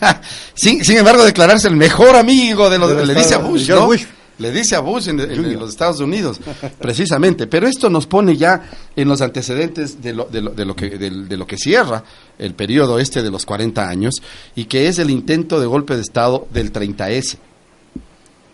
Sin, 0.54 0.84
sin 0.84 0.96
embargo, 0.98 1.24
declararse 1.24 1.68
el 1.68 1.76
mejor 1.76 2.16
amigo 2.16 2.68
de 2.68 2.78
los, 2.78 2.96
Del 2.96 3.06
le 3.06 3.14
dice 3.14 3.34
a 3.34 3.38
Bush, 3.38 3.68
¿no? 3.70 3.86
Bush. 3.86 4.04
Le 4.38 4.52
dice 4.52 4.76
a 4.76 4.80
Bush 4.80 5.08
en, 5.08 5.18
en- 5.20 5.30
en 5.30 5.58
los 5.58 5.70
Estados 5.70 6.00
Unidos, 6.00 6.38
precisamente. 6.78 7.46
Pero 7.46 7.66
esto 7.66 7.88
nos 7.88 8.06
pone 8.06 8.36
ya 8.36 8.70
en 8.94 9.08
los 9.08 9.22
antecedentes 9.22 10.02
de 10.02 10.12
lo, 10.12 10.24
de 10.26 10.42
lo, 10.42 10.50
de 10.50 10.64
lo 10.66 10.76
que, 10.76 10.90
de 10.90 11.36
lo 11.36 11.46
que 11.46 11.56
cierra 11.56 12.04
el 12.38 12.52
periodo 12.54 12.98
este 12.98 13.22
de 13.22 13.30
los 13.30 13.46
40 13.46 13.88
años 13.88 14.16
y 14.54 14.66
que 14.66 14.88
es 14.88 14.98
el 14.98 15.08
intento 15.10 15.58
de 15.58 15.66
golpe 15.66 15.94
de 15.96 16.02
Estado 16.02 16.46
del 16.52 16.70
30S. 16.72 17.38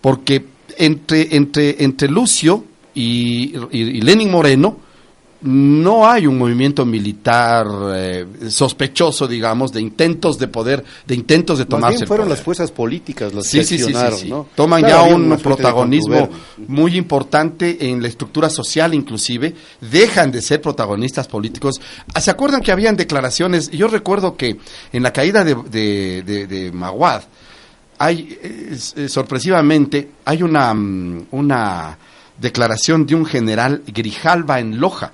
Porque 0.00 0.44
entre, 0.78 1.34
entre, 1.36 1.82
entre 1.84 2.08
Lucio 2.08 2.64
y, 2.94 3.56
y- 3.56 3.68
y 3.72 4.00
Lenin 4.02 4.30
Moreno, 4.30 4.76
no 5.42 6.08
hay 6.08 6.26
un 6.26 6.38
movimiento 6.38 6.84
militar 6.86 7.66
eh, 7.94 8.26
sospechoso, 8.48 9.26
digamos, 9.26 9.72
de 9.72 9.80
intentos 9.80 10.38
de 10.38 10.48
poder, 10.48 10.84
de 11.06 11.14
intentos 11.14 11.58
de 11.58 11.64
Más 11.64 11.68
tomarse 11.70 12.00
el 12.02 12.06
fueron 12.06 12.26
poder. 12.26 12.38
las 12.38 12.44
fuerzas 12.44 12.70
políticas 12.70 13.32
las 13.34 13.46
Sí, 13.46 13.58
que 13.58 13.64
sí, 13.64 13.76
sí, 13.78 13.78
sí, 13.78 13.90
accionaron, 13.90 14.18
sí. 14.18 14.28
¿no? 14.30 14.46
Toman 14.54 14.82
Claro, 14.82 15.08
ya 15.08 15.14
un 15.14 15.36
protagonismo 15.38 16.28
muy 16.68 16.96
importante 16.96 17.88
en 17.90 18.00
la 18.02 18.08
estructura 18.08 18.48
social, 18.50 18.94
inclusive. 18.94 19.54
Dejan 19.80 20.30
de 20.30 20.42
ser 20.42 20.60
protagonistas 20.60 21.26
políticos. 21.28 21.80
Ah, 22.14 22.20
¿Se 22.20 22.30
acuerdan 22.30 22.60
que 22.60 22.72
habían 22.72 22.96
declaraciones? 22.96 23.70
Yo 23.70 23.88
recuerdo 23.88 24.36
que 24.36 24.58
en 24.92 25.02
la 25.02 25.12
caída 25.12 25.44
de, 25.44 25.54
de, 25.54 26.22
de- 26.24 26.46
de 26.46 26.72
Maguad, 26.72 27.22
hay, 27.98 28.38
eh, 28.42 28.76
eh, 28.96 29.08
sorpresivamente, 29.08 30.08
hay 30.24 30.42
una, 30.42 30.72
mm, 30.74 31.26
una 31.32 31.98
declaración 32.38 33.06
de 33.06 33.14
un 33.14 33.24
general 33.26 33.82
Grijalva 33.86 34.58
en 34.60 34.80
Loja. 34.80 35.12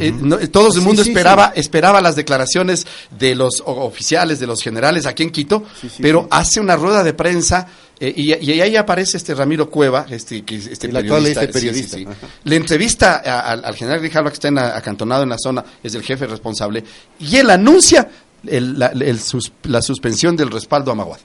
Eh, 0.00 0.10
no, 0.12 0.36
todo 0.50 0.74
el 0.74 0.80
mundo 0.82 1.04
sí, 1.04 1.10
esperaba 1.10 1.52
esperaba 1.54 2.00
las 2.00 2.16
declaraciones 2.16 2.86
de 3.16 3.36
los 3.36 3.62
oficiales, 3.64 4.40
de 4.40 4.46
los 4.48 4.60
generales 4.60 5.06
aquí 5.06 5.22
en 5.22 5.30
Quito, 5.30 5.62
pero 6.02 6.26
hace 6.30 6.58
una 6.58 6.74
rueda 6.74 7.04
de 7.04 7.14
prensa 7.14 7.68
eh, 8.00 8.12
y, 8.16 8.34
y 8.34 8.60
ahí 8.60 8.74
aparece 8.74 9.16
este 9.16 9.32
Ramiro 9.34 9.70
Cueva, 9.70 10.04
este, 10.10 10.42
que 10.44 10.56
este 10.56 10.88
El 10.88 10.92
periodista. 10.92 11.40
este 11.42 11.52
periodista. 11.52 11.96
Le 12.44 12.56
entrevista 12.56 13.22
a- 13.24 13.52
al- 13.52 13.64
al 13.64 13.74
general 13.76 14.00
Grijalva 14.00 14.30
que 14.30 14.34
está 14.34 14.48
en 14.48 14.58
acantonado 14.58 15.22
en 15.22 15.28
la 15.28 15.38
zona, 15.38 15.64
es 15.82 15.94
el 15.94 16.02
jefe 16.02 16.26
responsable, 16.26 16.82
y 17.20 17.36
él 17.36 17.48
anuncia 17.48 18.08
el- 18.44 18.78
la, 18.78 18.88
el 18.88 19.20
sus- 19.20 19.52
la 19.62 19.80
suspensión 19.82 20.36
del 20.36 20.50
respaldo 20.50 20.90
a 20.90 20.94
Maguad. 20.96 21.20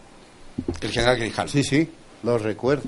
El 0.82 0.92
general 0.92 1.18
Grijalva. 1.18 1.52
Sí, 1.52 1.64
sí, 1.64 1.90
lo 2.24 2.38
recuerdo. 2.38 2.84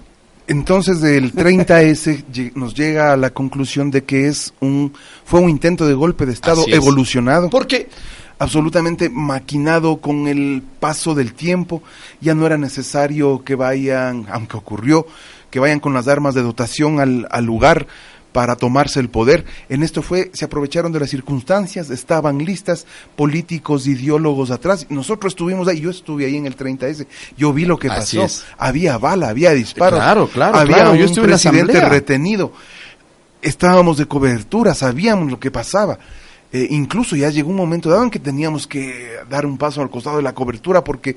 Entonces 0.48 1.02
el 1.04 1.34
30S 1.34 2.26
lle- 2.34 2.52
nos 2.56 2.74
llega 2.76 3.14
a 3.14 3.18
la 3.18 3.30
conclusión 3.30 3.92
de 3.92 4.04
que 4.04 4.28
es 4.28 4.54
un 4.60 4.94
fue 5.24 5.40
un 5.40 5.50
intento 5.50 5.88
de 5.88 5.94
golpe 5.94 6.26
de 6.26 6.34
Estado 6.34 6.66
es. 6.68 6.74
evolucionado. 6.74 7.50
Porque 7.50 7.88
absolutamente 8.40 9.10
maquinado 9.10 9.98
con 9.98 10.28
el 10.28 10.62
paso 10.80 11.16
del 11.16 11.34
tiempo, 11.34 11.82
ya 12.20 12.36
no 12.36 12.46
era 12.46 12.58
necesario 12.58 13.44
que 13.46 13.56
vayan, 13.56 14.26
aunque 14.30 14.58
ocurrió, 14.58 15.08
que 15.50 15.60
vayan 15.60 15.80
con 15.80 15.94
las 15.94 16.08
armas 16.10 16.34
de 16.36 16.42
dotación 16.42 17.00
al, 17.00 17.28
al 17.32 17.46
lugar 17.46 17.88
para 18.34 18.56
tomarse 18.56 19.00
el 19.00 19.10
poder. 19.10 19.46
En 19.70 19.84
esto 19.84 20.02
fue, 20.02 20.32
se 20.34 20.46
aprovecharon 20.46 20.92
de 20.92 21.00
las 21.00 21.10
circunstancias, 21.10 21.90
estaban 21.90 22.40
listas, 22.40 22.86
políticos, 23.16 23.88
ideólogos 23.88 24.52
atrás. 24.52 24.88
Nosotros 24.90 25.34
estuvimos 25.34 25.68
ahí, 25.68 25.80
yo 25.80 25.92
estuve 25.92 26.26
ahí 26.26 26.36
en 26.36 26.48
el 26.48 26.58
30S, 26.58 27.06
yo 27.38 27.54
vi 27.54 27.66
lo 27.66 27.78
que 27.78 27.88
Así 27.88 28.18
pasó. 28.18 28.26
es. 28.26 28.46
Había 28.58 28.98
bala, 28.98 29.30
había 29.30 29.52
disparos, 29.52 30.00
Claro, 30.00 30.28
claro, 30.28 30.58
había 30.58 30.76
claro, 30.78 30.96
yo 30.96 31.06
un 31.06 31.18
en 31.18 31.24
presidente 31.24 31.80
retenido. 31.80 32.52
Estábamos 33.42 33.98
de 33.98 34.06
cobertura, 34.06 34.74
sabíamos 34.74 35.30
lo 35.30 35.40
que 35.40 35.52
pasaba. 35.52 36.00
Eh, 36.52 36.68
incluso 36.70 37.16
ya 37.16 37.30
llegó 37.32 37.50
un 37.50 37.56
momento 37.56 37.90
dado 37.90 38.04
en 38.04 38.12
que 38.12 38.20
teníamos 38.20 38.68
que 38.68 39.18
dar 39.28 39.44
un 39.44 39.58
paso 39.58 39.82
al 39.82 39.90
costado 39.90 40.18
de 40.18 40.24
la 40.24 40.34
cobertura 40.34 40.84
porque 40.84 41.16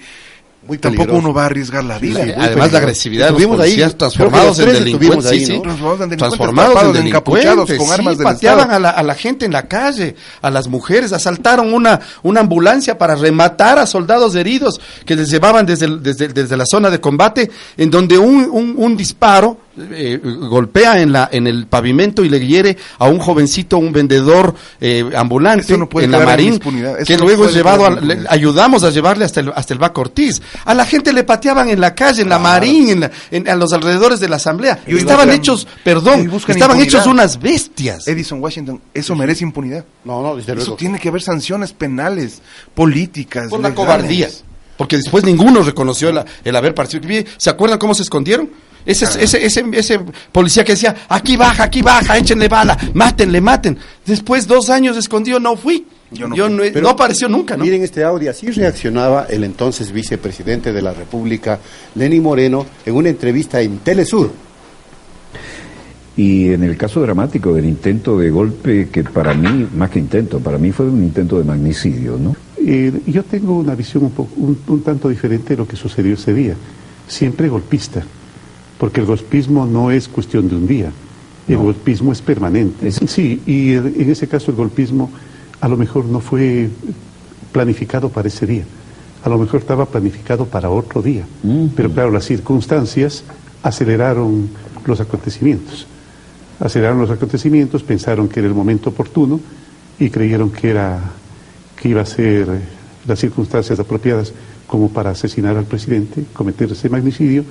tampoco 0.79 1.05
peligroso. 1.05 1.27
uno 1.27 1.35
va 1.35 1.43
a 1.43 1.47
arriesgar 1.47 1.85
la 1.85 1.99
Sí, 1.99 2.07
vida. 2.07 2.25
sí, 2.25 2.33
Además, 2.37 2.73
la 2.73 2.79
agresividad 2.79 3.27
de 3.27 3.33
los 3.33 3.41
ahí, 3.43 3.47
policías 3.47 3.93
que 3.93 3.99
transformados 3.99 4.59
en 4.59 4.73
delincuentes. 4.73 5.27
ahí, 5.27 5.39
sí, 5.41 5.47
sí. 5.47 5.53
¿no? 5.57 5.63
Transformados 5.63 6.01
en 6.03 6.09
delincuentes, 6.11 6.39
Transformados 6.39 6.97
en 6.99 7.07
encapuchados, 7.07 7.71
con 7.71 7.87
sí, 7.87 7.93
armas 7.93 8.19
del 8.19 8.25
pateaban 8.25 8.61
Estado. 8.61 8.77
a 8.77 8.81
la, 8.81 8.91
a 8.91 9.03
la 9.03 9.15
gente 9.15 9.45
en 9.47 9.53
la 9.53 9.69
calle, 9.69 10.17
a 10.43 10.51
las 10.51 10.69
mujeres, 10.69 11.13
asaltaron 11.13 11.73
una, 11.73 12.01
una 12.23 12.41
ambulancia 12.41 12.99
para 12.99 13.15
rematar 13.15 13.79
a 13.79 13.87
soldados 13.87 14.35
heridos 14.35 14.81
que 15.05 15.17
les 15.17 15.31
llevaban 15.31 15.65
desde, 15.67 15.87
el- 15.87 16.03
desde, 16.03 16.29
desde 16.29 16.57
la 16.57 16.65
zona 16.67 16.91
de 16.91 17.01
combate, 17.01 17.51
en 17.77 17.91
donde 17.91 18.19
un, 18.19 18.49
un, 18.51 18.75
un 18.77 18.97
disparo 18.97 19.59
eh, 19.79 20.19
golpea 20.23 21.01
en, 21.01 21.13
la, 21.13 21.29
en 21.33 21.47
el 21.47 21.67
pavimento 21.67 22.25
y 22.25 22.29
le 22.29 22.45
hiere 22.45 22.77
a 22.99 23.07
un 23.09 23.19
jovencito, 23.19 23.79
un 23.79 23.93
vendedor 23.93 24.55
eh, 24.81 25.05
ambulante 25.17 25.77
no 25.77 25.89
en 26.01 26.11
la 26.11 26.19
en 26.19 26.25
Marín, 26.25 26.59
que 27.07 27.17
no 27.17 27.25
luego 27.25 27.47
es 27.47 27.55
llevado, 27.55 27.87
a- 27.87 27.91
le- 28.01 28.25
ayudamos 28.29 28.85
a 28.85 28.91
llevarle 28.91 29.25
hasta 29.25 29.41
el, 29.41 29.53
hasta 29.55 29.75
el 29.75 29.79
Baco 29.79 30.01
Ortiz. 30.01 30.41
A 30.65 30.75
la 30.75 30.85
gente 30.87 31.13
le 31.13 31.25
pateaban 31.25 31.69
en 31.69 31.81
la 31.81 31.95
calle, 31.95 32.23
en 32.23 32.29
la 32.29 32.39
Marín, 32.39 32.89
en, 32.91 33.01
la- 33.01 33.11
en- 33.31 33.49
a 33.49 33.55
los 33.55 33.73
alrededores 33.73 34.21
de 34.21 34.29
la 34.29 34.37
asamblea. 34.37 34.81
Y 34.87 34.97
estaban 34.97 35.29
buscan- 35.29 35.35
hechos, 35.39 35.67
perdón, 35.85 36.21
estaban 36.49 36.77
impunidad. 36.79 36.81
hechos 36.83 37.07
unas 37.07 37.41
bestias. 37.41 38.07
Edison 38.09 38.41
Washington, 38.43 38.81
eso 38.95 39.15
merece 39.15 39.45
impunidad. 39.45 39.85
No, 40.05 40.23
no, 40.23 40.37
desde 40.37 40.53
Eso 40.53 40.61
luego. 40.61 40.77
tiene 40.77 40.99
que 40.99 41.09
haber 41.09 41.23
sanciones 41.23 41.73
penales, 41.73 42.41
políticas. 42.75 43.49
Por 43.49 43.61
la 43.61 43.71
legales. 43.71 43.75
cobardía. 43.87 44.29
Porque 44.77 44.97
después 44.99 45.25
ninguno 45.25 45.63
reconoció 45.63 46.13
la- 46.13 46.25
el 46.45 46.55
haber 46.55 46.75
participado. 46.75 47.25
¿Se 47.39 47.49
acuerdan 47.49 47.79
cómo 47.79 47.95
se 47.95 48.03
escondieron? 48.03 48.51
Ese, 48.87 49.05
ese, 49.23 49.45
ese, 49.45 49.65
ese 49.73 50.01
policía 50.31 50.65
que 50.65 50.73
decía, 50.73 50.95
aquí 51.09 51.37
baja, 51.37 51.65
aquí 51.65 51.83
baja, 51.83 52.17
échenle 52.17 52.47
bala, 52.47 52.79
mátenle, 52.95 53.41
maten. 53.41 53.77
Después, 54.07 54.47
dos 54.47 54.71
años 54.71 54.97
escondido, 54.97 55.41
no 55.41 55.57
fui. 55.57 55.85
Yo 56.13 56.29
no, 56.29 56.63
Pero 56.63 56.83
no 56.83 56.91
apareció 56.91 57.29
nunca, 57.29 57.57
¿no? 57.57 57.65
Miren 57.65 57.83
este 57.83 58.05
audio, 58.05 58.31
así 58.31 58.49
reaccionaba 58.53 59.27
el 59.29 59.43
entonces 59.43 59.91
vicepresidente 59.91 60.73
de 60.73 60.81
la 60.81 60.93
República, 60.93 61.59
Lenny 61.97 62.21
Moreno, 62.21 62.65
en 62.85 62.95
una 62.95 63.09
entrevista 63.09 63.61
en 63.61 63.79
Telesur. 63.79 64.31
Y 66.17 66.53
en 66.53 66.63
el 66.63 66.77
caso 66.77 67.01
dramático 67.01 67.53
del 67.53 67.65
intento 67.65 68.17
de 68.19 68.31
golpe, 68.31 68.89
que 68.89 69.03
para 69.03 69.35
mí, 69.35 69.67
más 69.75 69.91
que 69.91 69.99
intento, 69.99 70.39
para 70.39 70.59
mí 70.59 70.71
fue 70.71 70.87
un 70.87 71.03
intento 71.03 71.39
de 71.39 71.45
magnicidio, 71.45 72.17
¿no? 72.17 72.37
Eh, 72.65 72.93
yo 73.07 73.25
tengo 73.25 73.59
una 73.59 73.75
visión 73.75 74.05
un, 74.05 74.13
poco, 74.13 74.31
un, 74.37 74.59
un 74.69 74.83
tanto 74.83 75.09
diferente 75.09 75.51
de 75.51 75.57
lo 75.57 75.67
que 75.67 75.77
sucedió 75.77 76.15
ese 76.15 76.33
día. 76.33 76.55
Siempre 77.09 77.49
golpista, 77.49 78.05
porque 78.79 79.01
el 79.01 79.07
golpismo 79.07 79.67
no 79.67 79.91
es 79.91 80.09
cuestión 80.09 80.49
de 80.49 80.57
un 80.57 80.67
día, 80.67 80.93
el 81.49 81.57
golpismo 81.57 82.13
es 82.13 82.21
permanente. 82.21 82.91
Sí, 82.91 83.43
y 83.47 83.75
en 83.75 84.11
ese 84.11 84.29
caso 84.29 84.51
el 84.51 84.57
golpismo 84.57 85.11
a 85.61 85.69
lo 85.69 85.77
mejor 85.77 86.05
no 86.05 86.21
fue 86.21 86.69
planificado 87.53 88.09
para 88.09 88.29
ese 88.29 88.47
día, 88.47 88.65
a 89.25 89.29
lo 89.29 89.39
mejor 89.39 89.61
estaba 89.61 89.87
planificado 89.87 90.47
para 90.47 90.71
otro 90.71 91.03
día, 91.03 91.25
pero 91.75 91.91
claro, 91.91 92.11
las 92.11 92.25
circunstancias 92.25 93.25
aceleraron 93.63 94.49
los 94.87 95.01
acontecimientos. 95.01 95.87
Aceleraron 96.59 97.01
los 97.01 97.11
acontecimientos, 97.11 97.83
pensaron 97.83 98.29
que 98.29 98.41
era 98.41 98.49
el 98.49 98.55
momento 98.55 98.91
oportuno 98.91 99.41
y 99.99 100.09
creyeron 100.09 100.51
que 100.51 100.71
era 100.71 101.01
que 101.77 101.91
iba 101.91 102.01
a 102.01 102.07
ser 102.07 102.49
eh, 102.49 102.61
las 103.07 103.19
circunstancias 103.19 103.79
apropiadas 103.79 104.33
como 104.67 104.89
para 104.89 105.11
asesinar 105.11 105.57
al 105.57 105.65
presidente, 105.65 106.25
cometer 106.33 106.73
ese 106.73 106.89
magnicidio 106.89 107.45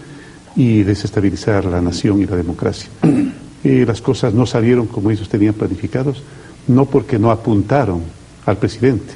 y 0.56 0.84
desestabilizar 0.84 1.66
la 1.66 1.82
nación 1.82 2.22
y 2.22 2.26
la 2.26 2.36
democracia. 2.36 2.89
Eh, 3.68 3.84
las 3.84 3.99
cosas 3.99 4.32
no 4.32 4.45
salieron 4.45 4.86
como 4.86 5.10
ellos 5.10 5.28
tenían 5.28 5.56
planificados, 5.56 6.22
no 6.68 6.86
porque 6.86 7.18
no 7.18 7.32
apuntaron 7.32 8.03
al 8.45 8.58
presidente, 8.58 9.16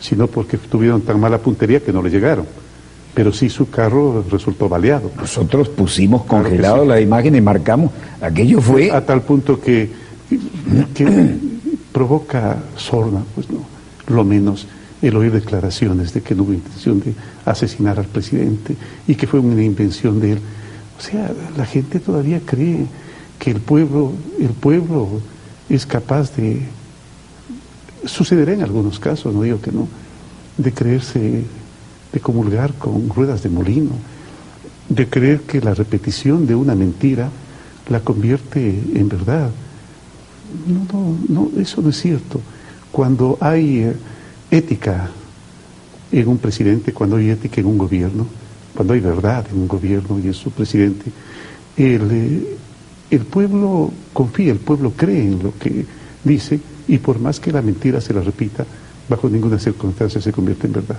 sino 0.00 0.26
porque 0.26 0.58
tuvieron 0.58 1.02
tan 1.02 1.20
mala 1.20 1.38
puntería 1.38 1.78
que 1.78 1.92
no 1.92 2.02
le 2.02 2.10
llegaron. 2.10 2.44
pero 3.14 3.32
sí 3.32 3.48
su 3.48 3.70
carro 3.70 4.24
resultó 4.28 4.68
baleado. 4.68 5.12
Nosotros 5.16 5.68
pusimos 5.68 6.24
congelado 6.24 6.84
la 6.84 7.00
imagen 7.00 7.36
y 7.36 7.40
marcamos. 7.40 7.92
Aquello 8.20 8.60
fue. 8.60 8.90
A 8.90 9.06
tal 9.06 9.22
punto 9.22 9.60
que, 9.60 9.88
que 10.92 11.36
provoca 11.92 12.56
sorna, 12.76 13.22
pues 13.36 13.48
no, 13.48 13.64
lo 14.08 14.24
menos 14.24 14.66
el 15.00 15.16
oír 15.16 15.30
declaraciones 15.30 16.12
de 16.12 16.22
que 16.22 16.34
no 16.34 16.42
hubo 16.42 16.52
intención 16.52 16.98
de 16.98 17.14
asesinar 17.44 17.98
al 17.98 18.06
presidente 18.06 18.74
y 19.06 19.14
que 19.14 19.26
fue 19.26 19.38
una 19.38 19.62
invención 19.62 20.20
de 20.20 20.32
él. 20.32 20.38
Sea, 21.04 21.30
la 21.58 21.66
gente 21.66 22.00
todavía 22.00 22.40
cree 22.46 22.86
que 23.38 23.50
el 23.50 23.60
pueblo, 23.60 24.12
el 24.40 24.48
pueblo 24.48 25.20
es 25.68 25.84
capaz 25.84 26.34
de, 26.34 26.62
sucederá 28.06 28.54
en 28.54 28.62
algunos 28.62 28.98
casos, 28.98 29.34
no 29.34 29.42
digo 29.42 29.60
que 29.60 29.70
no, 29.70 29.86
de 30.56 30.72
creerse, 30.72 31.44
de 32.10 32.20
comulgar 32.20 32.72
con 32.72 33.10
ruedas 33.10 33.42
de 33.42 33.50
molino, 33.50 33.90
de 34.88 35.06
creer 35.06 35.42
que 35.42 35.60
la 35.60 35.74
repetición 35.74 36.46
de 36.46 36.54
una 36.54 36.74
mentira 36.74 37.28
la 37.90 38.00
convierte 38.00 38.66
en 38.94 39.06
verdad. 39.06 39.50
No, 40.66 40.86
no, 40.90 41.18
no, 41.28 41.60
eso 41.60 41.82
no 41.82 41.90
es 41.90 42.00
cierto. 42.00 42.40
Cuando 42.90 43.36
hay 43.42 43.80
eh, 43.80 43.96
ética 44.50 45.10
en 46.10 46.28
un 46.28 46.38
presidente, 46.38 46.94
cuando 46.94 47.16
hay 47.16 47.28
ética 47.28 47.60
en 47.60 47.66
un 47.66 47.76
gobierno, 47.76 48.26
cuando 48.74 48.94
hay 48.94 49.00
verdad 49.00 49.46
en 49.50 49.58
un 49.58 49.68
gobierno 49.68 50.18
y 50.18 50.26
en 50.26 50.34
su 50.34 50.50
presidente, 50.50 51.10
el, 51.76 52.10
eh, 52.10 52.56
el 53.10 53.20
pueblo 53.20 53.92
confía, 54.12 54.52
el 54.52 54.58
pueblo 54.58 54.92
cree 54.96 55.22
en 55.22 55.42
lo 55.42 55.56
que 55.58 55.84
dice 56.22 56.58
y 56.88 56.98
por 56.98 57.18
más 57.18 57.40
que 57.40 57.52
la 57.52 57.62
mentira 57.62 58.00
se 58.00 58.12
la 58.12 58.20
repita, 58.20 58.64
bajo 59.08 59.28
ninguna 59.28 59.58
circunstancia 59.58 60.20
se 60.20 60.32
convierte 60.32 60.66
en 60.66 60.72
verdad. 60.72 60.98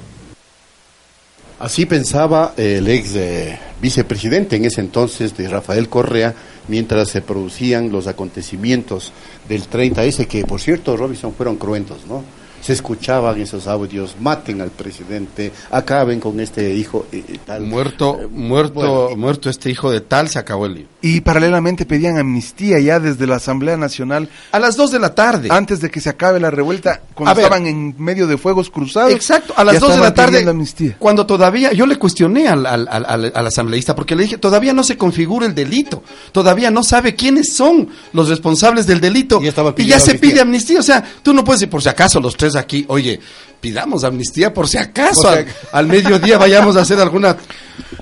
Así 1.57 1.85
pensaba 1.85 2.53
el 2.57 2.87
ex 2.87 3.15
eh, 3.15 3.57
vicepresidente 3.81 4.57
en 4.57 4.65
ese 4.65 4.81
entonces 4.81 5.35
de 5.37 5.47
Rafael 5.47 5.87
Correa 5.87 6.33
mientras 6.67 7.09
se 7.09 7.21
producían 7.21 7.91
los 7.91 8.07
acontecimientos 8.07 9.13
del 9.47 9.69
30S, 9.69 10.27
que 10.27 10.43
por 10.43 10.59
cierto, 10.59 10.97
Robinson, 10.97 11.33
fueron 11.33 11.55
cruentos, 11.55 12.05
¿no? 12.07 12.23
Se 12.65 12.73
escuchaban 12.73 13.39
esos 13.39 13.67
audios, 13.67 14.15
maten 14.19 14.59
al 14.59 14.71
presidente, 14.71 15.51
acaben 15.69 16.19
con 16.19 16.39
este 16.39 16.73
hijo 16.73 17.05
y, 17.11 17.17
y 17.17 17.39
tal. 17.45 17.61
Muerto, 17.61 18.17
Eh, 18.23 18.27
muerto, 18.31 18.73
bueno, 18.73 19.15
muerto 19.17 19.49
este 19.51 19.69
hijo 19.69 19.91
de 19.91 20.01
tal, 20.01 20.29
se 20.29 20.39
acabó 20.39 20.65
el 20.65 20.73
lío. 20.73 20.85
Y 21.01 21.21
paralelamente 21.21 21.85
pedían 21.85 22.17
amnistía 22.17 22.79
ya 22.79 22.99
desde 22.99 23.27
la 23.27 23.35
Asamblea 23.35 23.77
Nacional. 23.77 24.29
A 24.51 24.57
las 24.59 24.75
2 24.77 24.91
de 24.91 24.99
la 24.99 25.13
tarde. 25.13 25.49
Antes 25.51 25.79
de 25.79 25.91
que 25.91 26.01
se 26.01 26.09
acabe 26.09 26.39
la 26.39 26.49
revuelta, 26.49 27.01
cuando 27.13 27.29
A 27.29 27.33
ver. 27.35 27.43
estaban 27.43 27.67
en 27.67 27.93
medio 27.99 28.25
de 28.25 28.39
fuegos 28.39 28.71
cruzados. 28.71 29.11
Exacto, 29.11 29.53
a 29.55 29.63
las 29.63 29.75
ya 29.75 29.79
2 29.81 29.91
de 29.91 29.99
la 30.01 30.13
tarde, 30.15 30.49
amnistía. 30.49 30.95
cuando 30.97 31.27
todavía, 31.27 31.71
yo 31.73 31.85
le 31.85 31.97
cuestioné 31.97 32.47
al, 32.47 32.65
al, 32.65 32.87
al, 32.89 33.05
al- 33.35 33.47
asambleísta, 33.47 33.95
porque 33.95 34.15
le 34.15 34.23
dije, 34.23 34.37
todavía 34.39 34.73
no 34.73 34.83
se 34.83 34.97
configura 34.97 35.45
el 35.45 35.53
delito, 35.53 36.01
todavía 36.31 36.71
no 36.71 36.83
sabe 36.83 37.13
quiénes 37.13 37.53
son 37.53 37.89
los 38.13 38.27
responsables 38.29 38.87
del 38.87 38.99
delito, 38.99 39.39
y, 39.39 39.45
ya 39.45 39.53
pidiendo 39.75 40.03
se 40.03 40.11
amnistía. 40.11 40.19
pide 40.31 40.41
amnistía, 40.41 40.79
o 40.79 40.83
sea, 40.83 41.03
tú 41.21 41.31
no 41.33 41.43
puedes 41.43 41.59
decir, 41.59 41.69
por 41.69 41.83
si 41.83 41.89
acaso, 41.89 42.19
los 42.19 42.35
tres 42.35 42.54
aquí, 42.55 42.85
oye, 42.87 43.19
pidamos 43.61 44.03
amnistía 44.03 44.53
por 44.53 44.67
si 44.67 44.77
acaso, 44.77 45.23
Por 45.23 45.33
si 45.33 45.37
al, 45.39 45.47
al 45.71 45.87
mediodía 45.87 46.37
vayamos 46.37 46.75
a 46.77 46.81
hacer 46.81 46.99
alguna... 46.99 47.35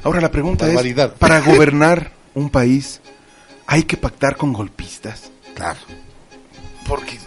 Ahora 0.03 0.21
la 0.21 0.31
pregunta 0.31 0.65
Barbaridad. 0.65 1.13
es, 1.13 1.19
para 1.19 1.39
gobernar 1.45 2.11
un 2.33 2.49
país, 2.49 3.01
¿hay 3.67 3.83
que 3.83 3.97
pactar 3.97 4.35
con 4.37 4.53
golpistas? 4.53 5.31
Claro. 5.55 5.79
Porque... 6.87 7.19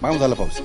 Vamos 0.00 0.22
a 0.22 0.28
la 0.28 0.36
pausa. 0.36 0.62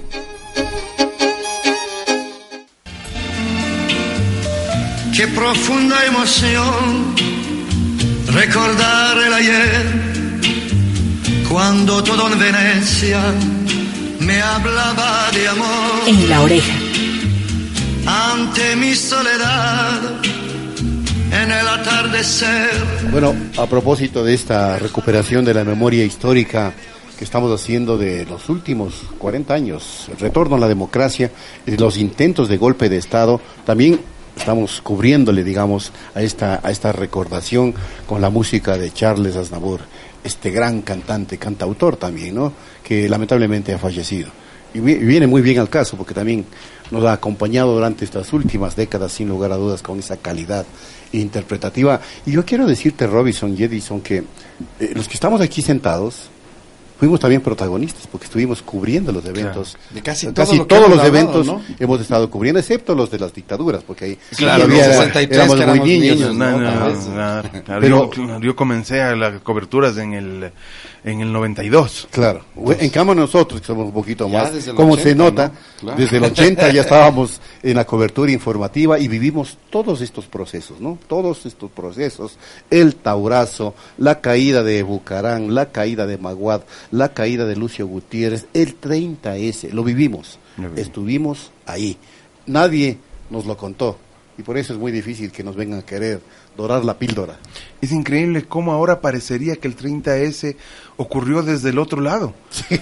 Qué 5.16 5.28
profunda 5.28 6.06
emoción 6.06 7.16
recordar 8.28 9.18
el 9.20 9.34
ayer, 9.34 9.86
cuando 11.48 12.04
todo 12.04 12.32
en 12.32 12.40
Venecia 12.40 13.22
me 14.26 14.42
hablaba 14.42 15.30
de 15.32 15.48
amor. 15.48 16.08
En 16.08 16.30
la 16.30 16.42
oreja. 16.42 16.74
Ante 18.06 18.76
mi 18.76 18.96
soledad, 18.96 20.02
en 21.32 21.52
el 21.52 21.68
atardecer. 21.68 22.70
Bueno, 23.12 23.36
a 23.58 23.66
propósito 23.66 24.24
de 24.24 24.34
esta 24.34 24.78
recuperación 24.80 25.46
de 25.46 25.54
la 25.54 25.64
memoria 25.64 26.04
histórica 26.04 26.74
que 27.18 27.24
estamos 27.24 27.52
haciendo 27.52 27.98
de 27.98 28.26
los 28.26 28.50
últimos 28.50 28.94
40 29.18 29.54
años, 29.54 30.08
el 30.12 30.18
retorno 30.20 30.56
a 30.56 30.60
la 30.60 30.68
democracia, 30.68 31.32
y 31.66 31.78
los 31.78 31.98
intentos 31.98 32.50
de 32.50 32.58
golpe 32.58 32.90
de 32.90 32.98
Estado, 32.98 33.40
también 33.66 34.00
estamos 34.36 34.82
cubriéndole, 34.82 35.44
digamos, 35.44 35.92
a 36.16 36.22
esta, 36.22 36.60
a 36.64 36.72
esta 36.72 36.92
recordación 36.92 37.74
con 38.08 38.22
la 38.22 38.30
música 38.30 38.78
de 38.78 38.92
Charles 38.92 39.36
Aznavour, 39.36 39.82
este 40.24 40.52
gran 40.52 40.82
cantante, 40.82 41.38
cantautor 41.38 41.98
también, 41.98 42.36
¿no? 42.36 42.54
Que 42.84 43.08
lamentablemente 43.10 43.74
ha 43.74 43.78
fallecido. 43.80 44.30
Y 44.74 44.80
vi- 44.80 44.94
y 44.94 45.00
viene 45.06 45.28
muy 45.28 45.42
bien 45.42 45.60
al 45.60 45.70
caso, 45.70 45.98
porque 45.98 46.14
también 46.14 46.46
nos 46.92 47.04
ha 47.06 47.14
acompañado 47.14 47.74
durante 47.74 48.06
estas 48.06 48.32
últimas 48.34 48.76
décadas, 48.76 49.12
sin 49.12 49.28
lugar 49.30 49.52
a 49.52 49.58
dudas, 49.58 49.82
con 49.82 50.00
esa 50.00 50.18
calidad 50.18 50.66
interpretativa. 51.12 52.02
Y 52.26 52.32
yo 52.32 52.44
quiero 52.46 52.66
decirte, 52.66 53.06
Robinson 53.08 53.56
y 53.58 53.64
Edison, 53.64 54.02
que 54.02 54.18
eh, 54.80 54.92
los 54.96 55.08
que 55.08 55.14
estamos 55.14 55.42
aquí 55.42 55.62
sentados, 55.62 56.30
fuimos 56.98 57.20
también 57.20 57.41
protagonistas, 57.41 58.08
porque 58.08 58.26
estuvimos 58.26 58.62
cubriendo 58.62 59.12
los 59.12 59.26
eventos. 59.26 59.78
De 59.91 60.02
casi 60.02 60.28
todo 60.28 60.36
Casi 60.36 60.58
lo 60.58 60.68
que 60.68 60.76
todos 60.76 60.89
los 60.89 61.00
hablado, 61.00 61.08
eventos 61.18 61.46
¿no? 61.46 61.62
hemos 61.80 62.02
estado 62.02 62.30
cubriendo, 62.30 62.60
excepto 62.60 62.96
los 62.96 63.10
de 63.12 63.20
las 63.20 63.34
dictaduras, 63.34 63.84
porque 63.84 64.06
ahí 64.06 64.20
Claro, 64.38 64.68
los 64.68 64.78
era- 64.78 64.94
63 64.94 65.38
éramos 65.38 65.56
que 65.60 65.66
muy 65.66 65.80
niños. 66.00 66.18
niños, 66.18 66.36
no, 66.36 66.52
¿no? 66.52 66.60
no, 66.60 66.70
Tal 66.70 66.94
vez. 66.94 67.06
claro, 67.06 67.50
claro. 67.66 67.82
Pero, 67.82 68.12
yo, 68.14 68.39
yo 68.39 68.56
comencé 68.56 69.02
a 69.02 69.16
las 69.16 69.41
coberturas 69.41 69.98
en 69.98 70.14
el, 70.14 70.52
en 71.04 71.22
el 71.22 71.32
92. 71.34 72.08
Claro. 72.12 72.41
En 72.80 72.89
cambio 72.89 73.16
nosotros, 73.16 73.60
que 73.62 73.68
somos 73.68 73.86
un 73.88 73.94
poquito 73.94 74.30
más, 74.30 74.52
como 74.76 74.94
80, 74.94 75.10
se 75.10 75.16
nota, 75.16 75.48
¿no? 75.48 75.54
Claro. 75.82 75.98
desde 75.98 76.18
el 76.18 76.24
80 76.24 76.72
ya 76.72 76.82
estábamos 76.84 77.41
en 77.62 77.76
la 77.76 77.86
cobertura 77.86 78.32
informativa 78.32 78.98
y 79.00 79.08
vivimos 79.08 79.58
todos 79.70 80.00
estos 80.02 80.26
procesos, 80.26 80.80
¿no? 80.80 80.98
Todos 81.08 81.46
estos 81.46 81.70
procesos, 81.72 82.38
el 82.70 82.96
Taurazo, 82.96 83.74
la 83.98 84.22
caída 84.22 84.64
de 84.64 84.84
Bucarán, 84.84 85.54
la 85.54 85.68
caída 85.72 86.06
de 86.06 86.18
Maguad, 86.18 86.62
la 86.94 87.12
caída 87.12 87.46
de 87.46 87.56
Lucio 87.56 87.88
Gutiérrez, 87.88 88.46
el 88.54 88.80
30S, 88.80 89.72
lo 89.72 89.84
vivimos, 89.84 90.38
estuvimos 90.76 91.52
ahí. 91.66 91.98
Nadie 92.46 93.00
nos 93.32 93.48
lo 93.48 93.58
contó. 93.58 93.98
Y 94.38 94.44
por 94.44 94.60
eso 94.60 94.74
es 94.74 94.80
muy 94.80 94.91
difícil 94.91 95.32
que 95.32 95.44
nos 95.44 95.56
vengan 95.56 95.80
a 95.80 95.86
querer 95.86 96.22
dorar 96.56 96.86
la 96.86 96.97
píldora. 96.97 97.38
Es 97.82 97.91
increíble 97.91 98.43
cómo 98.43 98.72
ahora 98.72 99.01
parecería 99.01 99.58
que 99.58 99.68
el 99.68 99.76
30S 99.76 100.56
ocurrió 100.95 101.43
desde 101.43 101.72
el 101.72 101.80
otro 101.80 102.01
lado. 102.01 102.34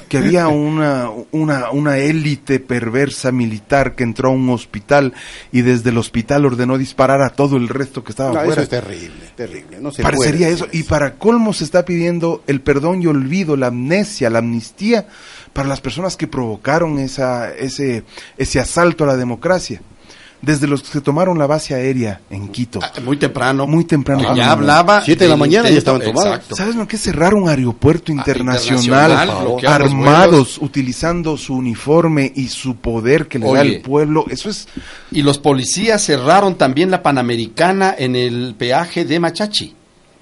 Que 0.07 0.17
había 0.17 0.47
una, 0.47 1.09
una, 1.31 1.71
una 1.71 1.97
élite 1.97 2.59
perversa 2.59 3.31
militar 3.31 3.95
que 3.95 4.03
entró 4.03 4.29
a 4.29 4.33
un 4.33 4.49
hospital 4.49 5.13
y 5.51 5.61
desde 5.61 5.89
el 5.89 5.97
hospital 5.97 6.45
ordenó 6.45 6.77
disparar 6.77 7.21
a 7.23 7.31
todo 7.31 7.57
el 7.57 7.67
resto 7.69 8.03
que 8.03 8.11
estaba 8.11 8.43
No, 8.43 8.51
eso 8.51 8.61
es 8.61 8.69
terrible, 8.69 9.31
terrible. 9.35 9.79
No 9.79 9.91
se 9.91 10.03
Parecería 10.03 10.47
puede 10.47 10.53
eso. 10.53 10.67
Y 10.71 10.83
para 10.83 11.15
colmo 11.15 11.53
se 11.53 11.63
está 11.63 11.83
pidiendo 11.83 12.43
el 12.45 12.61
perdón 12.61 13.01
y 13.01 13.07
olvido, 13.07 13.55
la 13.55 13.67
amnesia, 13.67 14.29
la 14.29 14.39
amnistía 14.39 15.07
para 15.53 15.67
las 15.67 15.81
personas 15.81 16.15
que 16.15 16.27
provocaron 16.27 16.99
esa, 16.99 17.51
ese, 17.53 18.03
ese 18.37 18.59
asalto 18.59 19.05
a 19.05 19.07
la 19.07 19.17
democracia. 19.17 19.81
Desde 20.41 20.65
los 20.65 20.81
que 20.81 20.87
se 20.87 21.01
tomaron 21.01 21.37
la 21.37 21.45
base 21.45 21.75
aérea 21.75 22.21
en 22.31 22.47
Quito. 22.47 22.79
muy 23.03 23.17
temprano. 23.17 23.67
Muy 23.67 23.85
temprano. 23.85 24.35
Ya 24.35 24.51
hablaba 24.51 25.01
Siete 25.01 25.25
de 25.25 25.29
la 25.29 25.37
mañana 25.37 25.69
ya 25.69 25.75
intento- 25.75 25.97
estaban 25.97 26.01
tomados. 26.01 26.25
exacto. 26.35 26.55
¿Sabes 26.55 26.75
lo 26.75 26.87
que 26.87 26.95
es 26.95 27.01
cerrar 27.03 27.35
un 27.35 27.47
aeropuerto 27.47 28.11
internacional, 28.11 29.11
internacional, 29.11 29.67
armados, 29.67 30.57
utilizando 30.59 31.37
su 31.37 31.53
uniforme 31.53 32.31
y 32.35 32.47
su 32.47 32.75
poder 32.77 33.27
que 33.27 33.37
le 33.39 33.51
da 33.53 33.61
el 33.61 33.81
pueblo? 33.81 34.25
Eso 34.29 34.49
es 34.49 34.67
Y 35.11 35.21
los 35.21 35.37
policías 35.37 36.03
cerraron 36.03 36.55
también 36.55 36.89
la 36.89 37.03
Panamericana 37.03 37.93
en 37.97 38.15
el 38.15 38.55
peaje 38.57 39.05
de 39.05 39.19
Machachi. 39.19 39.75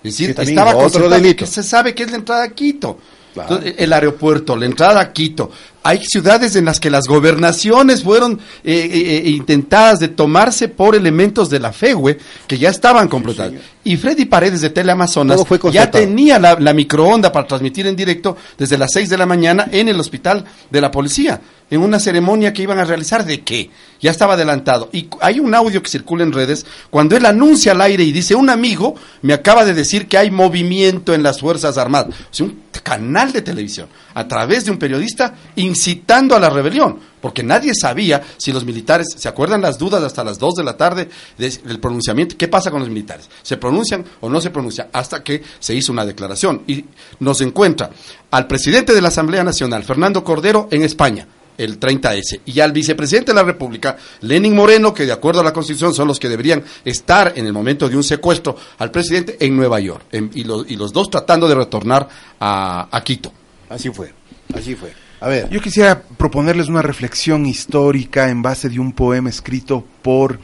Es 0.03 0.17
decir, 0.17 0.35
estaba 0.37 0.75
otro 0.75 1.09
delito. 1.09 1.45
que 1.45 1.51
se 1.51 1.63
sabe 1.63 1.93
que 1.93 2.03
es 2.03 2.11
la 2.11 2.17
entrada 2.17 2.43
a 2.43 2.49
Quito. 2.49 2.99
Entonces, 3.43 3.75
el 3.77 3.93
aeropuerto, 3.93 4.55
la 4.55 4.65
entrada 4.65 4.99
a 4.99 5.11
Quito. 5.11 5.51
Hay 5.83 6.03
ciudades 6.03 6.55
en 6.55 6.65
las 6.65 6.79
que 6.79 6.89
las 6.89 7.05
gobernaciones 7.07 8.03
fueron 8.03 8.33
eh, 8.63 8.89
eh, 8.91 9.21
eh, 9.25 9.29
intentadas 9.29 9.99
de 9.99 10.09
tomarse 10.09 10.67
por 10.67 10.95
elementos 10.95 11.49
de 11.49 11.59
la 11.59 11.71
FEUE 11.71 12.17
que 12.47 12.57
ya 12.57 12.69
estaban 12.69 13.07
completadas. 13.07 13.53
y 13.83 13.95
Freddy 13.95 14.25
Paredes 14.25 14.61
de 14.61 14.69
Teleamazonas 14.71 15.45
fue 15.47 15.59
ya 15.71 15.89
tenía 15.89 16.37
la, 16.37 16.59
la 16.59 16.73
microonda 16.73 17.31
para 17.31 17.47
transmitir 17.47 17.87
en 17.87 17.95
directo 17.95 18.35
desde 18.57 18.77
las 18.77 18.91
6 18.91 19.09
de 19.09 19.17
la 19.17 19.25
mañana 19.25 19.69
en 19.71 19.87
el 19.87 19.99
hospital 19.99 20.43
de 20.69 20.81
la 20.81 20.91
policía, 20.91 21.39
en 21.69 21.81
una 21.81 21.99
ceremonia 21.99 22.53
que 22.53 22.63
iban 22.63 22.79
a 22.79 22.85
realizar 22.85 23.25
de 23.25 23.41
qué. 23.41 23.69
Ya 24.01 24.11
estaba 24.11 24.35
adelantado. 24.35 24.89
Y 24.93 25.07
hay 25.21 25.39
un 25.39 25.53
audio 25.53 25.83
que 25.83 25.89
circula 25.89 26.23
en 26.23 26.31
redes 26.31 26.65
cuando 26.89 27.17
él 27.17 27.25
anuncia 27.25 27.73
al 27.73 27.81
aire 27.81 28.03
y 28.03 28.11
dice, 28.11 28.33
un 28.35 28.49
amigo 28.49 28.95
me 29.21 29.33
acaba 29.33 29.65
de 29.65 29.73
decir 29.73 30.07
que 30.07 30.17
hay 30.17 30.31
movimiento 30.31 31.13
en 31.13 31.21
las 31.23 31.39
Fuerzas 31.41 31.77
Armadas. 31.77 32.09
O 32.15 32.33
sea, 32.33 32.45
un 32.45 32.59
canal 32.81 33.33
de 33.33 33.41
televisión, 33.41 33.87
a 34.13 34.25
través 34.27 34.63
de 34.65 34.71
un 34.71 34.79
periodista, 34.79 35.35
incitando 35.57 36.33
a 36.35 36.39
la 36.39 36.49
rebelión, 36.49 36.97
porque 37.21 37.43
nadie 37.43 37.73
sabía 37.75 38.21
si 38.37 38.53
los 38.53 38.63
militares, 38.65 39.07
¿se 39.17 39.27
acuerdan 39.27 39.61
las 39.61 39.77
dudas 39.77 40.01
hasta 40.01 40.23
las 40.23 40.39
2 40.39 40.55
de 40.55 40.63
la 40.63 40.77
tarde 40.77 41.09
de- 41.37 41.49
del 41.49 41.79
pronunciamiento? 41.79 42.35
¿Qué 42.37 42.47
pasa 42.47 42.71
con 42.71 42.79
los 42.79 42.87
militares? 42.89 43.29
¿Se 43.43 43.57
pronuncian 43.57 44.05
o 44.21 44.29
no 44.29 44.39
se 44.39 44.49
pronuncian? 44.49 44.87
Hasta 44.93 45.21
que 45.21 45.43
se 45.59 45.75
hizo 45.75 45.91
una 45.91 46.05
declaración 46.05 46.63
y 46.67 46.85
nos 47.19 47.41
encuentra 47.41 47.89
al 48.31 48.47
presidente 48.47 48.93
de 48.95 49.01
la 49.01 49.09
Asamblea 49.09 49.43
Nacional, 49.43 49.83
Fernando 49.83 50.23
Cordero, 50.23 50.69
en 50.71 50.83
España 50.83 51.27
el 51.59 51.79
30S, 51.79 52.39
y 52.45 52.59
al 52.59 52.71
vicepresidente 52.71 53.31
de 53.31 53.35
la 53.35 53.43
República, 53.43 53.97
Lenin 54.21 54.55
Moreno, 54.55 54.93
que 54.93 55.05
de 55.05 55.11
acuerdo 55.11 55.41
a 55.41 55.43
la 55.43 55.53
Constitución 55.53 55.93
son 55.93 56.07
los 56.07 56.19
que 56.19 56.29
deberían 56.29 56.63
estar 56.83 57.33
en 57.35 57.45
el 57.45 57.53
momento 57.53 57.87
de 57.87 57.95
un 57.95 58.03
secuestro 58.03 58.55
al 58.79 58.89
presidente 58.89 59.37
en 59.39 59.55
Nueva 59.55 59.79
York, 59.79 60.05
en- 60.11 60.31
y, 60.33 60.43
lo- 60.43 60.65
y 60.65 60.75
los 60.75 60.91
dos 60.91 61.09
tratando 61.11 61.47
de 61.47 61.55
retornar 61.55 62.07
a, 62.39 62.87
a 62.91 63.03
Quito. 63.03 63.31
Así 63.69 63.89
fue, 63.91 64.11
así 64.55 64.73
fue. 64.75 64.91
A 65.21 65.27
ver. 65.27 65.49
Yo 65.49 65.61
quisiera 65.61 66.01
proponerles 66.01 66.69
una 66.69 66.81
reflexión 66.81 67.45
histórica 67.45 68.29
en 68.29 68.41
base 68.41 68.69
de 68.69 68.79
un 68.79 68.93
poema 68.93 69.29
escrito 69.29 69.85
por 70.01 70.39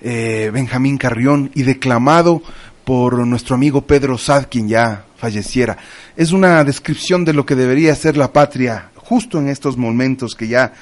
eh, 0.00 0.50
Benjamín 0.52 0.98
Carrión 0.98 1.50
y 1.54 1.64
declamado 1.64 2.42
por 2.84 3.18
nuestro 3.26 3.54
amigo 3.56 3.86
Pedro 3.86 4.16
Sad, 4.18 4.46
quien 4.50 4.68
ya 4.68 5.06
falleciera. 5.16 5.78
Es 6.16 6.32
una 6.32 6.62
descripción 6.64 7.24
de 7.24 7.32
lo 7.32 7.44
que 7.46 7.54
debería 7.56 7.94
ser 7.94 8.16
la 8.16 8.32
patria 8.32 8.90
justo 9.04 9.38
en 9.38 9.48
estos 9.48 9.76
momentos 9.76 10.34
que 10.34 10.48
ya 10.48 10.72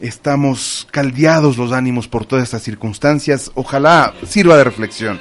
estamos 0.00 0.86
caldeados 0.90 1.56
los 1.56 1.72
ánimos 1.72 2.08
por 2.08 2.26
todas 2.26 2.44
estas 2.44 2.62
circunstancias. 2.62 3.50
Ojalá 3.54 4.14
sirva 4.26 4.56
de 4.56 4.64
reflexión. 4.64 5.18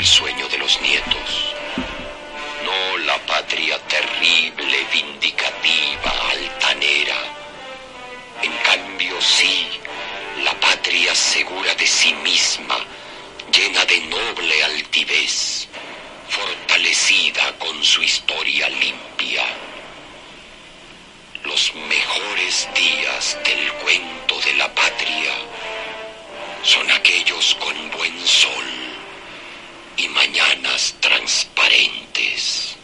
El 0.00 0.06
sueño 0.06 0.48
de 0.48 0.56
los 0.56 0.80
nietos. 0.80 1.54
No 2.64 2.96
la 3.04 3.18
patria 3.26 3.78
terrible, 3.80 4.78
vindicativa, 4.90 6.12
altanera. 6.30 7.18
En 8.40 8.52
cambio, 8.64 9.20
sí, 9.20 9.68
la 10.42 10.54
patria 10.54 11.14
segura 11.14 11.74
de 11.74 11.86
sí 11.86 12.14
misma, 12.14 12.78
llena 13.52 13.84
de 13.84 14.00
noble 14.00 14.64
altivez, 14.64 15.68
fortalecida 16.30 17.58
con 17.58 17.84
su 17.84 18.02
historia 18.02 18.70
limpia. 18.70 19.44
Los 21.44 21.74
mejores 21.74 22.68
días 22.74 23.36
del 23.44 23.70
cuento 23.84 24.40
de 24.46 24.54
la 24.54 24.74
patria 24.74 25.34
son 26.62 26.90
aquellos 26.90 27.54
con 27.56 27.90
buen 27.90 28.26
sol 28.26 28.89
y 30.02 30.08
mañanas 30.08 30.94
transparentes. 31.00 32.76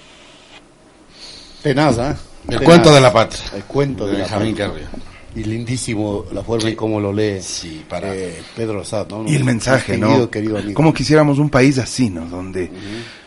Tenaz, 1.62 1.98
¿ah? 1.98 2.16
El 2.44 2.50
Tenaz. 2.50 2.64
cuento 2.64 2.94
de 2.94 3.00
la 3.00 3.12
patria. 3.12 3.42
El 3.54 3.64
cuento 3.64 4.06
de, 4.06 4.12
De 4.12 4.18
la 4.18 4.28
patria. 4.28 4.72
Y 5.34 5.44
lindísimo 5.44 6.24
la 6.32 6.42
forma 6.42 6.68
en 6.68 6.76
cómo 6.76 6.98
lo 7.00 7.12
lee 7.12 7.40
eh, 7.40 8.42
Pedro 8.54 8.84
Sad, 8.84 9.08
¿no? 9.08 9.24
Y 9.26 9.34
el 9.34 9.44
mensaje, 9.44 9.92
Querido, 9.92 10.18
¿no? 10.18 10.30
querido 10.30 10.56
amigo. 10.58 10.74
Como 10.74 10.94
quisiéramos 10.94 11.38
un 11.38 11.50
país 11.50 11.78
así, 11.78 12.08
¿no? 12.08 12.26
Donde, 12.26 12.70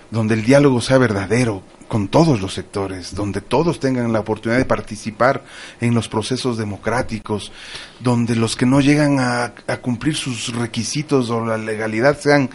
donde 0.10 0.34
el 0.34 0.44
diálogo 0.44 0.82
sea 0.82 0.98
verdadero 0.98 1.62
con 1.90 2.08
todos 2.08 2.40
los 2.40 2.54
sectores, 2.54 3.14
donde 3.14 3.42
todos 3.42 3.80
tengan 3.80 4.14
la 4.14 4.22
oportunidad 4.22 4.60
de 4.60 4.66
participar 4.66 5.44
en 5.82 5.94
los 5.94 6.08
procesos 6.08 6.58
democráticos, 6.58 7.52
donde 8.00 8.36
los 8.36 8.56
que 8.56 8.66
no 8.66 8.80
llegan 8.80 9.20
a, 9.20 9.54
a 9.68 9.78
cumplir 9.78 10.16
sus 10.16 10.56
requisitos 10.56 11.30
o 11.32 11.44
la 11.44 11.58
legalidad 11.58 12.18
sean 12.18 12.50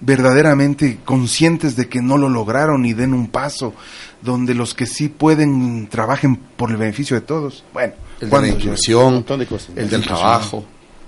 verdaderamente 0.00 0.98
conscientes 1.04 1.76
de 1.76 1.88
que 1.88 2.02
no 2.02 2.18
lo 2.18 2.28
lograron 2.28 2.84
y 2.84 2.92
den 2.92 3.14
un 3.14 3.28
paso, 3.28 3.74
donde 4.20 4.54
los 4.54 4.74
que 4.74 4.86
sí 4.86 5.08
pueden 5.08 5.88
trabajen 5.88 6.36
por 6.36 6.70
el 6.70 6.76
beneficio 6.76 7.16
de 7.16 7.22
todos. 7.22 7.64
Bueno, 7.72 7.94
el 8.20 8.28
de 8.30 8.40
la 8.40 8.48
inclusión, 8.48 9.24
de 9.26 9.46
cosas. 9.46 9.70
el 9.70 9.74
del 9.88 10.00
Inclusión. 10.00 10.02
trabajo. 10.04 10.64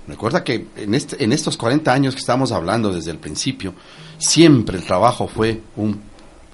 Recuerda 0.07 0.43
que 0.43 0.67
en, 0.77 0.95
este, 0.95 1.23
en 1.23 1.31
estos 1.31 1.57
40 1.57 1.93
años 1.93 2.15
que 2.15 2.21
estamos 2.21 2.51
hablando 2.51 2.91
desde 2.91 3.11
el 3.11 3.17
principio, 3.17 3.73
siempre 4.17 4.77
el 4.77 4.83
trabajo 4.83 5.27
fue 5.27 5.61
un, 5.75 6.01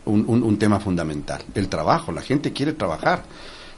un, 0.05 0.43
un- 0.43 0.57
tema 0.57 0.79
fundamental. 0.79 1.43
El 1.55 1.67
trabajo, 1.69 2.11
la 2.11 2.21
gente 2.21 2.51
quiere 2.53 2.73
trabajar, 2.73 3.23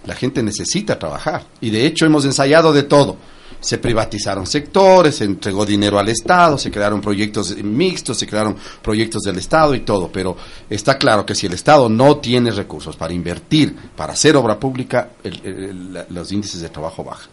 la 0.06 0.16
gente 0.16 0.42
necesita 0.44 0.98
trabajar. 1.00 1.44
Y 1.62 1.70
de 1.70 1.86
hecho 1.86 2.06
hemos 2.06 2.26
ensayado 2.26 2.74
de 2.74 2.84
todo. 2.84 3.18
Se 3.60 3.78
privatizaron 3.80 4.46
sectores, 4.46 5.16
se 5.16 5.24
entregó 5.24 5.66
dinero 5.66 5.98
al 5.98 6.10
Estado, 6.10 6.58
se 6.58 6.70
crearon 6.70 7.02
proyectos 7.02 7.56
mixtos, 7.64 8.18
se 8.18 8.28
crearon 8.28 8.56
proyectos 8.82 9.24
del 9.24 9.38
Estado 9.38 9.74
y 9.74 9.80
todo, 9.80 10.12
pero 10.12 10.36
está 10.70 10.98
claro 10.98 11.26
que 11.26 11.34
si 11.34 11.48
el 11.48 11.54
Estado 11.54 11.90
no 11.90 12.18
tiene 12.18 12.52
recursos 12.52 12.96
para 12.96 13.14
invertir, 13.14 13.76
para 13.96 14.14
hacer 14.14 14.36
obra 14.36 14.60
pública, 14.60 15.10
el- 15.24 16.06
los 16.10 16.32
índices 16.32 16.62
de 16.62 16.70
trabajo 16.70 17.04
bajan. 17.04 17.30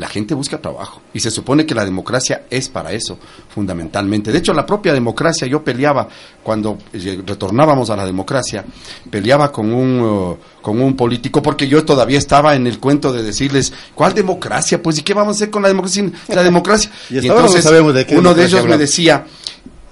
La 0.00 0.08
gente 0.08 0.32
busca 0.32 0.58
trabajo 0.58 1.02
y 1.12 1.20
se 1.20 1.30
supone 1.30 1.66
que 1.66 1.74
la 1.74 1.84
democracia 1.84 2.44
es 2.48 2.70
para 2.70 2.90
eso, 2.92 3.18
fundamentalmente. 3.54 4.32
De 4.32 4.38
hecho, 4.38 4.54
la 4.54 4.64
propia 4.64 4.94
democracia, 4.94 5.46
yo 5.46 5.62
peleaba 5.62 6.08
cuando 6.42 6.78
eh, 6.94 7.20
retornábamos 7.26 7.90
a 7.90 7.96
la 7.96 8.06
democracia, 8.06 8.64
peleaba 9.10 9.52
con 9.52 9.70
un, 9.70 10.00
uh, 10.00 10.38
con 10.62 10.80
un 10.80 10.96
político 10.96 11.42
porque 11.42 11.68
yo 11.68 11.84
todavía 11.84 12.16
estaba 12.16 12.54
en 12.54 12.66
el 12.66 12.80
cuento 12.80 13.12
de 13.12 13.22
decirles, 13.22 13.74
¿cuál 13.94 14.14
democracia? 14.14 14.82
Pues, 14.82 14.96
¿y 14.96 15.02
qué 15.02 15.12
vamos 15.12 15.34
a 15.34 15.36
hacer 15.36 15.50
con 15.50 15.60
la 15.60 15.68
democracia? 15.68 16.10
La 16.28 16.42
democracia. 16.42 16.90
Y 17.10 17.28
ahora 17.28 17.42
no 17.42 17.48
sabemos 17.48 17.92
de 17.92 18.06
qué 18.06 18.16
uno 18.16 18.32
de 18.32 18.46
ellos 18.46 18.64
me 18.64 18.78
decía, 18.78 19.26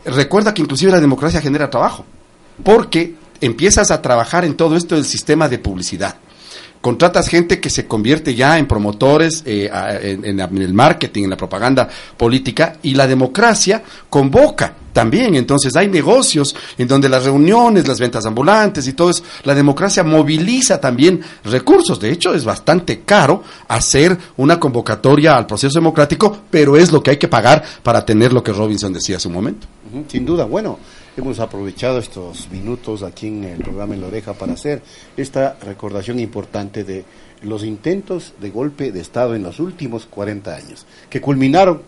recuerda 0.07 0.55
que 0.55 0.63
inclusive 0.63 0.91
la 0.91 1.01
democracia 1.01 1.43
genera 1.43 1.69
trabajo, 1.69 2.07
porque 2.65 3.15
empiezas 3.43 3.91
a 3.91 4.01
trabajar 4.01 4.47
en 4.47 4.57
todo 4.57 4.75
esto 4.75 4.95
del 4.95 5.05
sistema 5.05 5.51
de 5.51 5.59
publicidad 5.59 6.17
contratas 6.81 7.29
gente 7.29 7.61
que 7.61 7.71
se 7.71 7.87
convierte 7.87 8.35
ya 8.35 8.59
en 8.59 8.67
promotores 8.67 9.43
eh, 9.47 9.71
en, 10.03 10.41
en 10.41 10.59
el 10.59 10.75
marketing, 10.75 11.25
en 11.25 11.31
la 11.31 11.37
propaganda 11.37 11.89
política, 12.17 12.77
y 12.83 12.95
la 12.95 13.07
democracia 13.07 13.83
convoca 14.09 14.75
también. 14.99 15.37
Entonces 15.37 15.77
hay 15.77 15.87
negocios 15.87 16.57
en 16.77 16.89
donde 16.89 17.09
las 17.09 17.25
reuniones, 17.25 17.87
las 17.87 18.01
ventas 18.01 18.27
ambulantes 18.27 18.87
y 18.89 18.95
todo 18.95 19.11
eso, 19.11 19.23
la 19.45 19.55
democracia 19.55 20.03
moviliza 20.03 20.81
también 20.81 21.21
recursos. 21.45 22.01
De 22.01 22.11
hecho, 22.11 22.35
es 22.35 22.45
bastante 22.45 23.03
caro 23.03 23.45
hacer 23.69 24.19
una 24.39 24.59
convocatoria 24.59 25.37
al 25.37 25.47
proceso 25.47 25.79
democrático, 25.79 26.37
pero 26.51 26.77
es 26.77 26.91
lo 26.91 27.01
que 27.01 27.13
hay 27.13 27.17
que 27.17 27.29
pagar 27.29 27.63
para 27.83 28.05
tener 28.05 28.33
lo 28.33 28.43
que 28.43 28.53
Robinson 28.53 28.93
decía 28.93 29.19
hace 29.19 29.29
un 29.29 29.35
momento. 29.35 29.67
Sin 30.09 30.27
duda, 30.27 30.45
bueno, 30.45 30.79
hemos 31.21 31.41
aprovechado 31.41 31.99
estos 31.99 32.49
minutos 32.51 33.03
aquí 33.03 33.27
en 33.29 33.45
el 33.45 33.59
programa 33.59 33.95
En 33.95 34.01
la 34.01 34.07
Oreja 34.09 34.33
para 34.35 34.53
hacer 34.55 34.83
esta 35.17 35.57
recordación 35.63 36.19
importante 36.21 36.85
de 36.85 37.05
los 37.43 37.65
intentos 37.65 38.35
de 38.41 38.51
golpe 38.51 38.91
de 38.93 39.01
Estado 39.01 39.35
en 39.35 39.43
los 39.43 39.61
últimos 39.61 40.07
40 40.07 40.55
años, 40.55 40.87
que 41.09 41.21
culminaron 41.21 41.83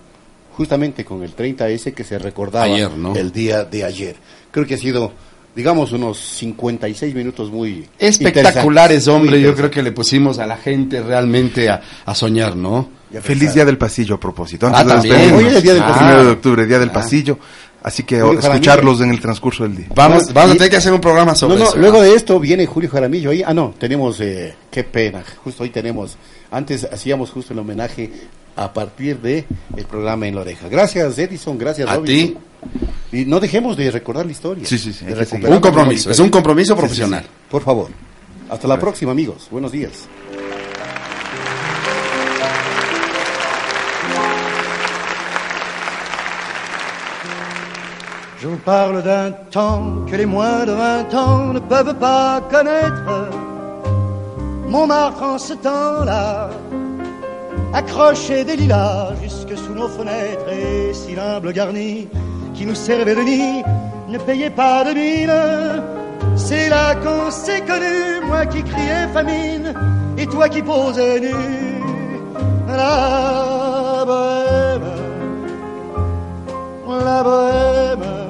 justamente 0.56 1.04
con 1.04 1.22
el 1.22 1.34
30S 1.34 1.94
que 1.94 2.04
se 2.04 2.18
recordaba 2.18 2.64
Ayer, 2.66 2.90
¿no? 2.96 3.14
el 3.14 3.32
día 3.32 3.64
de 3.64 3.84
ayer. 3.84 4.16
Creo 4.50 4.66
que 4.66 4.74
ha 4.74 4.78
sido, 4.78 5.12
digamos, 5.56 5.92
unos 5.92 6.18
56 6.18 7.14
minutos 7.14 7.50
muy 7.50 7.86
Espectaculares, 7.98 9.06
muy 9.08 9.16
hombre. 9.16 9.40
Yo 9.40 9.54
creo 9.54 9.70
que 9.70 9.82
le 9.82 9.92
pusimos 9.92 10.38
a 10.38 10.46
la 10.46 10.56
gente 10.56 11.02
realmente 11.02 11.68
a, 11.68 11.80
a 12.04 12.14
soñar, 12.14 12.56
¿no? 12.56 12.88
Feliz 13.22 13.54
Día 13.54 13.64
del 13.64 13.76
Pasillo 13.76 14.14
a 14.16 14.20
propósito. 14.20 14.68
Ah, 14.68 14.80
Antes 14.80 15.02
de 15.02 15.08
también. 15.08 15.34
Hoy 15.34 15.44
es 15.46 15.54
el 15.56 15.62
Día 15.62 15.72
del 15.74 15.82
el 15.82 15.88
Pasillo. 15.88 15.98
primero 16.06 16.24
de 16.26 16.30
octubre, 16.30 16.66
Día 16.66 16.78
del 16.78 16.90
Ah. 16.90 16.92
Pasillo. 16.92 17.38
Así 17.82 18.02
que 18.02 18.20
Julio 18.20 18.40
escucharlos 18.40 18.98
Jaramillo. 18.98 19.04
en 19.04 19.10
el 19.10 19.20
transcurso 19.20 19.62
del 19.62 19.76
día. 19.76 19.86
Vamos, 19.94 20.32
vamos 20.34 20.50
a 20.50 20.54
y- 20.54 20.58
tener 20.58 20.70
que 20.70 20.76
hacer 20.76 20.92
un 20.92 21.00
programa 21.00 21.34
sobre 21.34 21.54
no, 21.54 21.60
no, 21.64 21.70
eso. 21.70 21.78
luego 21.78 22.02
de 22.02 22.14
esto 22.14 22.38
viene 22.38 22.66
Julio 22.66 22.90
Jaramillo 22.90 23.30
ahí. 23.30 23.42
Ah, 23.44 23.54
no, 23.54 23.74
tenemos, 23.78 24.20
eh, 24.20 24.54
qué 24.70 24.84
pena, 24.84 25.24
justo 25.42 25.62
hoy 25.62 25.70
tenemos, 25.70 26.16
antes 26.50 26.84
hacíamos 26.84 27.30
justo 27.30 27.52
el 27.54 27.58
homenaje 27.60 28.10
a 28.56 28.72
partir 28.72 29.18
de 29.20 29.46
el 29.76 29.84
programa 29.86 30.26
En 30.26 30.34
la 30.34 30.42
Oreja. 30.42 30.68
Gracias 30.68 31.18
Edison, 31.18 31.56
gracias 31.56 31.88
A 31.88 31.96
Robinson. 31.96 32.42
Y 33.12 33.24
no 33.24 33.40
dejemos 33.40 33.76
de 33.76 33.90
recordar 33.90 34.26
la 34.26 34.32
historia. 34.32 34.66
Sí, 34.66 34.76
sí, 34.78 34.92
sí, 34.92 35.06
De 35.06 35.48
Un 35.48 35.60
compromiso, 35.60 36.10
es 36.10 36.18
un 36.18 36.28
compromiso 36.28 36.74
histórica. 36.74 36.88
Sí, 36.94 36.94
sí, 36.94 37.06
sí. 37.06 37.10
profesional. 37.10 37.26
Por 37.50 37.62
favor. 37.62 37.88
Hasta 38.50 38.68
la 38.68 38.78
próxima, 38.78 39.12
amigos. 39.12 39.48
Buenos 39.50 39.72
días. 39.72 39.92
Je 48.40 48.48
vous 48.48 48.56
parle 48.56 49.02
d'un 49.02 49.32
temps 49.50 50.06
que 50.10 50.16
les 50.16 50.24
moins 50.24 50.64
de 50.64 50.72
vingt 50.72 51.14
ans 51.14 51.52
ne 51.52 51.58
peuvent 51.58 51.94
pas 51.96 52.40
connaître. 52.50 53.28
Montmartre 54.66 55.22
en 55.22 55.36
ce 55.36 55.52
temps-là 55.52 56.48
accrochait 57.74 58.44
des 58.44 58.56
lilas 58.56 59.12
jusque 59.22 59.54
sous 59.58 59.74
nos 59.74 59.88
fenêtres 59.88 60.48
et 60.50 60.94
si 60.94 61.14
l'humble 61.14 61.52
garni 61.52 62.08
qui 62.54 62.64
nous 62.64 62.74
servait 62.74 63.14
de 63.14 63.20
nid 63.20 63.62
ne 64.08 64.16
payait 64.16 64.48
pas 64.48 64.84
de 64.84 64.94
mine. 64.94 66.34
C'est 66.34 66.70
là 66.70 66.94
qu'on 66.94 67.30
s'est 67.30 67.60
connu, 67.60 68.24
moi 68.26 68.46
qui 68.46 68.62
criais 68.62 69.06
famine 69.12 69.74
et 70.16 70.26
toi 70.26 70.48
qui 70.48 70.62
posais 70.62 71.20
nu. 71.20 71.34
La 72.68 74.02
bohème, 74.06 74.90
la 77.04 77.22
bohème, 77.22 78.29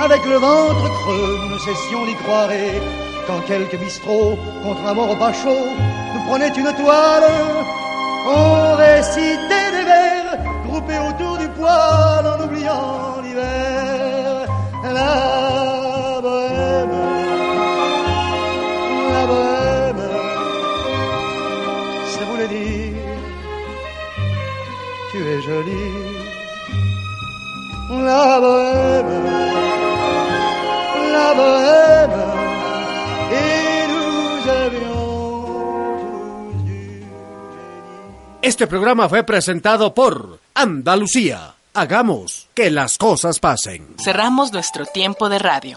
avec 0.00 0.24
le 0.24 0.36
ventre 0.36 0.88
creux, 1.00 1.38
nous 1.42 1.54
ne 1.54 1.58
cessions 1.58 2.04
d'y 2.06 2.14
croire. 2.14 2.50
Et 2.52 2.80
quand 3.26 3.40
quelques 3.46 3.76
bistrots, 3.76 4.38
mort 4.94 5.10
au 5.10 5.32
chaud, 5.32 5.66
nous 6.14 6.24
prenaient 6.28 6.54
une 6.56 6.72
toile, 6.82 7.30
on 8.26 8.76
récitait 8.76 9.70
des 9.76 9.84
vers 9.84 10.38
groupés 10.66 10.98
autour 11.08 11.38
du 11.38 11.48
poêle 11.48 12.26
en 12.26 12.44
oubliant 12.44 13.20
l'hiver. 13.22 14.46
La 14.84 16.20
bohème, 16.22 16.98
la 19.12 19.26
bohème, 19.26 20.04
ça 22.12 22.24
voulait 22.30 22.48
dire 22.48 22.96
tu 25.10 25.18
es 25.18 25.40
jolie. 25.40 26.26
La 27.88 28.40
bohème, 28.40 29.45
bohème, 31.46 32.20
et 33.32 33.88
nous 33.92 34.50
avions 34.50 35.56
Este 38.42 38.66
programa 38.66 39.08
fue 39.08 39.22
presentado 39.24 39.94
por 39.94 40.40
Andalucía. 40.54 41.54
Hagamos 41.74 42.48
que 42.54 42.70
las 42.70 42.96
cosas 42.96 43.38
pasen. 43.38 43.86
Cerramos 44.02 44.52
nuestro 44.52 44.86
tiempo 44.86 45.28
de 45.28 45.38
radio. 45.38 45.76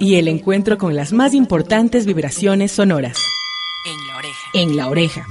Y 0.00 0.16
el 0.16 0.26
encuentro 0.26 0.76
con 0.76 0.96
las 0.96 1.12
más 1.12 1.34
importantes 1.34 2.04
vibraciones 2.04 2.72
sonoras. 2.72 3.16
En 3.86 4.06
la 4.08 4.16
oreja. 4.16 4.50
En 4.54 4.76
la 4.76 4.88
oreja. 4.88 5.26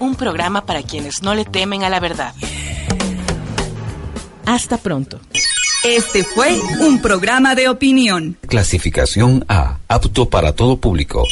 Un 0.00 0.16
programa 0.16 0.66
para 0.66 0.82
quienes 0.82 1.22
no 1.22 1.34
le 1.34 1.46
temen 1.46 1.82
a 1.82 1.88
la 1.88 2.00
verdad. 2.00 2.34
Hasta 4.44 4.76
pronto. 4.76 5.18
Este 5.84 6.22
fue 6.22 6.56
un 6.80 7.02
programa 7.02 7.56
de 7.56 7.68
opinión. 7.68 8.36
Clasificación 8.46 9.44
A, 9.48 9.78
apto 9.88 10.28
para 10.28 10.54
todo 10.54 10.76
público. 10.76 11.24